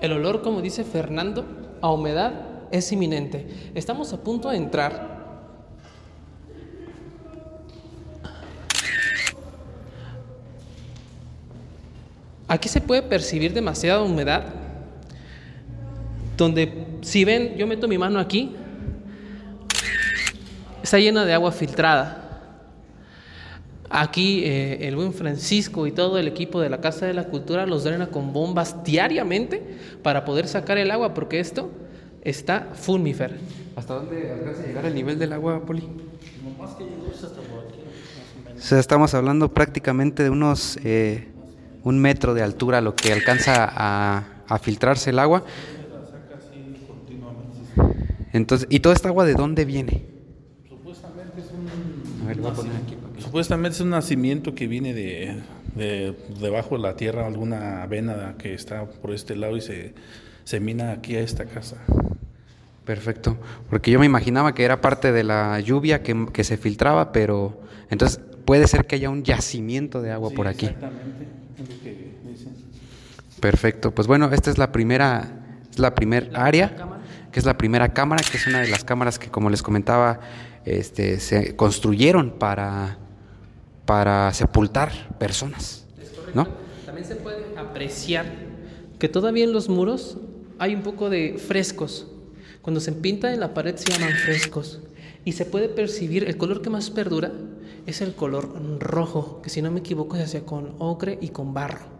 El 0.00 0.12
olor, 0.12 0.42
como 0.42 0.60
dice 0.60 0.84
Fernando, 0.84 1.46
a 1.80 1.90
humedad 1.90 2.32
es 2.70 2.90
inminente. 2.92 3.72
Estamos 3.74 4.12
a 4.12 4.18
punto 4.18 4.50
de 4.50 4.56
entrar. 4.58 5.14
Aquí 12.46 12.68
se 12.68 12.80
puede 12.80 13.02
percibir 13.02 13.54
demasiada 13.54 14.02
humedad. 14.02 14.44
Donde, 16.36 16.86
si 17.00 17.24
ven, 17.24 17.56
yo 17.56 17.66
meto 17.66 17.88
mi 17.88 17.96
mano 17.96 18.18
aquí, 18.18 18.54
está 20.94 21.02
llena 21.02 21.24
de 21.24 21.32
agua 21.32 21.50
filtrada. 21.50 22.40
Aquí 23.90 24.44
eh, 24.44 24.86
el 24.86 24.94
buen 24.94 25.12
Francisco 25.12 25.88
y 25.88 25.90
todo 25.90 26.18
el 26.18 26.28
equipo 26.28 26.60
de 26.60 26.70
la 26.70 26.80
Casa 26.80 27.04
de 27.04 27.14
la 27.14 27.24
Cultura 27.24 27.66
los 27.66 27.82
drena 27.82 28.12
con 28.12 28.32
bombas 28.32 28.84
diariamente 28.84 29.60
para 30.04 30.24
poder 30.24 30.46
sacar 30.46 30.78
el 30.78 30.92
agua, 30.92 31.12
porque 31.12 31.40
esto 31.40 31.72
está 32.22 32.68
fulmifer. 32.74 33.40
¿Hasta 33.74 33.94
dónde 33.94 34.30
alcanza 34.30 34.62
a 34.62 34.66
llegar 34.66 34.86
el 34.86 34.94
nivel 34.94 35.18
del 35.18 35.32
agua, 35.32 35.66
Poli? 35.66 35.82
O 38.56 38.60
sea, 38.60 38.78
estamos 38.78 39.14
hablando 39.14 39.52
prácticamente 39.52 40.22
de 40.22 40.30
unos 40.30 40.78
eh, 40.84 41.26
un 41.82 41.98
metro 41.98 42.34
de 42.34 42.44
altura 42.44 42.80
lo 42.80 42.94
que 42.94 43.12
alcanza 43.12 43.68
a, 43.68 44.44
a 44.46 44.58
filtrarse 44.60 45.10
el 45.10 45.18
agua. 45.18 45.42
Entonces, 48.32 48.68
¿y 48.70 48.78
toda 48.78 48.94
esta 48.94 49.08
agua 49.08 49.24
de 49.24 49.34
dónde 49.34 49.64
viene? 49.64 50.13
A 52.24 52.28
ver, 52.28 52.38
voy 52.38 52.50
a 52.50 52.54
poner 52.54 52.76
aquí. 52.76 52.94
para 52.96 53.14
que- 53.14 53.22
Supuestamente 53.22 53.74
es 53.76 53.80
un 53.80 53.90
nacimiento 53.90 54.54
que 54.54 54.66
viene 54.66 54.92
de, 54.94 55.42
de- 55.74 56.16
debajo 56.40 56.76
de 56.76 56.82
la 56.82 56.96
tierra, 56.96 57.26
alguna 57.26 57.86
vena 57.86 58.34
que 58.38 58.54
está 58.54 58.84
por 58.86 59.12
este 59.14 59.36
lado 59.36 59.56
y 59.56 59.60
se, 59.60 59.94
se 60.44 60.60
mina 60.60 60.92
aquí 60.92 61.16
a 61.16 61.20
esta 61.20 61.44
casa. 61.44 61.76
Perfecto, 62.84 63.38
porque 63.70 63.90
yo 63.90 63.98
me 63.98 64.06
imaginaba 64.06 64.54
que 64.54 64.62
era 64.64 64.80
parte 64.82 65.10
de 65.10 65.24
la 65.24 65.58
lluvia 65.60 66.02
que, 66.02 66.26
que 66.32 66.44
se 66.44 66.58
filtraba, 66.58 67.12
pero 67.12 67.58
entonces 67.88 68.20
puede 68.44 68.66
ser 68.66 68.86
que 68.86 68.96
haya 68.96 69.08
un 69.08 69.22
yacimiento 69.22 70.02
de 70.02 70.12
agua 70.12 70.28
Sí, 70.30 70.36
por 70.36 70.46
aquí. 70.48 70.66
Exactamente, 70.66 71.26
es 71.58 71.68
lo 71.76 71.82
que 71.82 72.14
dicen. 72.30 72.52
Perfecto, 73.40 73.90
pues 73.94 74.06
bueno, 74.06 74.30
esta 74.32 74.50
es 74.50 74.58
la 74.58 74.70
primera, 74.70 75.32
es 75.70 75.78
la 75.78 75.94
primer 75.94 76.30
área, 76.34 76.76
que 77.32 77.40
es 77.40 77.46
la 77.46 77.56
primera 77.56 77.94
cámara, 77.94 78.22
que 78.30 78.36
es 78.36 78.46
una 78.46 78.60
de 78.60 78.68
las 78.68 78.84
cámaras 78.84 79.18
que, 79.18 79.28
como 79.30 79.48
les 79.48 79.62
comentaba, 79.62 80.20
este, 80.64 81.20
se 81.20 81.56
construyeron 81.56 82.32
para, 82.32 82.98
para 83.84 84.32
sepultar 84.32 85.16
personas, 85.18 85.86
¿no? 86.34 86.48
También 86.86 87.06
se 87.06 87.16
puede 87.16 87.44
apreciar 87.56 88.26
que 88.98 89.08
todavía 89.08 89.44
en 89.44 89.52
los 89.52 89.68
muros 89.68 90.18
hay 90.58 90.74
un 90.74 90.82
poco 90.82 91.10
de 91.10 91.36
frescos. 91.38 92.06
Cuando 92.62 92.80
se 92.80 92.92
pinta 92.92 93.32
en 93.32 93.40
la 93.40 93.52
pared 93.52 93.76
se 93.76 93.92
llaman 93.92 94.14
frescos. 94.24 94.80
Y 95.26 95.32
se 95.32 95.46
puede 95.46 95.68
percibir, 95.68 96.24
el 96.24 96.36
color 96.36 96.60
que 96.60 96.70
más 96.70 96.90
perdura 96.90 97.32
es 97.86 98.00
el 98.00 98.14
color 98.14 98.50
rojo, 98.80 99.40
que 99.42 99.50
si 99.50 99.62
no 99.62 99.70
me 99.70 99.80
equivoco 99.80 100.16
se 100.16 100.22
hacía 100.22 100.44
con 100.44 100.74
ocre 100.78 101.18
y 101.20 101.28
con 101.28 101.54
barro. 101.54 101.93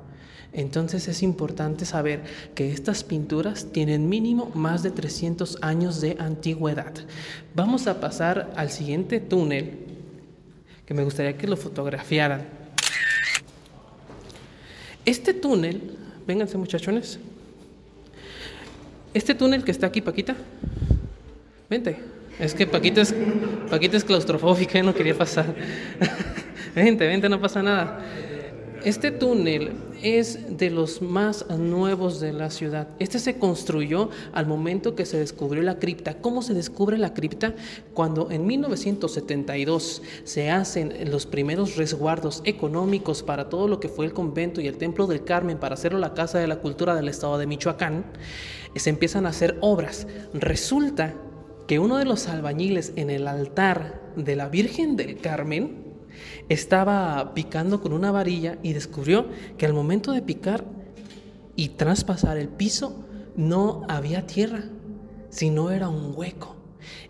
Entonces 0.55 1.09
es 1.09 1.25
importante 1.25 1.85
saber 1.85 2.23
que 2.55 2.73
estas 2.73 3.03
pinturas 3.03 3.73
tienen 3.73 4.09
mínimo 4.09 4.53
más 4.55 4.85
de 4.85 4.93
300 4.93 5.59
años 5.63 6.01
de 6.01 6.17
antigüedad. 6.21 6.95
Vamos 7.57 7.89
a 7.89 8.01
pasar 8.01 8.53
al 8.55 8.71
siguiente 8.71 9.19
túnel, 9.19 9.73
que 10.87 10.95
me 10.95 11.03
gustaría 11.03 11.37
que 11.37 11.49
lo 11.49 11.57
fotografiaran. 11.57 12.47
Este 15.05 15.35
túnel, 15.35 15.99
vénganse 16.25 16.57
muchachones. 16.57 17.19
Este 19.13 19.35
túnel 19.35 19.65
que 19.65 19.73
está 19.73 19.89
aquí, 19.89 20.01
Paquita. 20.01 20.37
Vente. 21.69 21.99
Es 22.39 22.55
que 22.55 22.67
Paquita 22.67 23.01
es, 23.01 23.13
Paquita 23.71 23.97
es 23.97 24.05
claustrofóbica 24.05 24.81
no 24.85 24.95
quería 24.95 25.17
pasar. 25.17 25.53
vente, 26.77 27.07
vente, 27.09 27.29
no 27.29 27.41
pasa 27.41 27.61
nada. 27.61 28.05
Este 28.85 29.11
túnel 29.11 29.73
es 30.03 30.59
de 30.59 30.69
los 30.69 31.01
más 31.01 31.49
nuevos 31.49 32.21
de 32.21 32.35
la 32.35 32.51
ciudad. 32.51 32.89
Este 32.99 33.19
se 33.19 33.39
construyó 33.39 34.11
al 34.35 34.47
momento 34.47 34.95
que 34.95 35.07
se 35.07 35.19
descubrió 35.19 35.63
la 35.63 35.79
cripta. 35.79 36.19
¿Cómo 36.19 36.43
se 36.43 36.53
descubre 36.53 36.99
la 36.99 37.15
cripta? 37.15 37.55
Cuando 37.95 38.31
en 38.31 38.47
1972 38.47 40.03
se 40.25 40.51
hacen 40.51 41.11
los 41.11 41.25
primeros 41.25 41.77
resguardos 41.77 42.43
económicos 42.45 43.23
para 43.23 43.49
todo 43.49 43.69
lo 43.69 43.81
que 43.81 43.89
fue 43.89 44.05
el 44.05 44.13
convento 44.13 44.61
y 44.61 44.67
el 44.67 44.77
templo 44.77 45.07
del 45.07 45.25
Carmen 45.25 45.57
para 45.57 45.77
hacerlo 45.77 45.99
la 45.99 46.13
Casa 46.13 46.39
de 46.39 46.47
la 46.47 46.57
Cultura 46.57 46.95
del 46.95 47.09
Estado 47.09 47.39
de 47.39 47.47
Michoacán, 47.47 48.05
se 48.77 48.91
empiezan 48.91 49.25
a 49.25 49.31
hacer 49.31 49.57
obras. 49.63 50.07
Resulta 50.35 51.15
que 51.67 51.79
uno 51.79 51.97
de 51.97 52.05
los 52.05 52.29
albañiles 52.29 52.93
en 52.97 53.09
el 53.09 53.29
altar 53.29 54.03
de 54.15 54.37
la 54.37 54.51
Virgen 54.51 54.97
del 54.97 55.17
Carmen 55.17 55.84
estaba 56.49 57.35
picando 57.35 57.81
con 57.81 57.93
una 57.93 58.11
varilla 58.11 58.59
y 58.63 58.73
descubrió 58.73 59.27
que 59.59 59.67
al 59.67 59.73
momento 59.73 60.13
de 60.13 60.23
picar 60.23 60.65
y 61.57 61.71
traspasar 61.71 62.37
el 62.37 62.49
piso 62.49 63.05
no 63.37 63.83
había 63.89 64.27
tierra, 64.27 64.65
sino 65.31 65.71
era 65.71 65.89
un 65.89 66.13
hueco. 66.17 66.57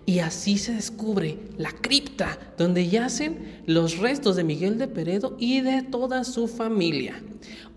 Y 0.06 0.18
así 0.20 0.58
se 0.58 0.74
descubre 0.74 1.38
la 1.56 1.72
cripta 1.72 2.38
donde 2.58 2.88
yacen 2.88 3.62
los 3.66 3.98
restos 3.98 4.36
de 4.36 4.44
Miguel 4.44 4.78
de 4.78 4.86
Peredo 4.86 5.36
y 5.38 5.60
de 5.62 5.82
toda 5.82 6.24
su 6.24 6.46
familia. 6.46 7.22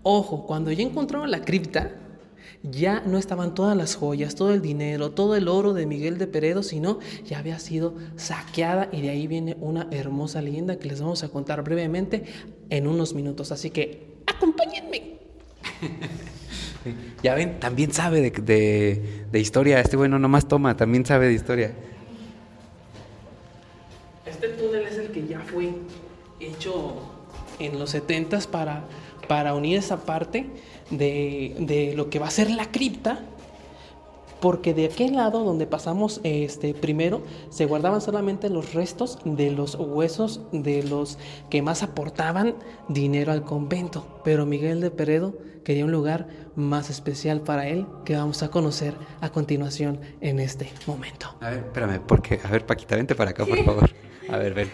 Ojo, 0.02 0.46
cuando 0.46 0.70
ya 0.70 0.82
encontraron 0.82 1.30
la 1.30 1.42
cripta, 1.42 1.90
ya 2.62 3.00
no 3.06 3.18
estaban 3.18 3.54
todas 3.54 3.76
las 3.76 3.94
joyas, 3.94 4.34
todo 4.34 4.52
el 4.52 4.60
dinero, 4.62 5.10
todo 5.12 5.36
el 5.36 5.46
oro 5.48 5.74
de 5.74 5.86
Miguel 5.86 6.18
de 6.18 6.26
Peredo, 6.26 6.62
sino 6.62 6.98
ya 7.24 7.38
había 7.38 7.58
sido 7.58 7.94
saqueada 8.16 8.88
y 8.92 9.00
de 9.02 9.10
ahí 9.10 9.26
viene 9.26 9.56
una 9.60 9.86
hermosa 9.90 10.42
leyenda 10.42 10.78
que 10.78 10.88
les 10.88 11.00
vamos 11.00 11.22
a 11.22 11.28
contar 11.28 11.62
brevemente 11.62 12.24
en 12.70 12.86
unos 12.88 13.14
minutos. 13.14 13.52
Así 13.52 13.70
que 13.70 14.16
acompáñenme. 14.26 15.18
Ya 17.22 17.34
ven, 17.34 17.58
también 17.60 17.92
sabe 17.92 18.20
de, 18.22 18.30
de- 18.30 19.24
de 19.30 19.40
historia. 19.40 19.78
Este 19.80 19.96
bueno 19.96 20.18
nomás 20.18 20.48
toma, 20.48 20.76
también 20.76 21.04
sabe 21.04 21.26
de 21.26 21.34
historia. 21.34 21.72
Este 24.24 24.48
túnel 24.48 24.82
es 24.86 24.96
el 24.96 25.08
que 25.10 25.26
ya 25.26 25.40
fue 25.40 25.70
hecho 26.40 26.94
en 27.58 27.78
los 27.78 27.90
70 27.90 28.38
para, 28.50 28.84
para 29.26 29.54
unir 29.54 29.78
esa 29.78 30.04
parte 30.04 30.46
de, 30.90 31.54
de 31.58 31.94
lo 31.94 32.10
que 32.10 32.18
va 32.18 32.28
a 32.28 32.30
ser 32.30 32.50
la 32.50 32.70
cripta. 32.70 33.20
Porque 34.40 34.72
de 34.72 34.84
aquel 34.84 35.16
lado 35.16 35.42
donde 35.42 35.66
pasamos 35.66 36.20
este, 36.22 36.72
primero 36.72 37.22
se 37.50 37.66
guardaban 37.66 38.00
solamente 38.00 38.48
los 38.48 38.72
restos 38.72 39.18
de 39.24 39.50
los 39.50 39.74
huesos 39.74 40.42
de 40.52 40.84
los 40.84 41.18
que 41.50 41.60
más 41.60 41.82
aportaban 41.82 42.54
dinero 42.88 43.32
al 43.32 43.42
convento. 43.42 44.20
Pero 44.22 44.46
Miguel 44.46 44.80
de 44.80 44.92
Peredo 44.92 45.34
quería 45.64 45.84
un 45.84 45.90
lugar 45.90 46.28
más 46.54 46.88
especial 46.88 47.40
para 47.40 47.66
él 47.66 47.86
que 48.04 48.16
vamos 48.16 48.42
a 48.44 48.48
conocer 48.48 48.94
a 49.20 49.30
continuación 49.30 50.00
en 50.20 50.38
este 50.38 50.70
momento. 50.86 51.34
A 51.40 51.50
ver, 51.50 51.58
espérame, 51.58 52.00
porque. 52.06 52.40
A 52.44 52.48
ver, 52.48 52.64
Paquita, 52.64 52.94
vente 52.94 53.14
para 53.16 53.32
acá, 53.32 53.44
por 53.44 53.64
favor. 53.64 53.90
A 54.30 54.36
ver, 54.36 54.54
ven. 54.54 54.70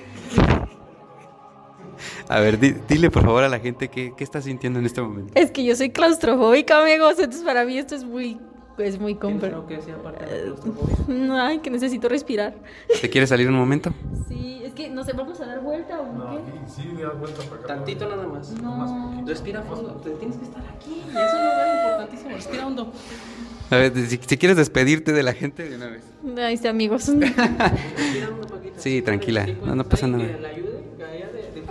A 2.28 2.40
ver, 2.40 2.58
di- 2.58 2.74
dile 2.88 3.10
por 3.10 3.22
favor 3.22 3.44
a 3.44 3.48
la 3.48 3.58
gente 3.60 3.88
qué, 3.88 4.12
qué 4.16 4.24
está 4.24 4.40
sintiendo 4.42 4.78
en 4.78 4.86
este 4.86 5.00
momento. 5.02 5.32
Es 5.34 5.50
que 5.50 5.64
yo 5.64 5.74
soy 5.76 5.90
claustrofóbica, 5.90 6.80
amigos, 6.82 7.18
entonces 7.18 7.42
para 7.42 7.64
mí 7.64 7.76
esto 7.78 7.94
es 7.94 8.04
muy, 8.04 8.38
es 8.78 8.98
muy 8.98 9.14
la 9.14 9.20
claustrofobia. 9.20 10.96
No, 11.08 11.36
Ay, 11.40 11.58
que 11.58 11.70
necesito 11.70 12.08
respirar. 12.08 12.54
¿Te 13.00 13.08
quieres 13.10 13.28
salir 13.30 13.48
un 13.48 13.54
momento? 13.54 13.92
Sí, 14.28 14.62
es 14.64 14.72
que 14.72 14.88
no 14.90 15.04
sé, 15.04 15.12
vamos 15.12 15.40
a 15.40 15.46
dar 15.46 15.60
vuelta 15.60 16.00
o 16.00 16.04
qué. 16.36 16.72
Sí, 16.74 16.88
da 17.00 17.10
vuelta 17.10 17.42
para 17.42 17.56
acá. 17.56 17.66
Tantito 17.68 18.08
nada 18.08 18.26
más. 18.26 18.50
No. 18.60 19.22
Respira 19.26 19.62
fondo. 19.62 19.92
Te 20.02 20.10
tienes 20.10 20.36
que 20.38 20.44
estar 20.44 20.62
aquí. 20.62 21.00
Es 21.00 21.06
un 21.08 21.14
lugar 21.14 21.76
importantísimo. 21.76 22.30
Respira 22.30 22.66
hondo. 22.66 22.92
A 23.70 23.76
ver, 23.76 23.94
si, 23.94 24.18
si 24.18 24.36
quieres 24.36 24.56
despedirte 24.56 25.12
de 25.12 25.22
la 25.22 25.32
gente 25.32 25.68
de 25.68 25.76
una 25.76 25.86
vez. 25.88 26.02
Ay, 26.38 26.56
sí, 26.56 26.66
amigos. 26.68 27.06
Respira 27.08 28.28
hondo, 28.30 28.46
Paquita. 28.46 28.78
Sí, 28.78 29.00
tranquila. 29.02 29.46
No, 29.64 29.74
no 29.74 29.84
pasa 29.84 30.06
nada. 30.06 30.24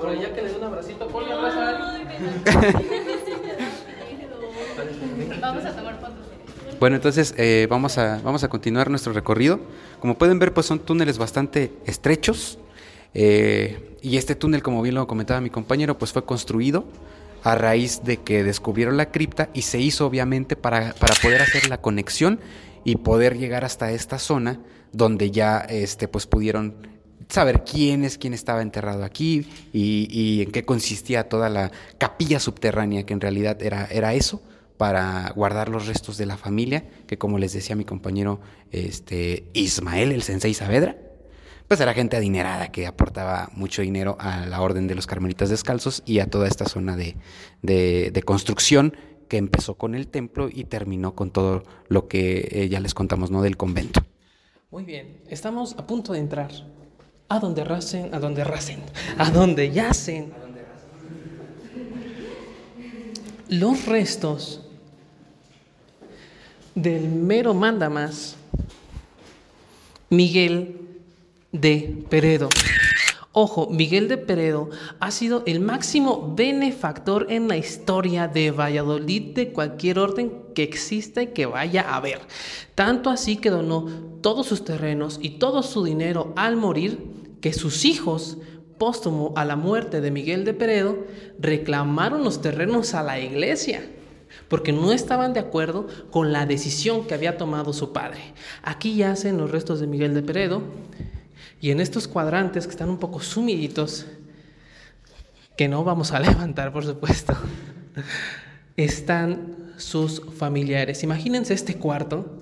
Ayude, 0.09 0.31
que 0.31 0.41
le 0.41 0.49
dé 0.49 0.57
un 0.57 0.63
abracito. 0.63 1.07
Ponle 1.07 1.33
abrazo 1.33 1.59
a 1.59 1.69
alguien. 1.69 2.07
Vamos 5.41 5.65
a 5.65 5.75
tomar 5.75 5.99
fotos. 5.99 6.13
Bueno, 6.79 6.95
entonces 6.97 7.33
eh, 7.37 7.67
vamos, 7.69 7.97
a, 7.97 8.19
vamos 8.23 8.43
a 8.43 8.49
continuar 8.49 8.89
nuestro 8.89 9.13
recorrido. 9.13 9.59
Como 9.99 10.17
pueden 10.17 10.39
ver, 10.39 10.53
pues 10.53 10.65
son 10.65 10.79
túneles 10.79 11.17
bastante 11.17 11.71
estrechos. 11.85 12.59
eh, 13.13 13.89
y 14.01 14.17
este 14.17 14.35
túnel, 14.35 14.61
como 14.61 14.81
bien 14.81 14.95
lo 14.95 15.07
comentaba 15.07 15.39
mi 15.39 15.49
compañero, 15.49 15.97
pues 15.97 16.11
fue 16.11 16.25
construido 16.25 16.83
a 17.43 17.55
raíz 17.55 18.03
de 18.03 18.17
que 18.17 18.43
descubrieron 18.43 18.97
la 18.97 19.11
cripta 19.11 19.49
y 19.53 19.61
se 19.61 19.79
hizo 19.79 20.05
obviamente 20.05 20.57
para, 20.57 20.93
para 20.93 21.13
poder 21.21 21.41
hacer 21.41 21.69
la 21.69 21.79
conexión 21.79 22.39
y 22.83 22.97
poder 22.97 23.37
llegar 23.37 23.63
hasta 23.63 23.91
esta 23.91 24.19
zona 24.19 24.59
donde 24.91 25.31
ya 25.31 25.59
este, 25.59 26.09
pues 26.09 26.27
pudieron 26.27 26.87
saber 27.33 27.63
quién 27.63 28.03
es 28.03 28.19
quién 28.19 28.33
estaba 28.35 28.61
enterrado 28.61 29.03
aquí 29.03 29.47
y, 29.73 30.43
en 30.43 30.51
qué 30.51 30.63
consistía 30.65 31.27
toda 31.27 31.49
la 31.49 31.71
capilla 31.97 32.39
subterránea, 32.39 33.05
que 33.07 33.13
en 33.13 33.21
realidad 33.21 33.59
era, 33.63 33.87
era 33.91 34.13
eso, 34.13 34.43
para 34.77 35.31
guardar 35.35 35.67
los 35.69 35.87
restos 35.87 36.17
de 36.17 36.27
la 36.27 36.37
familia, 36.37 36.85
que 37.07 37.17
como 37.17 37.39
les 37.39 37.53
decía 37.53 37.75
mi 37.75 37.85
compañero 37.85 38.39
este, 38.71 39.45
Ismael, 39.53 40.11
el 40.11 40.21
sensei 40.21 40.53
Saavedra, 40.53 40.95
pues 41.67 41.79
era 41.79 41.93
gente 41.95 42.17
adinerada 42.17 42.71
que 42.71 42.85
aportaba 42.85 43.49
mucho 43.53 43.81
dinero 43.81 44.15
a 44.19 44.45
la 44.45 44.61
orden 44.61 44.85
de 44.87 44.93
los 44.93 45.07
carmelitas 45.07 45.49
descalzos 45.49 46.03
y 46.05 46.19
a 46.19 46.27
toda 46.27 46.47
esta 46.47 46.65
zona 46.65 46.95
de, 46.95 47.15
de- 47.63 48.11
de 48.13 48.21
construcción 48.23 48.95
que 49.27 49.37
empezó 49.37 49.73
con 49.75 49.95
el 49.95 50.05
templo 50.07 50.49
y 50.53 50.65
terminó 50.65 51.15
con 51.15 51.31
todo 51.31 51.63
lo 51.87 52.07
que 52.07 52.47
eh, 52.51 52.69
ya 52.69 52.79
les 52.79 52.93
contamos, 52.93 53.31
¿no? 53.31 53.41
Del 53.41 53.57
convento. 53.57 54.01
Muy 54.69 54.83
bien. 54.83 55.21
Estamos 55.29 55.73
a 55.79 55.87
punto 55.87 56.13
de 56.13 56.19
entrar. 56.19 56.51
A 57.33 57.39
donde 57.39 57.63
racen, 57.63 58.13
a 58.13 58.19
donde 58.19 58.43
racen, 58.43 58.79
a 59.17 59.31
donde 59.31 59.71
yacen. 59.71 60.31
Los 63.49 63.87
restos 63.87 64.61
del 66.75 67.09
mero 67.09 67.55
mandamás 67.55 68.35
Miguel 70.11 70.79
de 71.51 72.05
Peredo. 72.07 72.49
Ojo, 73.31 73.67
Miguel 73.71 74.09
de 74.09 74.19
Peredo 74.19 74.69
ha 74.99 75.09
sido 75.09 75.41
el 75.47 75.59
máximo 75.59 76.35
benefactor 76.35 77.25
en 77.31 77.47
la 77.47 77.57
historia 77.57 78.27
de 78.27 78.51
Valladolid 78.51 79.33
de 79.33 79.51
cualquier 79.51 79.97
orden 79.97 80.31
que 80.53 80.61
exista 80.61 81.23
y 81.23 81.27
que 81.33 81.47
vaya 81.47 81.81
a 81.81 81.95
haber. 81.95 82.21
Tanto 82.75 83.09
así 83.09 83.37
que 83.37 83.49
donó 83.49 83.87
todos 84.21 84.45
sus 84.45 84.63
terrenos 84.63 85.17
y 85.19 85.39
todo 85.39 85.63
su 85.63 85.83
dinero 85.83 86.31
al 86.35 86.57
morir 86.57 87.22
que 87.43 87.51
sus 87.51 87.83
hijos, 87.83 88.37
póstumo 88.77 89.33
a 89.35 89.43
la 89.43 89.57
muerte 89.57 89.99
de 89.99 90.11
Miguel 90.11 90.45
de 90.45 90.53
Peredo, 90.53 91.05
reclamaron 91.39 92.23
los 92.23 92.41
terrenos 92.41 92.93
a 92.93 93.03
la 93.03 93.19
iglesia 93.19 93.83
porque 94.47 94.71
no 94.71 94.93
estaban 94.93 95.33
de 95.33 95.41
acuerdo 95.41 95.87
con 96.09 96.31
la 96.31 96.45
decisión 96.45 97.05
que 97.05 97.13
había 97.13 97.37
tomado 97.37 97.73
su 97.73 97.91
padre. 97.91 98.21
Aquí 98.61 98.95
yacen 98.95 99.37
los 99.37 99.51
restos 99.51 99.81
de 99.81 99.87
Miguel 99.87 100.13
de 100.13 100.23
Peredo 100.23 100.61
y 101.59 101.71
en 101.71 101.81
estos 101.81 102.07
cuadrantes 102.07 102.65
que 102.65 102.71
están 102.71 102.89
un 102.89 102.97
poco 102.97 103.19
sumiditos, 103.19 104.05
que 105.57 105.67
no 105.67 105.83
vamos 105.83 106.13
a 106.13 106.19
levantar 106.21 106.71
por 106.71 106.85
supuesto, 106.85 107.35
están 108.77 109.73
sus 109.75 110.21
familiares. 110.37 111.03
Imagínense 111.03 111.53
este 111.53 111.75
cuarto 111.75 112.41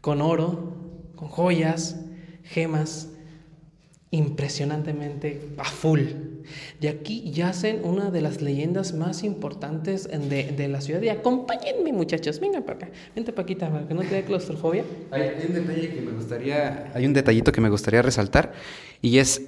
con 0.00 0.20
oro, 0.20 0.74
con 1.14 1.28
joyas, 1.28 2.00
gemas, 2.42 3.10
impresionantemente 4.10 5.50
a 5.58 5.64
full. 5.64 6.00
De 6.80 6.88
aquí 6.88 7.30
yacen 7.30 7.80
una 7.84 8.10
de 8.10 8.22
las 8.22 8.40
leyendas 8.40 8.94
más 8.94 9.22
importantes 9.22 10.08
de, 10.08 10.44
de 10.56 10.68
la 10.68 10.80
ciudad. 10.80 11.02
Y 11.02 11.10
acompáñenme, 11.10 11.92
muchachos, 11.92 12.40
vengan 12.40 12.62
para 12.62 12.76
acá. 12.78 12.90
Vente, 13.14 13.32
Paquita, 13.32 13.70
para 13.70 13.86
que 13.86 13.94
no 13.94 14.00
te 14.00 14.14
dé 14.14 14.24
claustrofobia. 14.24 14.84
Hay, 15.10 15.22
hay 15.22 15.46
un 15.46 15.54
detalle 15.54 15.90
que 15.90 16.00
me 16.00 16.12
gustaría, 16.12 16.90
hay 16.94 17.04
un 17.04 17.12
detallito 17.12 17.52
que 17.52 17.60
me 17.60 17.68
gustaría 17.68 18.00
resaltar 18.00 18.52
y 19.02 19.18
es 19.18 19.42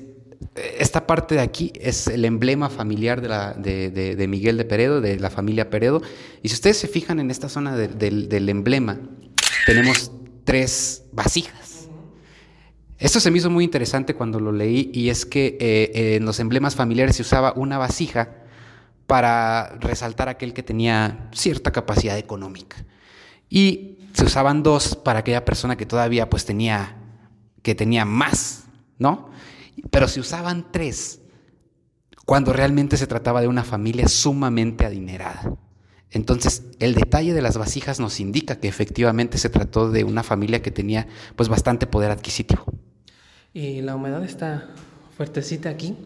eh, 0.56 0.76
esta 0.78 1.06
parte 1.06 1.34
de 1.36 1.40
aquí 1.40 1.72
es 1.80 2.06
el 2.06 2.24
emblema 2.26 2.68
familiar 2.68 3.20
de, 3.22 3.28
la, 3.28 3.54
de, 3.54 3.90
de- 3.90 4.16
de 4.16 4.28
Miguel 4.28 4.56
de 4.58 4.64
Peredo, 4.66 5.00
de 5.00 5.18
la 5.18 5.30
familia 5.30 5.70
Peredo. 5.70 6.02
Y 6.42 6.48
si 6.48 6.54
ustedes 6.54 6.76
se 6.76 6.88
fijan 6.88 7.18
en 7.18 7.30
esta 7.30 7.48
zona 7.48 7.76
de- 7.76 7.88
del- 7.88 8.28
del 8.28 8.48
emblema, 8.50 9.00
tenemos 9.66 10.12
tres 10.44 11.04
vasijas. 11.12 11.59
Esto 13.00 13.18
se 13.18 13.30
me 13.30 13.38
hizo 13.38 13.48
muy 13.48 13.64
interesante 13.64 14.14
cuando 14.14 14.38
lo 14.40 14.52
leí 14.52 14.90
y 14.92 15.08
es 15.08 15.24
que 15.24 15.56
eh, 15.58 16.16
en 16.16 16.26
los 16.26 16.38
emblemas 16.38 16.76
familiares 16.76 17.16
se 17.16 17.22
usaba 17.22 17.54
una 17.56 17.78
vasija 17.78 18.28
para 19.06 19.74
resaltar 19.80 20.28
aquel 20.28 20.52
que 20.52 20.62
tenía 20.62 21.30
cierta 21.32 21.72
capacidad 21.72 22.18
económica. 22.18 22.76
Y 23.48 23.96
se 24.12 24.24
usaban 24.24 24.62
dos 24.62 24.96
para 24.96 25.20
aquella 25.20 25.46
persona 25.46 25.76
que 25.76 25.86
todavía 25.86 26.28
pues 26.28 26.44
tenía, 26.44 26.98
que 27.62 27.74
tenía 27.74 28.04
más, 28.04 28.64
¿no? 28.98 29.30
Pero 29.90 30.06
se 30.06 30.20
usaban 30.20 30.70
tres 30.70 31.20
cuando 32.26 32.52
realmente 32.52 32.98
se 32.98 33.06
trataba 33.06 33.40
de 33.40 33.48
una 33.48 33.64
familia 33.64 34.08
sumamente 34.08 34.84
adinerada. 34.84 35.56
Entonces, 36.10 36.64
el 36.80 36.94
detalle 36.94 37.32
de 37.32 37.40
las 37.40 37.56
vasijas 37.56 37.98
nos 37.98 38.20
indica 38.20 38.60
que 38.60 38.68
efectivamente 38.68 39.38
se 39.38 39.48
trató 39.48 39.90
de 39.90 40.04
una 40.04 40.22
familia 40.22 40.60
que 40.60 40.70
tenía 40.70 41.08
pues 41.34 41.48
bastante 41.48 41.86
poder 41.86 42.10
adquisitivo. 42.10 42.66
Y 43.52 43.80
la 43.82 43.96
humedad 43.96 44.22
está 44.22 44.68
fuertecita 45.16 45.70
aquí. 45.70 45.96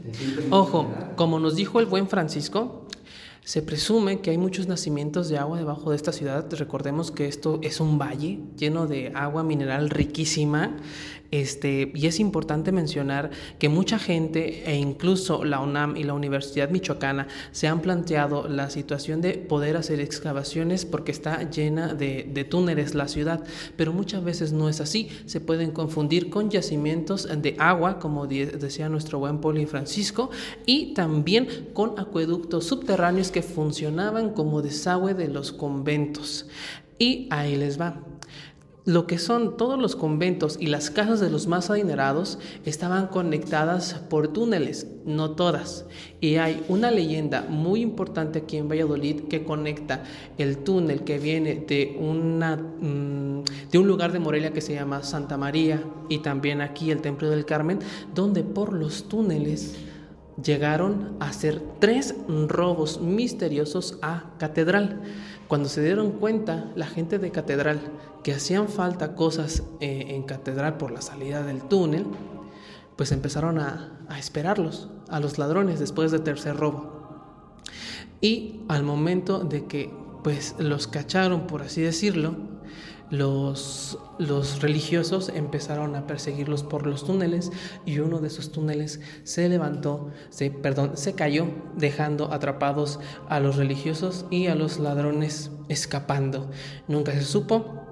Ojo, 0.50 0.88
como 1.16 1.38
nos 1.38 1.56
dijo 1.56 1.78
el 1.78 1.84
buen 1.84 2.08
Francisco, 2.08 2.88
se 3.44 3.60
presume 3.60 4.20
que 4.20 4.30
hay 4.30 4.38
muchos 4.38 4.66
nacimientos 4.66 5.28
de 5.28 5.36
agua 5.36 5.58
debajo 5.58 5.90
de 5.90 5.96
esta 5.96 6.12
ciudad. 6.12 6.46
Recordemos 6.52 7.10
que 7.10 7.26
esto 7.28 7.60
es 7.62 7.80
un 7.80 7.98
valle 7.98 8.40
lleno 8.56 8.86
de 8.86 9.12
agua 9.14 9.42
mineral 9.42 9.90
riquísima. 9.90 10.74
Este, 11.34 11.90
y 11.96 12.06
es 12.06 12.20
importante 12.20 12.70
mencionar 12.70 13.30
que 13.58 13.68
mucha 13.68 13.98
gente 13.98 14.70
e 14.70 14.76
incluso 14.76 15.44
la 15.44 15.58
UNAM 15.58 15.96
y 15.96 16.04
la 16.04 16.14
Universidad 16.14 16.70
Michoacana 16.70 17.26
se 17.50 17.66
han 17.66 17.82
planteado 17.82 18.46
la 18.48 18.70
situación 18.70 19.20
de 19.20 19.34
poder 19.34 19.76
hacer 19.76 19.98
excavaciones 19.98 20.84
porque 20.84 21.10
está 21.10 21.50
llena 21.50 21.92
de, 21.92 22.30
de 22.32 22.44
túneles 22.44 22.94
la 22.94 23.08
ciudad, 23.08 23.42
pero 23.76 23.92
muchas 23.92 24.22
veces 24.22 24.52
no 24.52 24.68
es 24.68 24.80
así. 24.80 25.08
Se 25.26 25.40
pueden 25.40 25.72
confundir 25.72 26.30
con 26.30 26.50
yacimientos 26.50 27.26
de 27.36 27.56
agua, 27.58 27.98
como 27.98 28.28
decía 28.28 28.88
nuestro 28.88 29.18
buen 29.18 29.40
Poli 29.40 29.66
Francisco, 29.66 30.30
y 30.66 30.94
también 30.94 31.48
con 31.72 31.98
acueductos 31.98 32.64
subterráneos 32.64 33.32
que 33.32 33.42
funcionaban 33.42 34.30
como 34.34 34.62
desagüe 34.62 35.14
de 35.14 35.26
los 35.26 35.50
conventos. 35.50 36.46
Y 36.96 37.26
ahí 37.30 37.56
les 37.56 37.80
va. 37.80 38.00
Lo 38.86 39.06
que 39.06 39.18
son 39.18 39.56
todos 39.56 39.80
los 39.80 39.96
conventos 39.96 40.58
y 40.60 40.66
las 40.66 40.90
casas 40.90 41.18
de 41.18 41.30
los 41.30 41.46
más 41.46 41.70
adinerados 41.70 42.38
estaban 42.66 43.06
conectadas 43.06 43.94
por 44.10 44.28
túneles, 44.28 44.86
no 45.06 45.30
todas. 45.30 45.86
Y 46.20 46.36
hay 46.36 46.62
una 46.68 46.90
leyenda 46.90 47.46
muy 47.48 47.80
importante 47.80 48.40
aquí 48.40 48.58
en 48.58 48.68
Valladolid 48.68 49.22
que 49.22 49.42
conecta 49.42 50.04
el 50.36 50.58
túnel 50.58 51.02
que 51.02 51.18
viene 51.18 51.64
de, 51.66 51.96
mm, 51.98 53.70
de 53.70 53.78
un 53.78 53.88
lugar 53.88 54.12
de 54.12 54.18
Morelia 54.18 54.52
que 54.52 54.60
se 54.60 54.74
llama 54.74 55.02
Santa 55.02 55.38
María 55.38 55.82
y 56.10 56.18
también 56.18 56.60
aquí 56.60 56.90
el 56.90 57.00
Templo 57.00 57.30
del 57.30 57.46
Carmen, 57.46 57.78
donde 58.14 58.42
por 58.42 58.74
los 58.74 59.08
túneles 59.08 59.76
llegaron 60.42 61.16
a 61.20 61.28
hacer 61.28 61.62
tres 61.78 62.14
robos 62.48 63.00
misteriosos 63.00 63.98
a 64.02 64.34
catedral. 64.38 65.00
Cuando 65.48 65.68
se 65.68 65.82
dieron 65.82 66.12
cuenta 66.12 66.70
la 66.74 66.86
gente 66.86 67.18
de 67.18 67.30
catedral 67.30 67.80
que 68.22 68.32
hacían 68.32 68.68
falta 68.68 69.14
cosas 69.14 69.62
eh, 69.80 70.06
en 70.08 70.22
catedral 70.22 70.76
por 70.78 70.90
la 70.90 71.02
salida 71.02 71.42
del 71.42 71.62
túnel, 71.62 72.06
pues 72.96 73.12
empezaron 73.12 73.58
a, 73.58 73.98
a 74.08 74.18
esperarlos, 74.18 74.88
a 75.08 75.20
los 75.20 75.38
ladrones 75.38 75.80
después 75.80 76.12
del 76.12 76.22
tercer 76.22 76.56
robo. 76.56 76.94
Y 78.20 78.62
al 78.68 78.82
momento 78.82 79.40
de 79.40 79.66
que 79.66 79.92
pues 80.22 80.54
los 80.58 80.86
cacharon, 80.86 81.46
por 81.46 81.60
así 81.62 81.82
decirlo, 81.82 82.53
los, 83.10 83.98
religiosos 84.60 85.28
empezaron 85.28 85.94
a 85.96 86.06
perseguirlos 86.06 86.62
por 86.62 86.86
los 86.86 87.04
túneles 87.04 87.52
y 87.84 87.98
uno 87.98 88.18
de 88.18 88.28
esos 88.28 88.52
túneles 88.52 89.00
se 89.24 89.48
levantó, 89.48 90.10
se, 90.30 90.50
perdón, 90.50 90.96
se 90.96 91.14
cayó, 91.14 91.46
dejando 91.76 92.32
atrapados 92.32 93.00
a 93.28 93.40
los 93.40 93.56
religiosos 93.56 94.26
y 94.30 94.46
a 94.46 94.54
los 94.54 94.78
ladrones 94.78 95.50
escapando. 95.68 96.50
Nunca 96.88 97.12
se 97.12 97.22
supo 97.22 97.82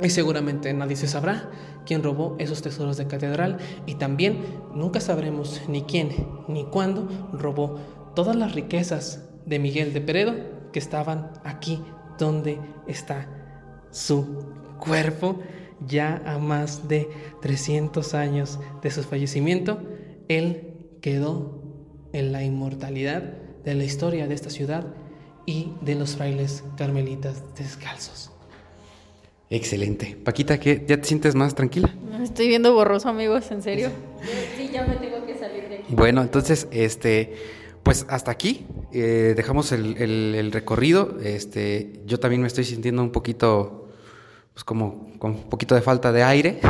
y 0.00 0.10
seguramente 0.10 0.72
nadie 0.72 0.96
se 0.96 1.06
sabrá 1.06 1.50
quién 1.86 2.02
robó 2.02 2.34
esos 2.38 2.62
tesoros 2.62 2.96
de 2.96 3.06
catedral 3.06 3.58
y 3.86 3.94
también 3.96 4.40
nunca 4.74 5.00
sabremos 5.00 5.62
ni 5.68 5.82
quién 5.82 6.10
ni 6.48 6.64
cuándo 6.64 7.08
robó 7.32 7.78
todas 8.14 8.34
las 8.34 8.54
riquezas 8.54 9.24
de 9.46 9.58
Miguel 9.58 9.92
de 9.92 10.00
Peredo 10.00 10.34
que 10.72 10.78
estaban 10.78 11.30
aquí 11.44 11.80
donde 12.18 12.58
está 12.86 13.28
su 13.94 14.44
cuerpo 14.80 15.38
ya 15.86 16.22
a 16.26 16.38
más 16.38 16.88
de 16.88 17.08
300 17.40 18.14
años 18.14 18.58
de 18.82 18.90
su 18.90 19.02
fallecimiento, 19.02 19.80
él 20.28 20.74
quedó 21.00 21.62
en 22.12 22.32
la 22.32 22.42
inmortalidad 22.42 23.22
de 23.64 23.74
la 23.74 23.84
historia 23.84 24.26
de 24.26 24.34
esta 24.34 24.50
ciudad 24.50 24.86
y 25.46 25.72
de 25.82 25.94
los 25.94 26.16
frailes 26.16 26.64
carmelitas 26.76 27.42
descalzos. 27.56 28.30
Excelente. 29.50 30.16
Paquita, 30.24 30.58
¿qué? 30.58 30.84
¿ya 30.86 30.96
te 31.00 31.04
sientes 31.04 31.34
más 31.34 31.54
tranquila? 31.54 31.94
Estoy 32.22 32.48
viendo 32.48 32.72
borroso, 32.74 33.08
amigos, 33.08 33.50
¿en 33.50 33.62
serio? 33.62 33.90
Sí, 34.56 34.70
ya 34.72 34.86
me 34.86 34.96
tengo 34.96 35.24
que 35.26 35.36
salir 35.36 35.68
de 35.68 35.74
aquí. 35.76 35.84
Bueno, 35.94 36.22
entonces, 36.22 36.66
este, 36.70 37.34
pues 37.82 38.06
hasta 38.08 38.30
aquí 38.30 38.66
eh, 38.92 39.34
dejamos 39.36 39.70
el, 39.72 39.96
el- 39.98 40.34
el 40.34 40.52
recorrido. 40.52 41.18
Este, 41.22 42.00
yo 42.06 42.18
también 42.18 42.40
me 42.40 42.48
estoy 42.48 42.64
sintiendo 42.64 43.02
un 43.02 43.10
poquito, 43.12 43.83
pues 44.54 44.64
como 44.64 45.12
con 45.18 45.32
un 45.32 45.42
poquito 45.50 45.74
de 45.74 45.82
falta 45.82 46.12
de 46.12 46.22
aire, 46.22 46.60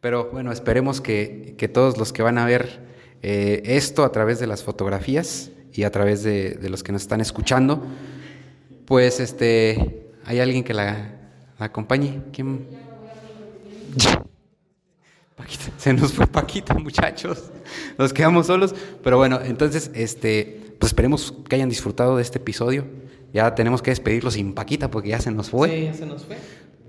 pero 0.00 0.30
bueno, 0.32 0.52
esperemos 0.52 1.00
que, 1.00 1.54
que 1.58 1.68
todos 1.68 1.98
los 1.98 2.12
que 2.12 2.22
van 2.22 2.38
a 2.38 2.46
ver 2.46 2.80
eh, 3.22 3.62
esto 3.64 4.04
a 4.04 4.12
través 4.12 4.40
de 4.40 4.46
las 4.46 4.62
fotografías 4.62 5.50
y 5.72 5.82
a 5.82 5.90
través 5.90 6.22
de, 6.22 6.52
de 6.54 6.70
los 6.70 6.82
que 6.82 6.92
nos 6.92 7.02
están 7.02 7.20
escuchando, 7.20 7.82
pues 8.86 9.20
este, 9.20 10.10
hay 10.24 10.40
alguien 10.40 10.64
que 10.64 10.72
la, 10.72 11.20
la 11.58 11.66
acompañe. 11.66 12.22
¿Quién? 12.32 12.66
Paquita, 15.36 15.64
se 15.78 15.92
nos 15.92 16.12
fue 16.12 16.26
Paquita, 16.26 16.74
muchachos. 16.74 17.50
Nos 17.98 18.12
quedamos 18.12 18.46
solos. 18.46 18.74
Pero 19.02 19.18
bueno, 19.18 19.40
entonces, 19.42 19.90
este, 19.94 20.74
pues 20.78 20.90
esperemos 20.90 21.34
que 21.48 21.56
hayan 21.56 21.68
disfrutado 21.68 22.16
de 22.16 22.22
este 22.22 22.38
episodio. 22.38 22.86
Ya 23.32 23.54
tenemos 23.54 23.82
que 23.82 23.90
despedirlos 23.90 24.34
sin 24.34 24.54
Paquita 24.54 24.90
porque 24.90 25.10
ya 25.10 25.20
se 25.20 25.30
nos 25.30 25.50
fue. 25.50 25.68
Sí, 25.68 25.84
ya 25.84 25.94
se 25.94 26.06
nos 26.06 26.24
fue. 26.24 26.36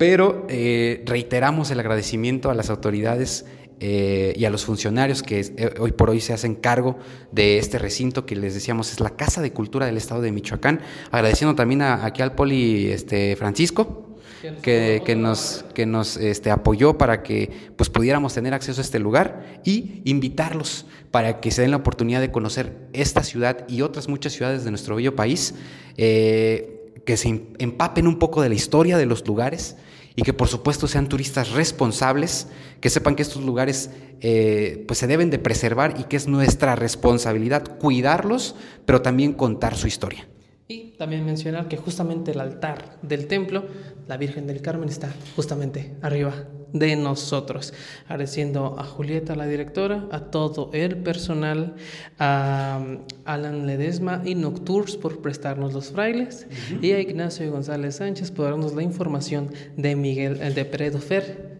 Pero 0.01 0.47
eh, 0.49 1.03
reiteramos 1.05 1.69
el 1.69 1.79
agradecimiento 1.79 2.49
a 2.49 2.55
las 2.55 2.71
autoridades 2.71 3.45
eh, 3.79 4.33
y 4.35 4.45
a 4.45 4.49
los 4.49 4.65
funcionarios 4.65 5.21
que 5.21 5.41
eh, 5.41 5.75
hoy 5.77 5.91
por 5.91 6.09
hoy 6.09 6.19
se 6.21 6.33
hacen 6.33 6.55
cargo 6.55 6.97
de 7.31 7.59
este 7.59 7.77
recinto 7.77 8.25
que 8.25 8.35
les 8.35 8.55
decíamos 8.55 8.91
es 8.91 8.99
la 8.99 9.11
Casa 9.11 9.43
de 9.43 9.53
Cultura 9.53 9.85
del 9.85 9.97
Estado 9.97 10.21
de 10.21 10.31
Michoacán. 10.31 10.81
Agradeciendo 11.11 11.53
también 11.53 11.83
a, 11.83 12.03
aquí 12.03 12.23
al 12.23 12.33
Poli 12.33 12.87
este, 12.87 13.35
Francisco, 13.35 14.17
que, 14.63 15.15
nos, 15.15 15.65
que 15.75 15.85
nos 15.85 16.17
este, 16.17 16.49
apoyó 16.49 16.97
para 16.97 17.21
que 17.21 17.51
pues, 17.75 17.91
pudiéramos 17.91 18.33
tener 18.33 18.55
acceso 18.55 18.81
a 18.81 18.83
este 18.83 18.97
lugar 18.97 19.61
y 19.63 20.01
invitarlos 20.05 20.87
para 21.11 21.39
que 21.41 21.51
se 21.51 21.61
den 21.61 21.69
la 21.69 21.77
oportunidad 21.77 22.21
de 22.21 22.31
conocer 22.31 22.87
esta 22.93 23.21
ciudad 23.21 23.67
y 23.67 23.83
otras 23.83 24.09
muchas 24.09 24.33
ciudades 24.33 24.63
de 24.63 24.71
nuestro 24.71 24.95
bello 24.95 25.15
país, 25.15 25.53
que 25.95 27.17
se 27.17 27.27
em- 27.27 27.53
empapen 27.59 28.07
un 28.07 28.17
poco 28.17 28.41
de 28.41 28.49
la 28.49 28.55
historia 28.55 28.97
de 28.97 29.05
los 29.05 29.27
lugares 29.27 29.75
y 30.15 30.23
que 30.23 30.33
por 30.33 30.47
supuesto 30.47 30.87
sean 30.87 31.07
turistas 31.07 31.51
responsables, 31.51 32.47
que 32.79 32.89
sepan 32.89 33.15
que 33.15 33.21
estos 33.21 33.43
lugares 33.43 33.91
eh, 34.19 34.83
pues 34.87 34.99
se 34.99 35.07
deben 35.07 35.29
de 35.29 35.39
preservar 35.39 35.95
y 35.99 36.03
que 36.03 36.17
es 36.17 36.27
nuestra 36.27 36.75
responsabilidad 36.75 37.77
cuidarlos, 37.79 38.55
pero 38.85 39.01
también 39.01 39.33
contar 39.33 39.75
su 39.75 39.87
historia. 39.87 40.27
Y 40.67 40.91
también 40.97 41.25
mencionar 41.25 41.67
que 41.67 41.77
justamente 41.77 42.31
el 42.31 42.39
altar 42.39 42.97
del 43.01 43.27
templo, 43.27 43.65
la 44.07 44.17
Virgen 44.17 44.47
del 44.47 44.61
Carmen, 44.61 44.89
está 44.89 45.13
justamente 45.35 45.95
arriba 46.01 46.33
de 46.73 46.95
nosotros. 46.95 47.73
Agradeciendo 48.05 48.75
a 48.79 48.83
Julieta, 48.83 49.35
la 49.35 49.45
directora, 49.45 50.07
a 50.11 50.19
todo 50.19 50.69
el 50.73 50.97
personal, 50.97 51.75
a 52.19 52.79
um, 52.81 52.99
Alan 53.25 53.67
Ledesma 53.67 54.21
y 54.25 54.35
Noctours 54.35 54.97
por 54.97 55.19
prestarnos 55.19 55.73
los 55.73 55.91
frailes, 55.91 56.47
y 56.81 56.91
a 56.91 56.99
Ignacio 56.99 57.49
González 57.51 57.95
Sánchez 57.95 58.31
por 58.31 58.45
darnos 58.45 58.73
la 58.73 58.83
información 58.83 59.49
de 59.77 59.95
Miguel 59.95 60.39
eh, 60.41 60.51
de 60.51 60.65
Peredo 60.65 60.99
Fer. 60.99 61.59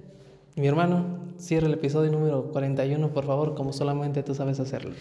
Mi 0.55 0.68
hermano, 0.68 1.20
cierra 1.38 1.68
el 1.68 1.74
episodio 1.74 2.12
número 2.12 2.51
41, 2.51 3.09
por 3.09 3.26
favor, 3.26 3.55
como 3.55 3.74
solamente 3.74 4.24
tú 4.24 4.36
sabes 4.36 4.59
hacerlo. 4.59 4.91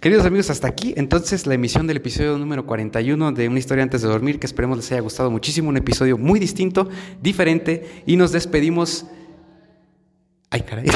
Queridos 0.00 0.26
amigos, 0.26 0.48
hasta 0.48 0.68
aquí 0.68 0.94
entonces 0.96 1.46
la 1.48 1.54
emisión 1.54 1.88
del 1.88 1.96
episodio 1.96 2.38
número 2.38 2.64
41 2.66 3.32
de 3.32 3.48
Una 3.48 3.58
historia 3.58 3.82
antes 3.82 4.00
de 4.00 4.08
dormir, 4.08 4.38
que 4.38 4.46
esperemos 4.46 4.76
les 4.76 4.92
haya 4.92 5.00
gustado 5.00 5.28
muchísimo, 5.28 5.70
un 5.70 5.76
episodio 5.76 6.16
muy 6.16 6.38
distinto, 6.38 6.88
diferente, 7.20 8.02
y 8.06 8.16
nos 8.16 8.32
despedimos... 8.32 9.06
Ay, 10.50 10.62
caray. 10.62 10.86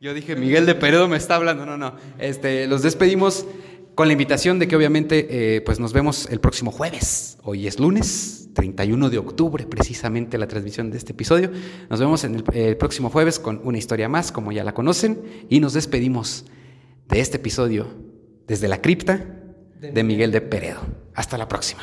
Yo 0.00 0.12
dije, 0.12 0.36
Miguel 0.36 0.66
de 0.66 0.74
Peredo 0.74 1.08
me 1.08 1.16
está 1.16 1.36
hablando, 1.36 1.64
no, 1.64 1.76
no. 1.76 1.94
Este, 2.18 2.66
los 2.66 2.82
despedimos 2.82 3.46
con 3.94 4.08
la 4.08 4.12
invitación 4.12 4.58
de 4.58 4.68
que 4.68 4.76
obviamente 4.76 5.56
eh, 5.56 5.60
pues 5.60 5.78
nos 5.78 5.92
vemos 5.92 6.28
el 6.30 6.40
próximo 6.40 6.70
jueves. 6.70 7.38
Hoy 7.42 7.66
es 7.66 7.78
lunes, 7.78 8.50
31 8.54 9.08
de 9.08 9.18
octubre, 9.18 9.66
precisamente 9.66 10.36
la 10.36 10.48
transmisión 10.48 10.90
de 10.90 10.98
este 10.98 11.12
episodio. 11.12 11.50
Nos 11.88 12.00
vemos 12.00 12.24
en 12.24 12.34
el, 12.34 12.44
el 12.52 12.76
próximo 12.76 13.08
jueves 13.08 13.38
con 13.38 13.60
una 13.64 13.78
historia 13.78 14.08
más, 14.08 14.32
como 14.32 14.52
ya 14.52 14.64
la 14.64 14.74
conocen, 14.74 15.22
y 15.48 15.60
nos 15.60 15.72
despedimos 15.72 16.44
de 17.08 17.20
este 17.20 17.36
episodio 17.36 17.86
desde 18.46 18.68
la 18.68 18.82
cripta 18.82 19.24
de 19.80 20.02
Miguel 20.02 20.32
de 20.32 20.40
Peredo. 20.40 20.80
Hasta 21.14 21.38
la 21.38 21.48
próxima. 21.48 21.82